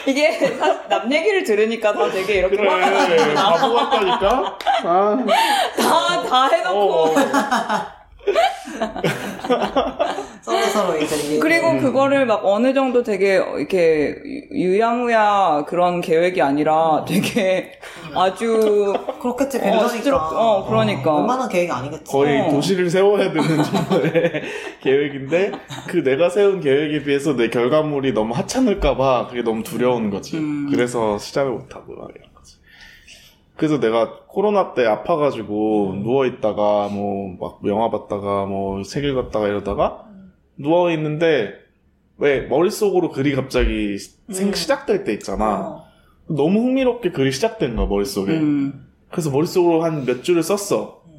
이게 0.09 0.57
사- 0.57 0.89
남 0.89 1.13
얘기를 1.13 1.45
들으니까 1.45 1.93
다 1.93 2.11
되게 2.11 2.37
이렇게 2.37 2.57
그래 2.57 3.35
바보 3.35 3.75
같다니까 3.75 4.57
아. 4.85 5.19
다, 5.77 6.23
다 6.23 6.47
해놓고 6.49 7.05
어. 7.05 7.15
서로 10.43 10.63
서로 10.67 10.97
이제 10.99 11.39
그리고 11.41 11.69
음. 11.71 11.81
그거를 11.81 12.25
막 12.27 12.41
어느 12.45 12.73
정도 12.73 13.03
되게 13.03 13.35
이렇게 13.35 14.15
유- 14.53 14.75
유야무야 14.77 15.65
그런 15.67 16.01
계획이 16.01 16.41
아니라 16.41 17.05
되게 17.07 17.73
아주 18.15 18.95
그렇겠지 19.21 19.59
어, 19.59 19.61
굉장히 19.61 20.01
스트럭- 20.01 20.33
어, 20.33 20.67
그러니까. 20.69 21.15
얼마나 21.17 21.49
계획이 21.49 21.71
아니겠지. 21.73 22.05
거의 22.11 22.41
어. 22.41 22.51
도시를 22.51 22.89
세워야 22.89 23.33
되는 23.33 23.43
정도의 23.63 24.43
계획인데 24.83 25.53
그 25.89 26.03
내가 26.03 26.29
세운 26.31 26.61
계획에 26.61 27.03
비해서 27.05 27.35
내 27.37 27.49
결과물이 27.49 28.13
너무 28.13 28.35
하찮을까봐 28.35 29.29
그게 29.29 29.43
너무 29.43 29.63
두려운 29.63 30.11
거지. 30.11 30.37
음. 30.37 30.69
그래서 30.71 31.19
시작을 31.19 31.51
못하고 31.53 31.95
거지. 31.97 32.28
그래서 33.59 33.81
내가 33.81 34.21
코로나 34.29 34.73
때 34.73 34.87
아파가지고 34.87 35.97
누워 36.03 36.25
있다가 36.27 36.89
뭐 36.89 37.37
막 37.41 37.61
영화 37.67 37.91
봤다가 37.91 38.47
뭐 38.47 38.83
책 38.85 39.05
읽었다가 39.05 39.49
이러다가 39.49 40.05
누워 40.57 40.91
있는데 40.93 41.55
왜 42.19 42.43
머릿속으로 42.43 43.11
글이 43.11 43.35
갑자기 43.35 43.99
생 44.31 44.49
음. 44.49 44.53
시작될 44.55 45.05
때 45.05 45.13
있잖아. 45.13 45.61
어. 45.61 45.85
너무 46.29 46.61
흥미롭게 46.61 47.11
글이 47.11 47.33
시작된 47.33 47.75
거야 47.77 47.87
머릿속에. 47.87 48.33
음. 48.33 48.87
그래서 49.11 49.31
머릿속으로 49.31 49.83
한 49.83 50.05
몇 50.07 50.23
줄을 50.23 50.43
썼어. 50.43 51.03
음. 51.07 51.13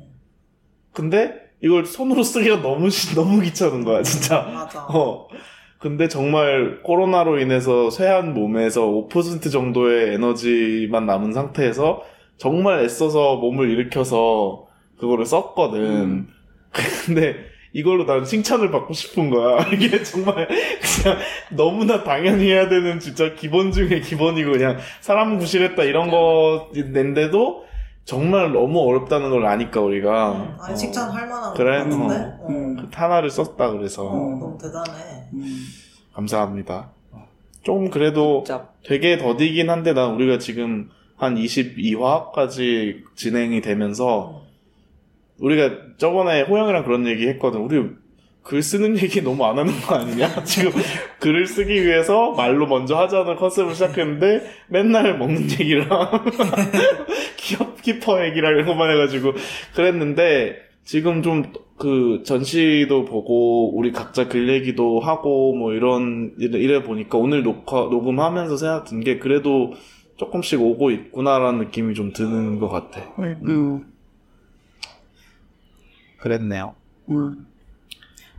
근데 0.93 1.33
이걸 1.61 1.85
손으로 1.85 2.23
쓰기가 2.23 2.61
너무 2.61 2.89
시- 2.89 3.15
너무 3.19 3.41
귀찮은 3.41 3.83
거야 3.83 4.01
진짜. 4.01 4.43
맞아. 4.43 4.85
어. 4.85 5.27
근데 5.79 6.07
정말 6.09 6.81
코로나로 6.83 7.39
인해서 7.39 7.89
쇠한 7.89 8.33
몸에서 8.33 8.85
5% 8.85 9.51
정도의 9.51 10.13
에너지만 10.15 11.05
남은 11.05 11.31
상태에서 11.33 12.01
정말 12.39 12.79
애써서 12.79 13.35
몸을 13.35 13.69
일으켜서 13.69 14.65
그거를 14.97 15.25
썼거든. 15.25 15.79
음. 15.81 16.27
근데 17.05 17.35
이걸로 17.73 18.05
난 18.05 18.23
칭찬을 18.23 18.71
받고 18.71 18.93
싶은 18.93 19.29
거야. 19.29 19.67
이게 19.73 20.01
정말 20.03 20.47
그냥 20.47 21.19
너무나 21.51 22.03
당연히 22.03 22.49
해야 22.49 22.67
되는 22.69 22.99
진짜 22.99 23.35
기본 23.35 23.71
중에 23.71 23.99
기본이고 23.99 24.53
그냥 24.53 24.77
사람 25.01 25.37
구실했다 25.37 25.83
이런 25.83 26.09
거인데도 26.09 27.65
정말 28.05 28.51
너무 28.53 28.79
어렵다는 28.87 29.29
걸 29.29 29.45
아니까 29.45 29.81
우리가 29.81 30.31
음, 30.31 30.55
아니 30.61 30.73
어, 30.73 30.75
칭찬 30.75 31.11
할 31.11 31.27
만한 31.27 31.53
그래? 31.53 31.83
것 31.83 31.89
같은데. 31.89 32.15
어. 32.15 32.37
어. 32.41 32.47
음. 32.49 32.75
그 32.77 32.87
하나를 32.91 33.29
썼다 33.29 33.71
그래서 33.71 34.07
어, 34.07 34.15
너무 34.39 34.57
대단해. 34.59 35.27
음. 35.33 35.45
감사합니다. 36.13 36.89
좀 37.63 37.89
그래도 37.89 38.43
진짜 38.45 38.69
되게 38.85 39.17
더디긴 39.17 39.69
한데 39.69 39.93
난 39.93 40.13
우리가 40.15 40.39
지금 40.39 40.89
한 41.19 41.35
22화까지 41.35 43.03
진행이 43.15 43.61
되면서 43.61 44.43
우리가 45.39 45.97
저번에 45.97 46.41
호영이랑 46.41 46.83
그런 46.83 47.05
얘기 47.07 47.27
했거든. 47.27 47.59
우리 47.61 47.89
글 48.41 48.63
쓰는 48.63 48.97
얘기 49.03 49.21
너무 49.21 49.45
안 49.45 49.59
하는 49.59 49.79
거 49.81 49.95
아니냐? 49.95 50.43
지금 50.43 50.71
글을 51.19 51.45
쓰기 51.45 51.85
위해서 51.85 52.31
말로 52.31 52.65
먼저 52.65 52.97
하자는 52.97 53.35
컨셉을 53.35 53.73
시작했는데 53.73 54.49
맨날 54.69 55.17
먹는 55.17 55.51
얘기랑 55.51 55.87
기업 57.37 57.81
키퍼 57.81 58.25
얘기랑 58.25 58.53
이런 58.53 58.65
것만 58.65 58.91
해가지고 58.91 59.33
그랬는데 59.75 60.57
지금 60.83 61.21
좀 61.21 61.69
그 61.79 62.23
전시도 62.25 63.05
보고 63.05 63.75
우리 63.75 63.93
각자 63.93 64.27
글 64.27 64.49
얘기도 64.49 64.99
하고 64.99 65.55
뭐 65.55 65.73
이런 65.73 66.33
이래 66.37 66.83
보니까 66.83 67.17
오늘 67.17 67.41
녹화 67.41 67.87
녹음하면서 67.89 68.57
생각 68.57 68.83
든 68.83 68.99
게 68.99 69.17
그래도 69.17 69.71
조금씩 70.19 70.61
오고 70.61 70.91
있구나라는 70.91 71.59
느낌이 71.59 71.93
좀 71.95 72.11
드는 72.11 72.59
것 72.59 72.67
같아. 72.67 73.01
음. 73.19 73.93
그랬네요. 76.19 76.75
음. 77.09 77.47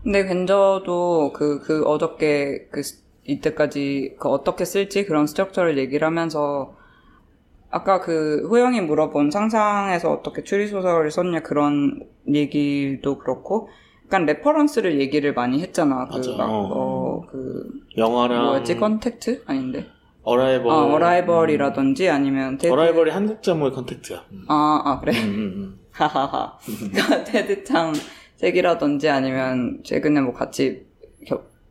근데 0.03 0.27
근저도 0.27 1.33
그, 1.35 1.61
그 1.61 1.83
어저께 1.85 2.69
그 2.71 2.83
스- 2.83 3.03
이때까지 3.25 4.17
그 4.19 4.29
어떻게 4.29 4.67
쓸지 4.67 5.07
그런 5.07 5.27
structure를 5.27 5.79
얘기를 5.79 6.07
하면서 6.07 6.75
아까 7.71 8.01
그 8.01 8.47
호영이 8.51 8.83
물어본 8.83 9.31
상상에서 9.31 10.13
어떻게 10.13 10.43
추리소설을 10.45 11.11
썼냐 11.11 11.41
그런 11.41 12.07
얘기도 12.29 13.19
그렇고 13.19 13.71
약간 14.05 14.27
reference를 14.27 15.01
얘기를 15.01 15.33
많이 15.33 15.63
했잖아. 15.63 16.09
그 16.09 16.17
맞아. 16.17 16.37
막, 16.37 16.51
어. 16.51 16.69
어, 16.73 17.27
그, 17.31 17.71
영화랑 17.97 18.45
뭐였지? 18.47 18.77
컨택트? 18.77 19.45
아닌데. 19.47 19.87
Arrival. 20.23 20.71
아, 20.71 20.83
Arrival이라든지 20.85 22.09
아니면 22.11 22.59
테드. 22.59 22.73
Arrival이 22.73 23.11
한국 23.11 23.43
제목의 23.43 23.73
컨택트야. 23.73 24.25
음. 24.33 24.45
아, 24.49 24.83
아, 24.85 25.01
그래? 25.01 25.13
음, 25.23 25.35
음, 25.35 25.79
하하하. 25.93 26.59
테드창 27.27 27.93
책이라든지 28.37 29.09
아니면 29.09 29.81
최근에 29.85 30.21
뭐 30.21 30.33
같이 30.33 30.87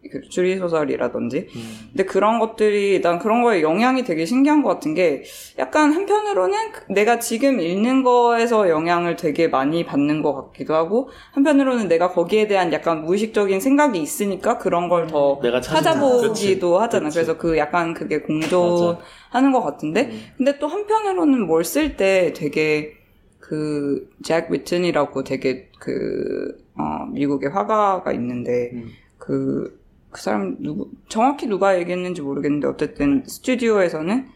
겨- 0.09 0.19
그 0.21 0.29
추리소설이라든지 0.29 1.47
음. 1.55 1.77
근데 1.91 2.03
그런 2.05 2.39
것들이 2.39 3.01
난 3.01 3.19
그런 3.19 3.43
거에 3.43 3.61
영향이 3.61 4.03
되게 4.03 4.25
신기한 4.25 4.61
것 4.63 4.69
같은 4.69 4.93
게 4.93 5.23
약간 5.57 5.91
한편으로는 5.93 6.71
그- 6.71 6.93
내가 6.93 7.19
지금 7.19 7.59
읽는 7.59 8.03
거에서 8.03 8.69
영향을 8.69 9.15
되게 9.15 9.47
많이 9.47 9.85
받는 9.85 10.21
것 10.21 10.33
같기도 10.33 10.73
하고 10.75 11.09
한편으로는 11.33 11.87
내가 11.87 12.11
거기에 12.11 12.47
대한 12.47 12.73
약간 12.73 13.03
무의식적인 13.03 13.59
생각이 13.59 14.01
있으니까 14.01 14.57
그런 14.57 14.89
걸더 14.89 15.39
내가 15.41 15.61
찾은 15.61 15.83
찾아보기도 15.83 16.29
그치. 16.71 16.79
하잖아. 16.81 17.05
그치. 17.05 17.15
그래서 17.15 17.37
그 17.37 17.57
약간 17.57 17.93
그게 17.93 18.19
공존하는 18.19 19.51
것 19.53 19.61
같은데 19.61 20.09
음. 20.11 20.21
근데 20.37 20.57
또 20.59 20.67
한편으로는 20.67 21.45
뭘 21.47 21.61
쓸 21.63 21.95
때 21.97 22.33
되게 22.35 22.93
그잭 23.39 24.51
위튼이라고 24.51 25.23
되게 25.23 25.69
그 25.79 26.55
어, 26.77 27.05
미국의 27.11 27.49
화가가 27.49 28.11
있는데 28.13 28.69
음. 28.73 28.89
그 29.17 29.78
그 30.11 30.21
사람 30.21 30.57
누구 30.59 30.89
정확히 31.07 31.47
누가 31.47 31.77
얘기했는지 31.79 32.21
모르겠는데 32.21 32.67
어쨌든 32.67 33.23
스튜디오에서는 33.25 34.27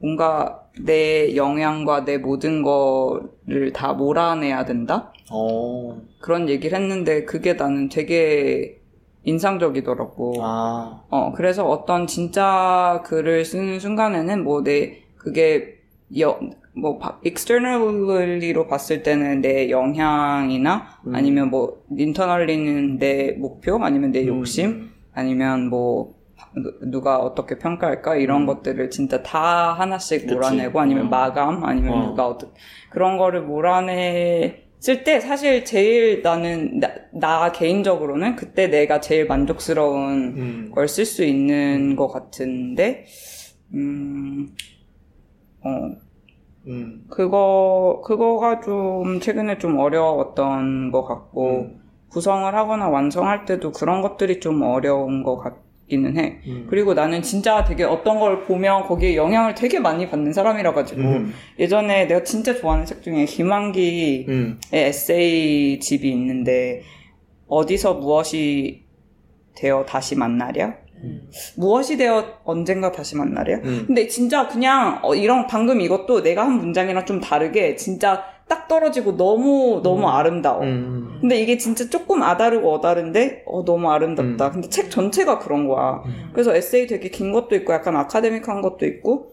뭔가 0.00 0.66
내 0.80 1.36
영향과 1.36 2.04
내 2.04 2.18
모든 2.18 2.62
거를 2.62 3.72
다 3.72 3.92
몰아내야 3.92 4.64
된다 4.64 5.12
어. 5.30 6.00
그런 6.20 6.48
얘기를 6.48 6.78
했는데 6.78 7.24
그게 7.24 7.54
나는 7.54 7.88
되게 7.88 8.82
인상적이더라고. 9.24 10.34
아. 10.40 11.02
어, 11.08 11.32
그래서 11.32 11.68
어떤 11.68 12.06
진짜 12.06 13.02
글을 13.04 13.44
쓰는 13.44 13.78
순간에는 13.80 14.42
뭐 14.44 14.62
내, 14.62 15.02
그게, 15.16 15.78
여, 16.18 16.40
뭐, 16.74 16.98
externally로 17.24 18.66
봤을 18.66 19.02
때는 19.02 19.40
내 19.40 19.70
영향이나 19.70 21.00
음. 21.06 21.14
아니면 21.14 21.50
뭐, 21.50 21.84
internally는 21.90 22.98
내 22.98 23.32
목표 23.32 23.78
아니면 23.82 24.10
내 24.10 24.26
욕심 24.26 24.70
음. 24.70 24.91
아니면 25.12 25.68
뭐, 25.68 26.14
누- 26.54 26.90
누가 26.90 27.18
어떻게 27.18 27.58
평가할까 27.58 28.16
이런 28.16 28.42
음. 28.42 28.46
것들을 28.46 28.90
진짜 28.90 29.22
다 29.22 29.72
하나씩 29.72 30.22
그치. 30.22 30.34
몰아내고 30.34 30.80
아니면 30.80 31.06
어. 31.06 31.08
마감 31.08 31.64
아니면 31.64 31.92
어. 31.94 32.06
누가 32.08 32.26
어떻게 32.28 32.52
그런 32.90 33.16
거를 33.16 33.42
몰아냈을 33.42 35.04
때 35.04 35.20
사실 35.20 35.64
제일 35.64 36.22
나는 36.22 36.80
나, 36.80 36.88
나 37.12 37.52
개인적으로는 37.52 38.36
그때 38.36 38.66
내가 38.68 39.00
제일 39.00 39.26
만족스러운 39.26 40.34
음. 40.36 40.70
걸쓸 40.74 41.04
수 41.06 41.24
있는 41.24 41.96
것 41.96 42.08
같은데 42.08 43.06
음, 43.74 44.54
어, 45.64 45.70
음. 46.66 47.04
그거, 47.08 48.02
그거가 48.04 48.60
좀 48.60 49.20
최근에 49.20 49.58
좀 49.58 49.78
어려웠던 49.78 50.92
것 50.92 51.04
같고, 51.04 51.60
음. 51.62 51.81
구성을 52.12 52.54
하거나 52.54 52.88
완성할 52.88 53.46
때도 53.46 53.72
그런 53.72 54.02
것들이 54.02 54.38
좀 54.38 54.62
어려운 54.62 55.22
것 55.22 55.38
같기는 55.38 56.18
해. 56.18 56.40
음. 56.46 56.66
그리고 56.68 56.92
나는 56.92 57.22
진짜 57.22 57.64
되게 57.64 57.84
어떤 57.84 58.20
걸 58.20 58.44
보면 58.44 58.82
거기에 58.82 59.16
영향을 59.16 59.54
되게 59.54 59.80
많이 59.80 60.08
받는 60.08 60.32
사람이라 60.32 60.74
가지고, 60.74 61.00
음. 61.00 61.32
예전에 61.58 62.06
내가 62.06 62.22
진짜 62.22 62.54
좋아하는 62.54 62.84
책 62.84 63.02
중에 63.02 63.24
김한기의 63.24 64.26
음. 64.28 64.60
에세이 64.72 65.80
집이 65.80 66.10
있는데, 66.10 66.82
어디서 67.48 67.94
무엇이 67.94 68.84
되어 69.54 69.84
다시 69.86 70.14
만나랴? 70.14 70.82
무엇이 71.56 71.96
되어 71.96 72.24
언젠가 72.44 72.92
다시 72.92 73.16
만나랴? 73.16 73.56
음. 73.64 73.84
근데 73.86 74.06
진짜 74.06 74.46
그냥 74.46 75.00
어, 75.02 75.14
이런 75.14 75.46
방금 75.46 75.80
이것도 75.80 76.22
내가 76.22 76.44
한 76.44 76.58
문장이랑 76.58 77.04
좀 77.06 77.20
다르게 77.20 77.74
진짜 77.74 78.24
딱 78.52 78.68
떨어지고 78.68 79.16
너무 79.16 79.80
너무 79.82 80.02
음. 80.02 80.08
아름다워. 80.08 80.62
음. 80.62 81.16
근데 81.22 81.40
이게 81.40 81.56
진짜 81.56 81.88
조금 81.88 82.22
아다르고 82.22 82.70
어다른데 82.70 83.44
어 83.46 83.64
너무 83.64 83.90
아름답다. 83.90 84.48
음. 84.48 84.52
근데 84.52 84.68
책 84.68 84.90
전체가 84.90 85.38
그런 85.38 85.68
거야. 85.68 86.02
그래서 86.34 86.54
에세이 86.54 86.86
되게 86.86 87.08
긴 87.08 87.32
것도 87.32 87.56
있고 87.56 87.72
약간 87.72 87.96
아카데믹한 87.96 88.60
것도 88.60 88.84
있고 88.84 89.32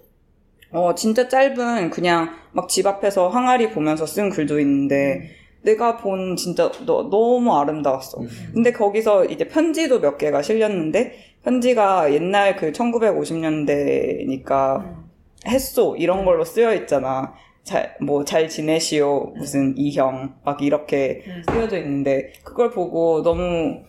어 0.72 0.96
진짜 0.96 1.28
짧은 1.28 1.90
그냥 1.90 2.30
막 2.54 2.70
집 2.70 2.88
앞에서 2.88 3.28
항아리 3.28 3.72
보면서 3.72 4.06
쓴 4.06 4.30
글도 4.30 4.58
있는데 4.62 5.32
내가 5.64 5.98
본 5.98 6.38
진짜 6.38 6.72
너, 6.86 7.10
너무 7.10 7.54
아름다웠어. 7.58 8.22
음. 8.22 8.30
근데 8.54 8.72
거기서 8.72 9.26
이제 9.26 9.50
편지도 9.50 10.00
몇 10.00 10.18
개가 10.18 10.42
실렸는데 10.42 11.12
편지가 11.44 12.14
옛날 12.14 12.56
그 12.56 12.72
1950년대니까 12.72 14.96
했소 15.46 15.98
이런 15.98 16.24
걸로 16.24 16.46
쓰여 16.46 16.74
있잖아. 16.76 17.34
잘 17.64 17.96
뭐 18.02 18.24
잘 18.26 18.48
지내시오 18.50 19.34
무슨 19.38 19.74
이형 19.78 20.36
막 20.44 20.62
이렇게 20.62 21.24
쓰여져 21.52 21.78
있는데 21.80 22.34
그걸 22.44 22.72
보고 22.72 23.22
너무 23.22 23.84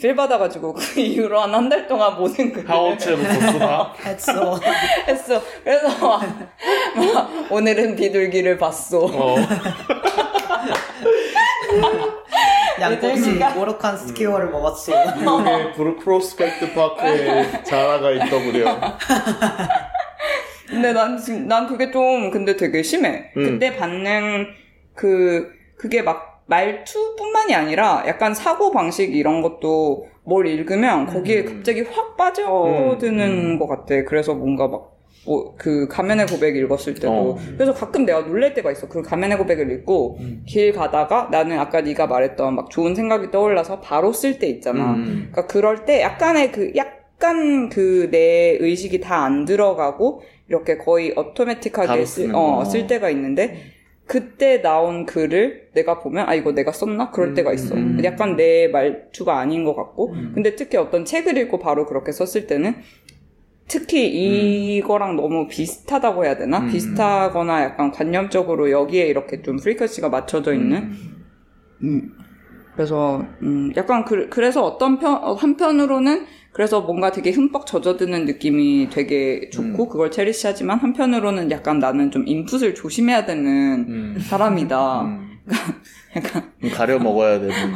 feel 0.00 0.14
받아가지고 0.16 0.72
그 0.74 1.00
이후로 1.00 1.40
한 1.40 1.52
한 1.54 1.68
달 1.68 1.86
동안 1.86 2.16
모든 2.16 2.52
글을 2.52 2.68
하우체로 2.70 3.16
썼구나. 3.22 3.92
했어. 4.06 4.60
했어. 5.08 5.42
그래서 5.64 5.88
막, 5.98 6.22
막 6.96 7.52
오늘은 7.52 7.96
비둘기를 7.96 8.56
봤소. 8.56 9.04
어. 9.12 9.36
양꼬치 12.80 13.40
organ 13.56 13.96
skewer를 13.96 14.50
먹었소. 14.50 14.92
미국의 15.18 15.72
브루 15.74 15.96
프로스펙트 15.98 16.72
파크에 16.74 17.62
자라가 17.64 18.10
있더구려. 18.12 18.76
근데 20.72 20.92
난, 20.92 21.16
지금- 21.18 21.46
난 21.46 21.66
그게 21.66 21.90
좀, 21.90 22.30
근데 22.30 22.56
되게 22.56 22.82
심해. 22.82 23.30
음. 23.36 23.42
그때 23.44 23.76
받는 23.76 24.46
그, 24.94 25.48
그게 25.76 26.02
막 26.02 26.42
말투뿐만이 26.46 27.54
아니라 27.54 28.04
약간 28.06 28.34
사고방식 28.34 29.14
이런 29.14 29.42
것도 29.42 30.06
뭘 30.24 30.46
읽으면 30.46 31.06
거기에 31.06 31.40
음. 31.42 31.46
갑자기 31.56 31.82
확 31.82 32.16
빠져드는 32.16 33.20
음. 33.54 33.58
것 33.58 33.66
같아. 33.66 34.02
그래서 34.04 34.34
뭔가 34.34 34.68
막, 34.68 34.92
뭐, 35.24 35.54
그 35.56 35.86
가면의 35.88 36.26
고백 36.26 36.56
읽었을 36.56 36.94
때도. 36.94 37.12
어. 37.12 37.38
그래서 37.56 37.72
가끔 37.72 38.04
내가 38.04 38.24
놀랄 38.26 38.54
때가 38.54 38.72
있어. 38.72 38.88
그 38.88 39.02
가면의 39.02 39.38
고백을 39.38 39.70
읽고 39.70 40.18
음. 40.20 40.42
길 40.46 40.72
가다가 40.72 41.28
나는 41.30 41.58
아까 41.58 41.80
네가 41.80 42.06
말했던 42.08 42.54
막 42.56 42.70
좋은 42.70 42.94
생각이 42.94 43.30
떠올라서 43.30 43.80
바로 43.80 44.12
쓸 44.12 44.38
때 44.38 44.48
있잖아. 44.48 44.94
음. 44.94 45.28
그러니까 45.30 45.46
그럴 45.46 45.84
때 45.84 46.02
약간의 46.02 46.52
그 46.52 46.72
약간 46.76 47.68
그 47.68 48.08
내 48.10 48.56
의식이 48.58 48.98
다 49.00 49.24
안 49.24 49.44
들어가고 49.44 50.22
이렇게 50.48 50.76
거의 50.78 51.12
automatic하게 51.16 52.04
쓸, 52.04 52.34
어, 52.34 52.56
거. 52.56 52.64
쓸 52.64 52.86
때가 52.86 53.10
있는데 53.10 53.72
그때 54.06 54.60
나온 54.60 55.06
글을 55.06 55.70
내가 55.74 55.98
보면 56.00 56.28
아 56.28 56.34
이거 56.34 56.52
내가 56.52 56.72
썼나 56.72 57.10
그럴 57.10 57.28
음, 57.28 57.34
때가 57.34 57.52
있어. 57.52 57.74
음. 57.74 58.00
약간 58.04 58.36
내 58.36 58.68
말투가 58.68 59.38
아닌 59.38 59.64
것 59.64 59.74
같고 59.74 60.12
음. 60.12 60.32
근데 60.34 60.54
특히 60.54 60.76
어떤 60.76 61.04
책을 61.04 61.38
읽고 61.38 61.58
바로 61.58 61.86
그렇게 61.86 62.12
썼을 62.12 62.46
때는 62.46 62.74
특히 63.68 64.76
이거랑 64.76 65.16
너무 65.16 65.46
비슷하다고 65.48 66.24
해야 66.24 66.36
되나? 66.36 66.58
음. 66.58 66.68
비슷하거나 66.68 67.62
약간 67.62 67.90
관념적으로 67.90 68.70
여기에 68.70 69.06
이렇게 69.06 69.40
좀 69.40 69.56
frequency가 69.56 70.10
맞춰져 70.10 70.52
있는 70.52 70.92
음. 71.82 72.12
그래서 72.74 73.24
음, 73.42 73.72
약간 73.76 74.04
그, 74.04 74.28
그래서 74.28 74.64
어떤 74.64 74.98
편 74.98 75.14
어, 75.22 75.34
한편으로는 75.34 76.26
그래서 76.52 76.80
뭔가 76.82 77.10
되게 77.12 77.30
흠뻑 77.30 77.66
젖어드는 77.66 78.26
느낌이 78.26 78.90
되게 78.90 79.48
좋고 79.50 79.84
음. 79.84 79.88
그걸 79.88 80.10
cherish하지만 80.10 80.78
한편으로는 80.78 81.50
약간 81.50 81.78
나는 81.78 82.10
좀 82.10 82.26
input을 82.26 82.74
조심해야 82.74 83.24
되는 83.24 83.86
음. 83.88 84.18
사람이다. 84.20 85.02
음. 85.02 85.38
약간 86.16 86.52
가려 86.74 86.98
먹어야 86.98 87.40
되는. 87.40 87.54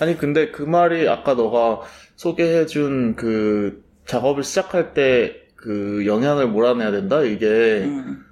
아니 0.00 0.16
근데 0.16 0.50
그 0.50 0.62
말이 0.62 1.08
아까 1.08 1.34
너가 1.34 1.80
소개해준 2.16 3.16
그 3.16 3.84
작업을 4.06 4.42
시작할 4.42 4.94
때 4.94 5.44
그 5.64 6.04
영향을 6.04 6.48
몰아내야 6.48 6.90
된다 6.90 7.22
이게 7.22 7.84
음, 7.84 8.22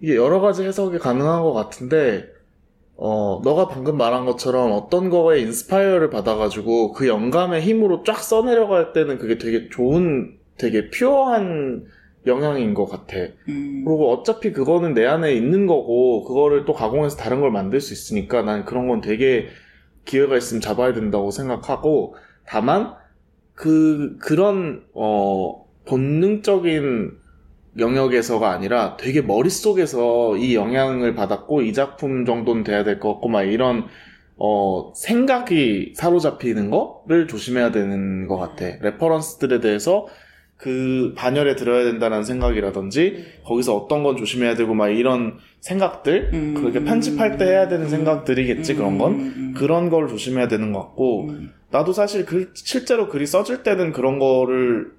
이게 0.00 0.16
여러 0.16 0.40
가지 0.40 0.64
해석이 0.64 0.98
가능한 0.98 1.42
것 1.42 1.52
같은데 1.52 2.28
어 3.02 3.40
너가 3.42 3.66
방금 3.66 3.96
말한 3.96 4.26
것처럼 4.26 4.72
어떤 4.72 5.08
거에 5.08 5.40
inspire를 5.40 6.10
받아가지고 6.10 6.92
그 6.92 7.08
영감의 7.08 7.62
힘으로 7.62 8.02
쫙 8.02 8.18
써내려갈 8.18 8.92
때는 8.92 9.16
그게 9.16 9.38
되게 9.38 9.70
좋은 9.70 10.36
되게 10.58 10.90
pure한 10.90 11.86
영향인 12.26 12.74
것 12.74 12.84
같아. 12.84 13.16
음, 13.48 13.84
그리고 13.86 14.12
어차피 14.12 14.52
그거는 14.52 14.92
내 14.92 15.06
안에 15.06 15.32
있는 15.32 15.66
거고 15.66 16.24
그거를 16.24 16.66
또 16.66 16.74
가공해서 16.74 17.16
다른 17.16 17.40
걸 17.40 17.50
만들 17.50 17.80
수 17.80 17.94
있으니까 17.94 18.42
난 18.42 18.66
그런 18.66 18.86
건 18.86 19.00
되게 19.00 19.46
기회가 20.04 20.36
있으면 20.36 20.60
잡아야 20.60 20.92
된다고 20.92 21.30
생각하고 21.30 22.16
다만 22.46 22.92
그 23.54 24.18
그런 24.18 24.84
어 24.92 25.66
본능적인 25.86 27.12
영역에서가 27.78 28.50
아니라 28.50 28.96
되게 28.96 29.22
머릿속에서 29.22 30.36
이 30.36 30.54
영향을 30.54 31.14
받았고 31.14 31.62
이 31.62 31.72
작품 31.72 32.24
정도는 32.24 32.64
돼야 32.64 32.82
될 32.84 32.98
것 32.98 33.12
같고 33.14 33.28
막 33.28 33.42
이런 33.42 33.86
어 34.36 34.92
생각이 34.96 35.92
사로잡히는 35.94 36.70
거를 36.70 37.28
조심해야 37.28 37.70
되는 37.72 38.26
것 38.26 38.38
같아. 38.38 38.66
레퍼런스들에 38.80 39.60
대해서 39.60 40.06
그 40.56 41.14
반열에 41.16 41.56
들어야 41.56 41.84
된다는 41.84 42.22
생각이라든지 42.22 43.24
거기서 43.44 43.76
어떤 43.76 44.02
건 44.02 44.16
조심해야 44.16 44.56
되고 44.56 44.74
막 44.74 44.88
이런 44.88 45.38
생각들 45.60 46.30
음. 46.34 46.54
그렇게 46.54 46.84
편집할 46.84 47.38
때 47.38 47.46
해야 47.46 47.68
되는 47.68 47.88
생각들이겠지 47.88 48.74
그런 48.74 48.98
건 48.98 49.12
음, 49.12 49.34
음, 49.36 49.54
그런 49.56 49.88
걸 49.88 50.08
조심해야 50.08 50.48
되는 50.48 50.72
것 50.72 50.80
같고 50.80 51.28
음. 51.30 51.50
나도 51.70 51.92
사실 51.92 52.26
글, 52.26 52.50
실제로 52.54 53.08
글이 53.08 53.26
써질 53.26 53.62
때는 53.62 53.92
그런 53.92 54.18
거를 54.18 54.90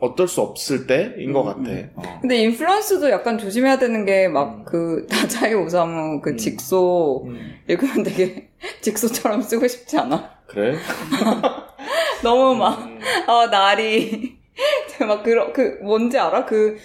어쩔 0.00 0.26
수 0.26 0.40
없을 0.40 0.86
때인 0.86 1.32
것 1.32 1.42
음, 1.42 1.46
같아. 1.46 1.70
음. 1.70 1.90
어. 1.96 2.02
근데 2.20 2.38
인플루언스도 2.42 3.10
약간 3.10 3.38
조심해야 3.38 3.78
되는 3.78 4.04
게 4.04 4.26
음. 4.26 4.32
막그 4.32 5.06
나자이 5.10 5.54
오사무 5.54 6.20
그 6.22 6.30
음. 6.30 6.36
직소 6.36 7.24
음. 7.26 7.54
읽으면 7.68 8.02
되게 8.02 8.48
직소처럼 8.80 9.42
쓰고 9.42 9.68
싶지 9.68 9.98
않아? 9.98 10.30
그래? 10.46 10.76
너무 12.22 12.54
막 12.54 12.78
음. 12.84 12.98
아 13.26 13.46
날이 13.50 14.38
막 15.06 15.22
그런 15.22 15.52
그 15.52 15.78
뭔지 15.82 16.18
알아? 16.18 16.44
그 16.46 16.76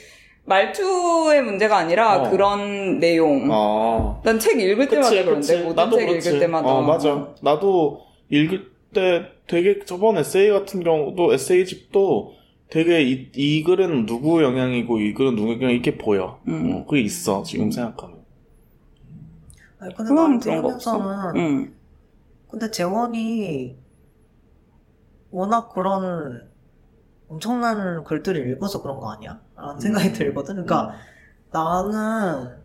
말투의 0.45 1.41
문제가 1.41 1.77
아니라 1.77 2.21
어. 2.21 2.29
그런 2.29 2.99
내용. 2.99 3.47
어. 3.51 4.21
난책 4.23 4.59
읽을 4.59 4.87
때마다 4.87 5.09
그치, 5.09 5.23
그런데 5.23 5.39
그치. 5.39 5.57
모든 5.63 5.75
나도 5.75 5.97
책 5.97 6.07
그렇지. 6.07 6.29
읽을 6.29 6.39
때마다. 6.39 6.67
어, 6.67 6.81
맞아. 6.81 7.33
나도 7.41 8.01
읽을 8.29 8.67
때 8.93 9.25
되게 9.47 9.79
저번 9.85 10.17
에세이 10.17 10.49
같은 10.49 10.83
경우도 10.83 11.33
에세이집도 11.33 12.33
되게 12.69 13.03
이, 13.03 13.31
이 13.33 13.63
글은 13.63 14.05
누구 14.05 14.43
영향이고 14.43 14.99
이 14.99 15.13
글은 15.13 15.35
누구 15.35 15.53
영향 15.53 15.71
이렇게 15.71 15.97
보여. 15.97 16.39
음. 16.47 16.73
어, 16.73 16.85
그게 16.85 17.01
있어 17.01 17.43
지금 17.43 17.71
생각하면. 17.71 18.25
아니, 19.79 19.93
근데 19.93 20.13
나는 20.13 20.39
그런 20.39 20.61
거 20.61 20.67
없어? 20.69 21.33
응. 21.35 21.73
근데 22.49 22.71
재원이 22.71 23.77
워낙 25.31 25.69
그런 25.73 26.49
엄청난 27.27 28.03
글들을 28.03 28.49
읽어서 28.51 28.81
그런 28.81 28.99
거 28.99 29.11
아니야? 29.11 29.41
라는 29.55 29.79
생각이 29.79 30.13
들거든. 30.13 30.65
그러니까 30.65 30.95
나는 31.51 32.64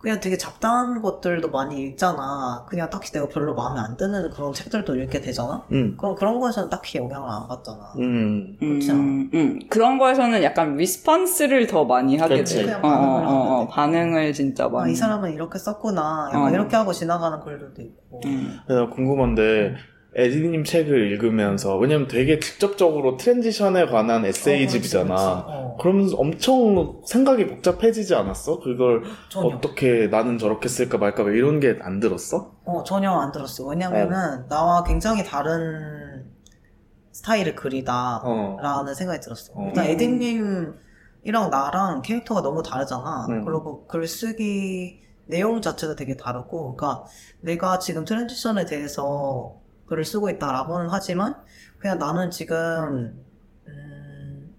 그냥 0.00 0.18
되게 0.18 0.38
잡다한 0.38 1.02
것들도 1.02 1.50
많이 1.50 1.82
읽잖아. 1.82 2.64
그냥 2.68 2.88
딱히 2.88 3.12
내가 3.12 3.28
별로 3.28 3.54
마음에 3.54 3.80
안 3.80 3.96
드는 3.98 4.30
그런 4.30 4.52
책들도 4.52 4.96
읽게 4.96 5.20
되잖아. 5.20 5.62
음. 5.72 5.94
그럼 5.98 6.14
그런 6.14 6.40
거에서는 6.40 6.70
딱히 6.70 6.98
영향을 6.98 7.28
안 7.28 7.46
받잖아. 7.46 7.92
음. 7.98 8.56
그렇지 8.58 8.90
않아? 8.90 9.00
음, 9.00 9.30
음. 9.34 9.58
그런 9.68 9.98
거에서는 9.98 10.42
약간 10.42 10.76
response를 10.76 11.66
더 11.66 11.84
많이 11.84 12.16
하게 12.16 12.36
그렇지. 12.36 12.56
돼. 12.56 12.64
그냥 12.64 12.80
어, 12.82 12.88
반응을 12.88 13.26
어, 13.26 13.30
어, 13.30 13.60
어. 13.60 13.68
반응을 13.68 14.32
진짜 14.32 14.64
아, 14.64 14.68
많이. 14.68 14.92
이 14.92 14.94
사람은 14.94 15.32
이렇게 15.34 15.58
썼구나. 15.58 16.30
약간 16.32 16.42
어. 16.44 16.50
이렇게 16.50 16.76
하고 16.76 16.92
지나가는 16.94 17.38
글들도 17.40 17.82
있고. 17.82 18.20
음. 18.24 18.58
내가 18.68 18.88
궁금한데 18.88 19.74
에디님 20.14 20.64
책을 20.64 21.12
읽으면서 21.12 21.76
왜냐면 21.78 22.08
되게 22.08 22.40
직접적으로 22.40 23.16
transition에 23.16 23.86
관한 23.86 24.24
에세이집이잖아. 24.24 25.44
어, 25.46 25.76
그러면서 25.80 26.16
엄청 26.16 27.00
생각이 27.06 27.46
복잡해지지 27.46 28.14
않았어? 28.16 28.58
그걸 28.58 29.04
전혀. 29.28 29.54
어떻게 29.56 30.08
나는 30.08 30.36
저렇게 30.38 30.68
쓸까 30.68 30.98
말까 30.98 31.22
왜 31.22 31.36
이런 31.38 31.60
게 31.60 31.78
안 31.80 32.00
들었어? 32.00 32.56
어, 32.64 32.82
전혀 32.82 33.10
안 33.12 33.30
들었어. 33.30 33.64
왜냐면은, 33.66 34.48
나와 34.48 34.82
굉장히 34.82 35.24
다른 35.24 36.24
스타일의 37.12 37.54
글이다. 37.54 38.22
어. 38.24 38.56
라는 38.60 38.94
생각이 38.94 39.20
들었어. 39.20 39.52
어. 39.54 39.66
일단 39.68 39.86
에디님이랑 39.86 41.50
나랑 41.50 42.02
캐릭터가 42.02 42.42
너무 42.42 42.62
다르잖아. 42.64 43.26
음. 43.28 43.44
그리고 43.44 43.86
글쓰기 43.86 45.00
내용 45.26 45.60
자체가 45.62 45.94
되게 45.94 46.16
다르고, 46.16 46.74
그러니까 46.74 47.04
내가 47.40 47.78
지금 47.78 48.04
transition에 48.04 48.64
대해서 48.66 49.54
글을 49.90 50.04
쓰고 50.06 50.30
있다라고는 50.30 50.88
하지만, 50.90 51.34
그냥 51.78 51.98
나는 51.98 52.30
지금, 52.30 53.22
음, 53.68 54.54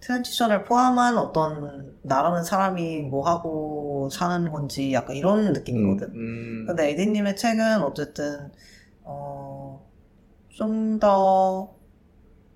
transition을 0.00 0.64
포함한 0.64 1.18
어떤 1.18 1.98
나라는 2.02 2.44
사람이 2.44 3.02
뭐 3.02 3.28
하고 3.28 4.08
사는 4.10 4.50
건지 4.50 4.92
약간 4.92 5.16
이런 5.16 5.52
느낌이거든. 5.52 6.14
음. 6.14 6.64
근데 6.66 6.90
에디님의 6.90 7.36
책은 7.36 7.82
어쨌든 7.82 8.50
어, 9.02 9.86
좀 10.50 10.98
더 11.00 11.74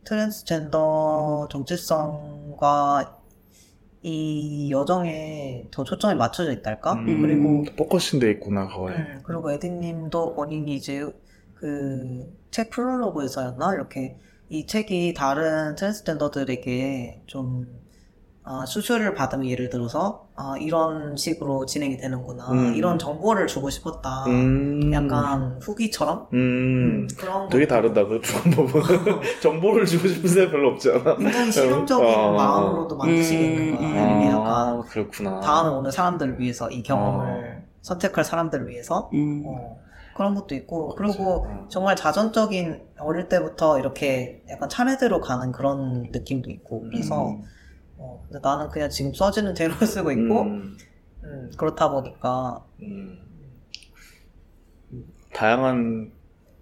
트랜스젠더 0.05 1.49
정체성과 1.51 3.19
이 4.03 4.71
여정에 4.71 5.69
더 5.71 5.83
초점이 5.83 6.15
맞춰져 6.15 6.53
있달까? 6.53 6.93
음. 6.93 7.23
그리고 7.23 7.65
focusing 7.77 8.21
돼 8.21 8.31
있구나 8.33 8.69
그거에. 8.69 8.95
음, 8.95 9.21
그리고 9.25 9.51
에디님도 9.51 10.35
본인이 10.35 10.75
이제 10.77 11.11
그 11.55 12.45
책 12.55 12.71
프롤로그에서였나 12.71 13.75
이렇게 13.75 14.17
이 14.49 14.65
책이 14.65 15.15
다른 15.15 15.75
트랜스젠더들에게 15.75 17.23
좀 17.27 17.67
아, 18.45 18.65
수술을 18.65 19.15
받으면 19.15 19.47
예를 19.49 19.71
들어서 19.71 20.29
아, 20.37 20.55
이런 20.61 21.17
식으로 21.17 21.67
진행이 21.67 21.97
되는구나 21.97 22.53
음. 22.53 22.75
이런 22.77 22.97
정보를 22.97 23.49
주고 23.49 23.71
싶었다. 23.71 24.25
음. 24.29 24.93
약간 24.93 25.59
후기처럼 25.61 26.29
음. 26.33 27.09
그런 27.19 27.49
되게 27.49 27.67
거. 27.67 27.75
다르다 27.75 28.07
그 28.07 28.21
방법은 28.21 28.83
정보를 29.43 29.85
주고 29.85 30.07
싶은 30.07 30.29
생각 30.29 30.53
별로 30.53 30.69
없잖아. 30.71 31.17
굉장히 31.17 31.51
실용적인 31.51 32.07
어. 32.07 32.33
마음으로도 32.35 32.97
만드시겠는 32.97 33.77
거야. 33.79 33.89
음. 33.89 34.21
이게 34.21 34.29
아 34.29 34.33
약간 34.33 34.81
그렇구나. 34.83 35.41
다음에 35.41 35.75
오는 35.75 35.91
사람들을 35.91 36.39
위해서 36.39 36.71
이 36.71 36.85
경험을 36.85 37.65
선택할 37.83 38.25
사람들을 38.25 38.69
위해서 38.69 39.11
음. 39.15 39.43
어, 39.47 39.79
그런 40.15 40.35
것도 40.35 40.55
있고 40.55 40.95
그리고 40.95 41.47
어. 41.47 41.69
정말 41.69 41.97
자전적인 41.97 42.83
어릴 42.99 43.29
때부터 43.29 43.79
이렇게 43.79 44.43
약간 44.49 44.69
차례대로 44.69 45.21
가는 45.21 45.53
그런 45.53 46.11
느낌도 46.13 46.51
있고 46.51 46.83
그래서 46.91 47.31
음. 47.31 47.43
어, 47.97 48.25
나는 48.43 48.69
그냥 48.69 48.91
지금 48.91 49.13
써지는 49.13 49.55
대로 49.55 49.75
쓰고 49.75 50.11
있고 50.13 50.43
음. 50.43 50.77
음, 51.25 51.51
그렇다 51.57 51.91
보니까 51.91 52.65
음. 52.83 53.19
다양한 55.33 56.13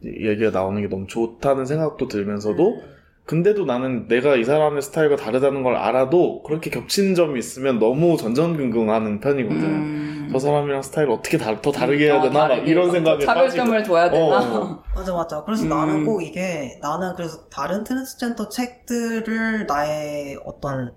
얘기가 0.04 0.50
나오는 0.50 0.80
게 0.80 0.88
너무 0.88 1.06
좋다는 1.06 1.66
생각도 1.66 2.08
들면서도 2.08 2.76
음, 2.76 2.91
근데도 3.24 3.64
나는 3.64 4.08
내가 4.08 4.34
이 4.36 4.44
사람의 4.44 4.82
스타일과 4.82 5.16
다르다는 5.16 5.62
걸 5.62 5.76
알아도 5.76 6.42
그렇게 6.42 6.70
겹치는 6.70 7.14
점이 7.14 7.38
있으면 7.38 7.78
너무 7.78 8.16
전전긍긍하는 8.16 9.20
편이거든. 9.20 9.62
음. 9.62 10.28
저 10.32 10.38
사람이랑 10.38 10.82
스타일을 10.82 11.12
어떻게 11.12 11.36
다, 11.38 11.60
더 11.60 11.70
다르게 11.70 12.06
해야 12.06 12.18
어, 12.18 12.22
되나 12.22 12.48
막 12.48 12.66
이런 12.66 12.90
생각에 12.90 13.24
차별점을 13.24 13.82
둬야 13.82 14.10
되나? 14.10 14.38
어. 14.38 14.82
맞아 14.94 15.14
맞아 15.14 15.44
그래서 15.44 15.64
음. 15.64 15.68
나는 15.68 16.04
꼭 16.04 16.22
이게 16.22 16.78
나는 16.80 17.14
그래서 17.14 17.46
다른 17.48 17.84
트랜스젠더 17.84 18.48
책들을 18.48 19.66
나의 19.66 20.38
어떤 20.44 20.94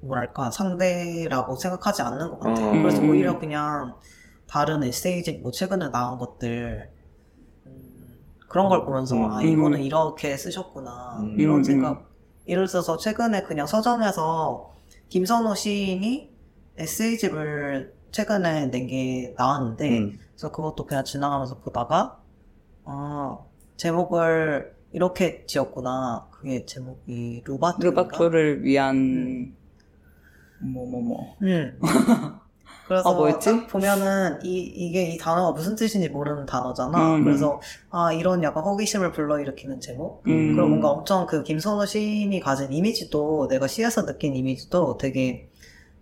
뭐랄까 0.00 0.50
상대라고 0.50 1.56
생각하지 1.56 2.02
않는 2.02 2.30
것 2.30 2.40
같아. 2.40 2.68
어. 2.68 2.72
그래서 2.72 3.02
음. 3.02 3.10
오히려 3.10 3.38
그냥 3.38 3.94
다른 4.48 4.82
에세이집 4.82 5.42
뭐 5.42 5.52
최근에 5.52 5.90
나온 5.90 6.18
것들 6.18 6.90
음, 6.90 6.99
그런 8.50 8.68
걸 8.68 8.84
보면서 8.84 9.14
음. 9.16 9.30
아 9.30 9.40
이거는 9.42 9.80
이렇게 9.80 10.36
쓰셨구나 10.36 11.20
음. 11.20 11.36
이런 11.38 11.58
음. 11.58 11.62
생각. 11.62 12.10
예를 12.48 12.66
들어서 12.66 12.96
최근에 12.96 13.42
그냥 13.44 13.64
서점에서 13.68 14.72
김선호 15.08 15.54
시인이 15.54 16.34
에세이집을 16.76 17.94
최근에 18.10 18.66
낸 18.66 18.86
게 18.88 19.34
나왔는데 19.38 19.98
음. 20.00 20.18
그래서 20.32 20.50
그것도 20.50 20.84
그냥 20.84 21.04
지나가면서 21.04 21.58
보다가 21.60 22.20
아 22.84 23.38
제목을 23.76 24.74
이렇게 24.92 25.46
지었구나. 25.46 26.26
그게 26.32 26.66
제목이 26.66 27.44
루바토인가? 27.46 28.02
르바토를 28.02 28.64
위한 28.64 29.54
뭐뭐 30.60 31.00
뭐. 31.02 31.36
음. 31.42 31.78
그래서 32.90 33.08
아, 33.08 33.14
뭐였지? 33.14 33.48
딱 33.48 33.66
보면은 33.68 34.40
이 34.42 34.58
이게 34.62 35.04
이 35.04 35.16
단어가 35.16 35.52
무슨 35.52 35.76
뜻인지 35.76 36.08
모르는 36.08 36.44
단어잖아. 36.44 37.14
음. 37.14 37.24
그래서 37.24 37.60
아 37.88 38.12
이런 38.12 38.42
약간 38.42 38.64
호기심을 38.64 39.12
불러일으키는 39.12 39.78
제목. 39.78 40.26
음. 40.26 40.56
그리고 40.56 40.66
뭔가 40.66 40.90
엄청 40.90 41.24
그 41.24 41.44
김선호 41.44 41.86
시인이 41.86 42.40
가진 42.40 42.72
이미지도 42.72 43.46
내가 43.46 43.68
시에서 43.68 44.06
느낀 44.06 44.34
이미지도 44.34 44.98
되게 44.98 45.48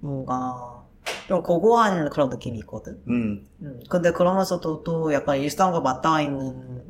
뭔가 0.01 0.83
좀 1.27 1.43
고고한 1.43 2.09
그런 2.09 2.31
느낌이 2.31 2.57
있거든. 2.61 3.03
음. 3.07 3.47
음, 3.61 3.81
근데 3.91 4.11
그러면서도 4.11 4.83
또 4.83 5.13
약간 5.13 5.37
일상과 5.37 5.81
맞닿아 5.81 6.23
있는 6.23 6.85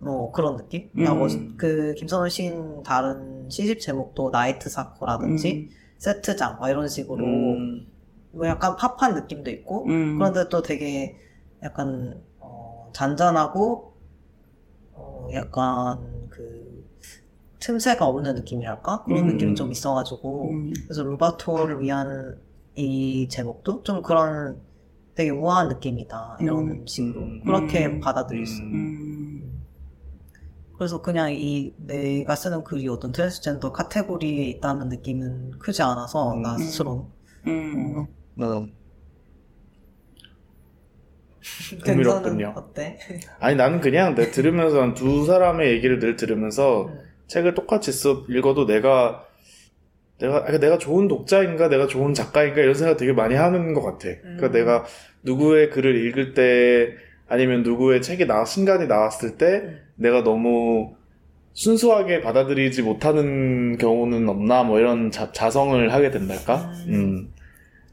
뭐 0.00 0.32
그런 0.32 0.58
느낌? 0.58 0.90
음. 0.98 1.02
나 1.02 1.14
뭐, 1.14 1.28
그 1.56 1.94
김선호 1.96 2.28
시인 2.28 2.82
다른 2.82 3.48
시집 3.48 3.80
제목도 3.80 4.28
나이트 4.28 4.68
사코라든지 4.68 5.70
세트장 5.96 6.58
막 6.60 6.68
이런 6.68 6.86
식으로 6.88 7.24
음. 7.24 7.93
뭐 8.34 8.46
약간 8.46 8.76
팝한 8.76 9.14
느낌도 9.14 9.50
있고 9.50 9.86
음. 9.86 10.18
그런데 10.18 10.48
또 10.48 10.62
되게 10.62 11.16
약간 11.62 12.20
어, 12.38 12.90
잔잔하고 12.92 13.94
어, 14.92 15.28
약간 15.32 16.28
그 16.30 16.84
틈새가 17.60 18.06
없는 18.06 18.34
느낌이랄까 18.34 19.04
그런 19.04 19.20
음. 19.20 19.26
느낌이 19.28 19.54
좀 19.54 19.70
있어가지고 19.70 20.50
음. 20.50 20.72
그래서 20.84 21.02
루바토를 21.02 21.80
위한 21.80 22.38
이 22.76 23.28
제목도 23.28 23.82
좀 23.84 24.02
그런 24.02 24.60
되게 25.14 25.30
우아한 25.30 25.68
느낌이다 25.68 26.38
이런 26.40 26.70
음. 26.70 26.86
식으로 26.86 27.20
음. 27.20 27.42
그렇게 27.44 27.86
음. 27.86 28.00
받아들일 28.00 28.46
수. 28.46 28.60
음. 28.62 28.74
음. 28.74 29.64
그래서 30.76 31.00
그냥 31.00 31.32
이 31.32 31.72
내가 31.78 32.34
쓰는 32.34 32.64
글이 32.64 32.88
어떤 32.88 33.12
트랜스젠더 33.12 33.72
카테고리에 33.72 34.44
있다는 34.46 34.88
느낌은 34.88 35.58
크지 35.60 35.82
않아서 35.82 36.34
나 36.34 36.58
스스로 36.58 37.10
음. 37.46 38.06
음. 38.40 38.72
흥미롭군요. 41.84 42.54
어때? 42.56 42.98
아니 43.38 43.56
나는 43.56 43.80
그냥 43.80 44.14
내 44.14 44.30
들으면서 44.30 44.80
한 44.80 44.94
두 44.94 45.24
사람의 45.26 45.70
얘기를 45.72 45.98
늘 45.98 46.16
들으면서 46.16 46.86
음. 46.86 46.98
책을 47.26 47.54
똑같이 47.54 47.92
써 47.92 48.24
읽어도 48.28 48.66
내가 48.66 49.24
내가 50.18 50.44
아니, 50.46 50.58
내가 50.60 50.78
좋은 50.78 51.08
독자인가 51.08 51.68
내가 51.68 51.86
좋은 51.86 52.14
작가인가 52.14 52.60
이런 52.60 52.74
생각 52.74 52.96
되게 52.96 53.12
많이 53.12 53.34
하는 53.34 53.74
것 53.74 53.82
같아. 53.82 54.08
그러니까 54.20 54.46
음. 54.46 54.52
내가 54.52 54.84
누구의 55.22 55.70
글을 55.70 56.06
읽을 56.06 56.34
때 56.34 56.94
아니면 57.28 57.62
누구의 57.62 58.02
책이 58.02 58.26
나 58.26 58.44
신간이 58.44 58.86
나왔을 58.86 59.36
때 59.36 59.46
음. 59.46 59.80
내가 59.96 60.22
너무 60.22 60.94
순수하게 61.54 62.20
받아들이지 62.20 62.82
못하는 62.82 63.78
경우는 63.78 64.28
없나 64.28 64.64
뭐 64.64 64.78
이런 64.80 65.10
자, 65.10 65.30
자성을 65.32 65.92
하게 65.92 66.10
된달까? 66.10 66.72
음. 66.88 67.32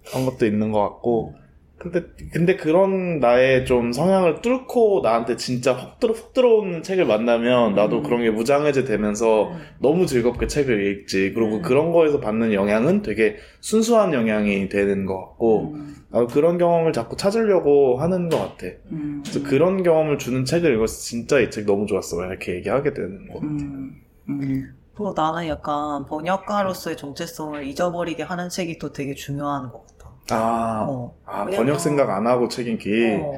음. 0.02 0.06
그런 0.10 0.26
것도 0.26 0.46
있는 0.46 0.72
것 0.72 0.82
같고 0.82 1.36
근데 1.78 2.04
근데 2.32 2.58
그런 2.58 3.20
나의 3.20 3.66
좀 3.66 3.92
성향을 3.92 4.44
뚫고 4.44 5.02
나한테 5.02 5.36
진짜 5.36 5.74
확 5.74 6.00
들어 6.00 6.14
확 6.14 6.32
들어오는 6.32 6.84
책을 6.84 7.06
만나면 7.06 7.74
나도 7.74 7.98
음. 8.00 8.04
그런 8.04 8.22
게 8.22 8.30
무장해제 8.30 8.84
되면서 8.84 9.50
음. 9.50 9.58
너무 9.80 10.06
즐겁게 10.06 10.46
책을 10.46 10.86
읽지 10.92 11.34
그리고 11.34 11.56
음. 11.56 11.62
그런 11.64 11.92
거에서 11.92 12.20
받는 12.20 12.54
영향은 12.54 13.02
되게 13.02 13.38
순수한 13.62 14.14
영향이 14.14 14.70
되는 14.70 15.08
것 15.08 15.18
같고 15.20 15.72
음. 15.74 15.96
나도 16.12 16.28
그런 16.28 16.60
경험을 16.60 16.94
자꾸 16.94 17.18
찾으려고 17.18 17.98
하는 17.98 18.30
것 18.30 18.38
같아. 18.38 18.68
음. 18.92 19.24
그래서 19.26 19.42
그런 19.42 19.82
경험을 19.82 20.20
주는 20.20 20.46
책을 20.46 20.76
읽어서 20.76 21.00
진짜 21.02 21.40
이 21.40 21.50
책 21.50 21.66
너무 21.66 21.88
좋았어 21.88 22.16
막 22.18 22.28
이렇게 22.28 22.54
얘기하게 22.58 22.94
되는 22.94 23.28
거. 23.28 23.40
음. 23.40 23.96
음. 24.30 24.76
그리고 25.02 25.14
나는 25.20 25.48
약간 25.48 26.06
번역가로서의 26.06 26.96
정체성을 26.96 27.66
잊어버리게 27.66 28.22
하는 28.22 28.50
책이 28.50 28.78
또 28.78 28.94
되게 28.94 29.16
중요한 29.16 29.72
것 29.72 29.84
같아. 29.98 30.12
아, 30.38 30.86
어. 30.88 31.12
아 31.26 31.40
왜냐면- 31.40 31.58
번역 31.66 31.80
생각 31.80 32.10
안 32.12 32.28
하고 32.28 32.48
책 32.48 32.68
읽기. 32.68 33.20
어. 33.24 33.34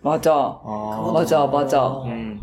맞아. 0.00 0.32
아, 0.32 1.10
맞아, 1.12 1.46
맞아. 1.46 1.84
어. 1.84 2.04
음. 2.06 2.40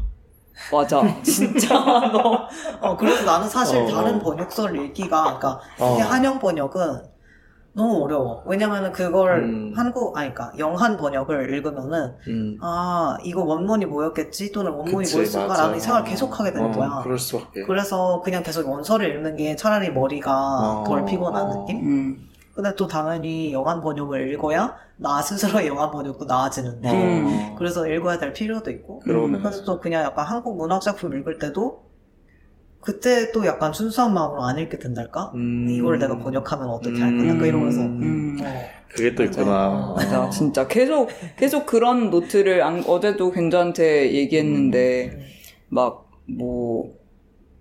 맞아. 0.72 1.01
진짜 1.24 1.74
너. 2.12 2.47
어, 2.82 2.95
그래서 2.97 3.26
나는 3.26 3.49
사실 3.49 3.80
어. 3.82 3.88
다른 3.88 4.20
번역서를 4.20 4.86
읽기가, 4.86 5.24
그러니까 5.39 5.59
어. 5.80 5.95
특히 5.97 6.01
한영 6.01 6.38
번역은 6.38 7.01
너무 7.74 8.03
어려워. 8.03 8.43
왜냐면은 8.45 8.91
그걸 8.91 9.43
음. 9.43 9.74
한국, 9.76 10.17
아니, 10.17 10.34
그러니까 10.34 10.57
영한 10.57 10.97
번역을 10.97 11.53
읽으면은, 11.53 12.15
음. 12.28 12.57
아, 12.61 13.17
이거 13.24 13.43
원문이 13.43 13.86
뭐였겠지? 13.86 14.51
또는 14.51 14.72
원문이 14.72 15.05
그치, 15.05 15.15
뭐였을까라는. 15.15 15.80
생각을 15.80 16.09
계속 16.09 16.38
하게 16.38 16.51
되는 16.51 16.69
어, 16.69 16.72
거야. 16.72 16.99
그럴 17.03 17.17
수밖에. 17.17 17.63
그래서 17.63 18.22
그냥 18.24 18.43
계속 18.43 18.69
원서를 18.69 19.15
읽는 19.15 19.38
게 19.38 19.55
차라리 19.55 19.89
머리가 19.89 20.82
어. 20.82 20.84
덜 20.86 21.05
피곤한 21.05 21.49
느낌? 21.49 21.80
음. 21.80 22.28
근데 22.53 22.76
또 22.76 22.86
당연히 22.86 23.53
영한 23.53 23.82
번역을 23.82 24.34
읽어야 24.34 24.76
나 24.97 25.22
스스로의 25.22 25.67
영한 25.67 25.89
번역도 25.89 26.26
나아지는데 26.26 26.91
음. 26.91 27.55
그래서 27.57 27.88
읽어야 27.88 28.19
될 28.19 28.34
필요도 28.34 28.69
있고 28.72 28.99
그러네. 28.99 29.39
그래서 29.39 29.63
또 29.63 29.80
그냥 29.80 30.03
약간 30.03 30.26
한국 30.26 30.57
문학 30.57 30.82
작품 30.82 31.17
읽을 31.17 31.39
때도 31.39 31.84
그때 32.82 33.32
또 33.32 33.45
약간 33.45 33.71
순수한 33.73 34.13
마음으로 34.13 34.43
안 34.43 34.57
읽게 34.57 34.79
된달까? 34.79 35.32
음. 35.36 35.67
이걸 35.69 35.99
내가 35.99 36.17
번역하면 36.17 36.67
어떻게 36.69 36.99
할 36.99 37.15
거냐? 37.15 37.38
그 37.38 37.45
이러면서 37.47 37.82
음. 37.82 38.38
어. 38.41 38.61
그게 38.89 39.15
또 39.15 39.23
있구나. 39.23 39.93
맞아, 39.95 40.29
진짜 40.29 40.67
계속 40.67 41.07
계속 41.38 41.65
그런 41.65 42.09
노트를 42.09 42.61
안- 42.61 42.84
어제도 42.86 43.32
괜찮한테 43.32 44.11
얘기했는데 44.13 45.11
음. 45.13 45.19
막뭐 45.69 47.01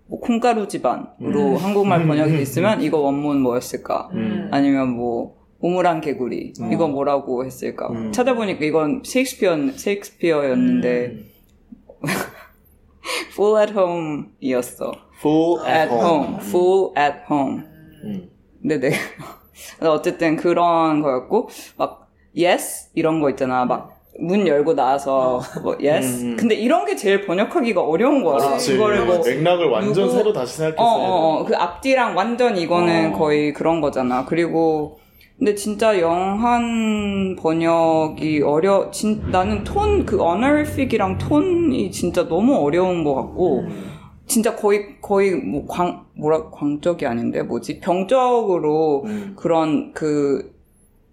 뭐 0.08 0.20
콩가루 0.20 0.66
집안으로 0.66 1.50
음. 1.52 1.56
한국말 1.56 2.04
번역이 2.06 2.32
돼 2.32 2.42
있으면 2.42 2.82
이거 2.82 2.98
원문 2.98 3.40
뭐였을까? 3.42 4.08
음. 4.14 4.48
아니면 4.50 4.88
뭐 4.88 5.36
오물한 5.60 6.00
개구리 6.00 6.54
음. 6.62 6.72
이거 6.72 6.88
뭐라고 6.88 7.44
했을까? 7.44 7.88
음. 7.90 8.10
찾아보니까 8.10 8.64
이건 8.64 9.02
셰익스피어 9.04 9.72
셰익스피어였는데 9.76 11.06
음. 11.06 11.24
full 13.32 13.60
at 13.60 13.72
home이었어. 13.72 14.92
Full 15.20 15.66
at 15.66 15.90
home, 15.92 16.36
full 16.40 16.92
at 16.98 17.18
home. 17.30 17.62
음. 18.04 18.30
근데 18.62 18.78
내가 18.78 18.96
어쨌든 19.92 20.36
그런 20.36 21.02
거였고 21.02 21.48
막 21.76 22.08
yes 22.36 22.90
이런 22.94 23.20
거 23.20 23.30
있잖아 23.30 23.64
막 23.64 23.98
문 24.22 24.46
열고 24.46 24.74
나와서 24.74 25.40
뭐 25.62 25.76
yes 25.82 26.22
음. 26.22 26.36
근데 26.38 26.54
이런 26.54 26.84
게 26.84 26.94
제일 26.94 27.24
번역하기가 27.24 27.80
어려운 27.80 28.22
거야 28.22 28.36
그렇지. 28.48 28.72
그거를 28.74 29.06
뭐 29.06 29.18
맥락을 29.24 29.66
완전 29.70 29.94
누구- 30.04 30.10
새로 30.18 30.32
다시 30.32 30.58
생각했어요. 30.58 30.86
어어 30.86 31.40
어 31.40 31.44
그 31.46 31.56
앞뒤랑 31.56 32.14
완전 32.16 32.56
이거는 32.58 33.14
어. 33.14 33.18
거의 33.18 33.54
그런 33.54 33.80
거잖아 33.80 34.26
그리고 34.26 34.98
근데 35.40 35.54
진짜 35.54 35.98
영한 35.98 37.34
번역이 37.36 38.42
어려 38.42 38.90
진 38.90 39.22
나는 39.30 39.64
톤그 39.64 40.20
honorific이랑 40.20 41.16
톤이 41.16 41.90
진짜 41.90 42.28
너무 42.28 42.56
어려운 42.56 43.04
것 43.04 43.14
같고 43.14 43.64
진짜 44.26 44.54
거의 44.54 45.00
거의 45.00 45.34
뭐 45.34 45.66
광 45.66 46.04
뭐라 46.14 46.50
광적이 46.50 47.06
아닌데 47.06 47.42
뭐지 47.42 47.80
병적으로 47.80 49.04
음. 49.06 49.32
그런 49.34 49.92
그 49.94 50.52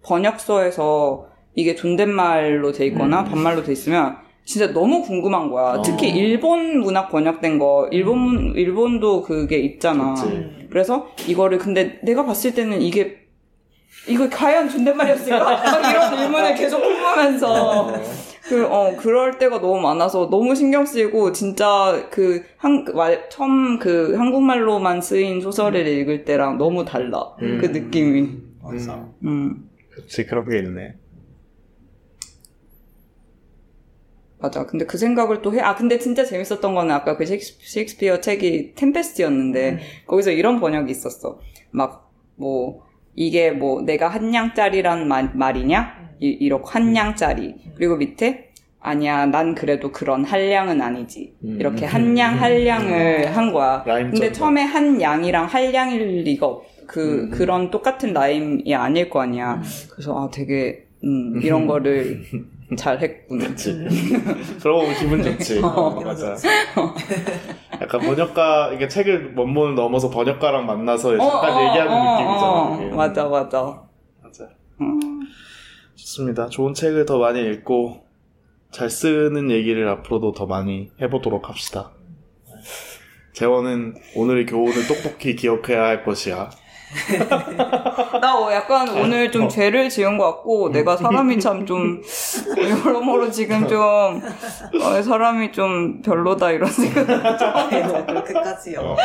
번역서에서 0.04 1.28
이게 1.56 1.76
존댓말로 1.76 2.74
돼 2.74 2.86
있거나 2.88 3.22
음. 3.22 3.26
반말로 3.30 3.64
돼 3.64 3.72
있으면 3.72 4.18
진짜 4.44 4.74
너무 4.74 5.04
궁금한 5.04 5.50
거야. 5.50 5.76
어. 5.76 5.82
특히 5.82 6.10
일본 6.10 6.82
문학 6.82 7.10
번역된 7.10 7.60
거 7.60 7.88
일본 7.92 8.54
일본도 8.56 9.22
그게 9.24 9.58
있잖아. 9.60 10.16
그치. 10.16 10.68
그래서 10.70 11.08
이거를 11.30 11.60
근데 11.60 12.02
내가 12.04 12.26
봤을 12.26 12.54
때는 12.54 12.82
이게 12.82 13.27
이거 14.08 14.30
과연 14.30 14.70
존댓말이었을까? 14.70 15.44
막 15.44 15.92
이런 15.92 16.20
의문을 16.24 16.56
계속 16.56 16.82
해보면서 16.84 17.94
그, 18.48 18.66
어, 18.66 18.96
그럴 18.96 19.38
때가 19.38 19.60
너무 19.60 19.82
많아서 19.82 20.30
너무 20.30 20.56
신경 20.56 20.86
쓰이고, 20.86 21.34
진짜 21.34 22.08
그, 22.10 22.46
한, 22.56 22.86
말, 22.94 23.30
처음 23.30 23.78
그 23.78 24.16
한국말로만 24.16 25.02
쓰인 25.02 25.42
소설을 25.42 25.86
읽을 25.86 26.24
때랑 26.24 26.58
너무 26.58 26.86
달라. 26.86 27.36
음. 27.42 27.58
그 27.60 27.66
느낌이. 27.68 28.38
맞아. 28.64 29.06
음, 29.24 29.70
그치, 29.94 30.26
그런 30.26 30.48
게 30.50 30.60
있네. 30.60 30.94
맞아. 34.40 34.66
근데 34.66 34.86
그 34.86 34.98
생각을 34.98 35.42
또 35.42 35.54
해. 35.54 35.60
아, 35.60 35.76
근데 35.76 35.98
진짜 35.98 36.24
재밌었던 36.24 36.74
거는 36.74 36.94
아까 36.94 37.18
그 37.18 37.26
셰익스- 37.26 37.58
셰익스피어 37.60 38.22
책이 38.22 38.76
템페스트였는데, 38.76 39.70
음. 39.72 39.80
거기서 40.06 40.32
이런 40.32 40.60
번역이 40.62 40.90
있었어. 40.92 41.40
막, 41.72 42.12
뭐, 42.36 42.87
이게 43.18 43.50
뭐, 43.50 43.82
내가 43.82 44.08
한 44.08 44.32
양짜리란 44.34 45.08
말, 45.08 45.32
말이냐? 45.34 46.12
이, 46.20 46.28
이렇게 46.28 46.66
한 46.70 46.96
양짜리. 46.96 47.56
그리고 47.76 47.98
밑에, 47.98 48.52
아니야, 48.80 49.26
난 49.26 49.56
그래도 49.56 49.92
그런 49.92 50.24
한량은 50.24 50.80
아니지. 50.80 51.34
음. 51.44 51.58
이렇게 51.60 51.88
한량, 51.88 52.40
한량을 52.40 53.36
한 53.36 53.52
거야. 53.52 53.84
근데. 53.84 54.32
처음에 54.32 54.62
한 54.62 55.02
양이랑 55.02 55.46
한량일 55.48 56.24
리가 56.26 56.46
없, 56.46 56.66
그, 56.86 57.24
음. 57.24 57.30
그런 57.32 57.72
똑같은 57.72 58.14
라임이 58.14 58.74
아닐 58.76 59.10
거 59.10 59.22
아니야. 59.22 59.64
그래서, 59.90 60.16
아, 60.16 60.30
되게, 60.32 60.86
음, 61.04 61.42
이런 61.42 61.66
거를 61.68 62.22
잘 62.76 63.00
했구나. 63.00 63.48
그치. 63.48 63.72
그러고 64.62 64.82
보면 64.82 64.96
기분 65.00 65.24
좋지. 65.24 65.60
어, 65.64 65.90
기분 65.98 66.08
맞아. 66.08 66.36
좋지. 66.36 66.48
약간 67.82 68.02
번역가, 68.02 68.74
이게 68.74 68.88
책을 68.88 69.36
원문을 69.38 69.76
넘어서 69.76 70.10
번역가랑 70.10 70.66
만나서 70.66 71.18
잠깐 71.18 71.54
어, 71.54 71.58
어, 71.58 71.70
얘기하는 71.70 71.94
어, 71.94 72.14
느낌이잖아. 72.14 72.94
어. 72.94 72.96
맞아, 72.98 73.28
맞아. 73.28 73.84
맞아. 74.22 74.50
음. 74.82 75.00
좋습니다. 75.96 76.48
좋은 76.48 76.74
책을 76.74 77.06
더 77.06 77.20
많이 77.20 77.42
읽고, 77.42 78.06
잘 78.72 78.90
쓰는 78.90 79.50
얘기를 79.50 79.88
앞으로도 79.88 80.34
더 80.34 80.46
많이 80.46 80.92
해보도록 81.02 81.48
합시다. 81.48 81.92
재원은 83.34 83.96
오늘의 84.16 84.46
교훈을 84.46 84.88
똑똑히 84.88 85.36
기억해야 85.36 85.84
할 85.84 86.04
것이야. 86.04 86.50
나 88.22 88.38
어, 88.38 88.52
약간 88.54 88.88
오늘 88.90 89.30
좀 89.32 89.46
어. 89.46 89.48
죄를 89.48 89.90
지은 89.90 90.18
것 90.18 90.26
같고, 90.26 90.70
내가 90.72 90.96
사람이 90.96 91.40
참 91.40 91.66
좀, 91.66 92.02
여러모로 92.58 93.30
지금 93.30 93.68
좀, 93.68 94.22
어, 94.82 95.02
사람이 95.02 95.52
좀 95.52 96.02
별로다 96.02 96.52
이런 96.52 96.70
생각. 96.70 97.06
그렇게까지요. 98.08 98.80
어, 98.80 98.96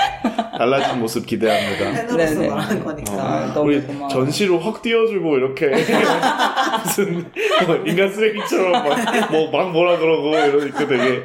달라진 0.57 1.01
모습 1.01 1.27
기대합니다. 1.27 1.93
팬으로서 2.07 2.35
네네. 2.35 2.49
말하는 2.49 2.85
거니까. 2.85 3.13
아, 3.15 3.53
너무 3.55 3.69
우리 3.71 3.81
고마워. 3.83 4.09
전시로 4.09 4.59
확 4.61 4.81
띄워주고 4.83 5.37
이렇게 5.37 5.71
무슨 6.85 7.31
뭐 7.67 7.77
인간 7.85 8.13
쓰레기처럼 8.13 8.73
막 8.73 9.31
뭐 9.33 9.51
막 9.51 9.71
뭐라 9.73 9.99
그러고 9.99 10.29
이러니까 10.37 10.87
되게 10.87 11.25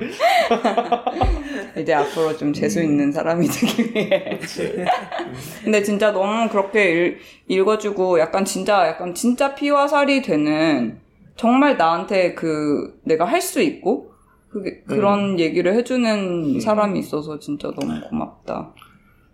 이제 1.77 1.93
앞으로 1.93 2.37
좀 2.37 2.53
재수 2.53 2.81
있는 2.81 3.11
사람이 3.11 3.47
되기 3.47 3.93
위해. 3.95 4.39
근데 5.63 5.81
진짜 5.83 6.11
너무 6.11 6.47
그렇게 6.49 7.05
읽, 7.07 7.17
읽어주고 7.47 8.19
약간 8.19 8.45
진짜 8.45 8.87
약간 8.87 9.13
진짜 9.13 9.55
피와 9.55 9.87
살이 9.87 10.21
되는 10.21 10.99
정말 11.35 11.77
나한테 11.77 12.33
그 12.33 12.99
내가 13.03 13.25
할 13.25 13.41
수 13.41 13.61
있고 13.61 14.11
그게, 14.49 14.81
그런 14.87 15.39
얘기를 15.39 15.73
해주는 15.75 16.59
사람이 16.59 16.99
있어서 16.99 17.37
진짜 17.39 17.69
너무 17.79 17.99
고맙다. 18.09 18.73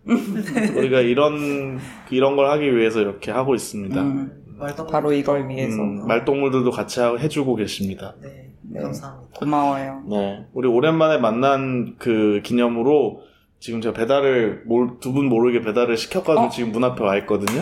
우리가 0.76 1.00
이런 1.00 1.78
이런 2.10 2.36
걸 2.36 2.50
하기 2.50 2.76
위해서 2.76 3.00
이렇게 3.00 3.30
하고 3.30 3.54
있습니다. 3.54 4.00
음, 4.02 4.30
말도 4.58 4.86
바로 4.86 5.12
이걸 5.12 5.48
위해서. 5.48 5.80
음, 5.80 6.06
말동물들도 6.06 6.70
같이 6.70 7.00
하- 7.00 7.16
해주고 7.16 7.56
계십니다. 7.56 8.14
네, 8.22 8.52
네. 8.74 8.80
감사합니다. 8.82 9.38
고마워요. 9.38 10.02
네, 10.10 10.44
우리 10.52 10.68
오랜만에 10.68 11.18
만난 11.18 11.94
그 11.98 12.40
기념으로 12.44 13.20
지금 13.60 13.80
제가 13.80 13.94
배달을 13.94 14.64
두 15.00 15.12
분 15.12 15.26
모르게 15.26 15.60
배달을 15.62 15.96
시켜가지고 15.96 16.40
어? 16.46 16.48
지금 16.50 16.72
문 16.72 16.84
앞에 16.84 17.02
와 17.02 17.16
있거든요. 17.18 17.60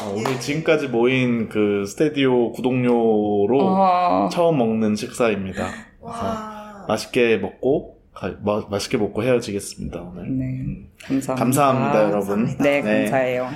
어, 0.00 0.14
우리 0.16 0.38
지금까지 0.40 0.88
모인 0.88 1.48
그 1.48 1.84
스테디오 1.86 2.52
구독료로 2.52 3.58
아, 3.76 4.28
처음 4.30 4.58
먹는 4.58 4.94
식사입니다. 4.96 5.66
와. 6.00 6.84
맛있게 6.88 7.38
먹고 7.38 7.98
가- 8.14 8.34
마- 8.44 8.64
맛있게 8.70 8.96
먹고 8.98 9.22
헤어지겠습니다 9.22 10.00
오늘. 10.00 10.30
네. 10.30 10.88
감사합니다. 11.04 11.34
감사합니다, 11.44 12.02
여러분. 12.04 12.20
감사합니다. 12.46 12.62
네, 12.64 12.80
네. 12.82 13.00
감사해요. 13.02 13.48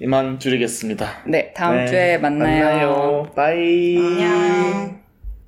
이만 0.00 0.38
줄이겠습니다. 0.38 1.06
네, 1.26 1.52
다음 1.54 1.76
네, 1.76 1.86
주에 1.86 2.18
만나요. 2.18 2.64
만나요. 2.64 3.30
빠이. 3.34 3.96
안녕. 3.98 5.01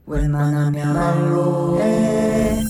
웬만하면 0.06 0.92
말로 0.92 1.80
해. 1.80 2.63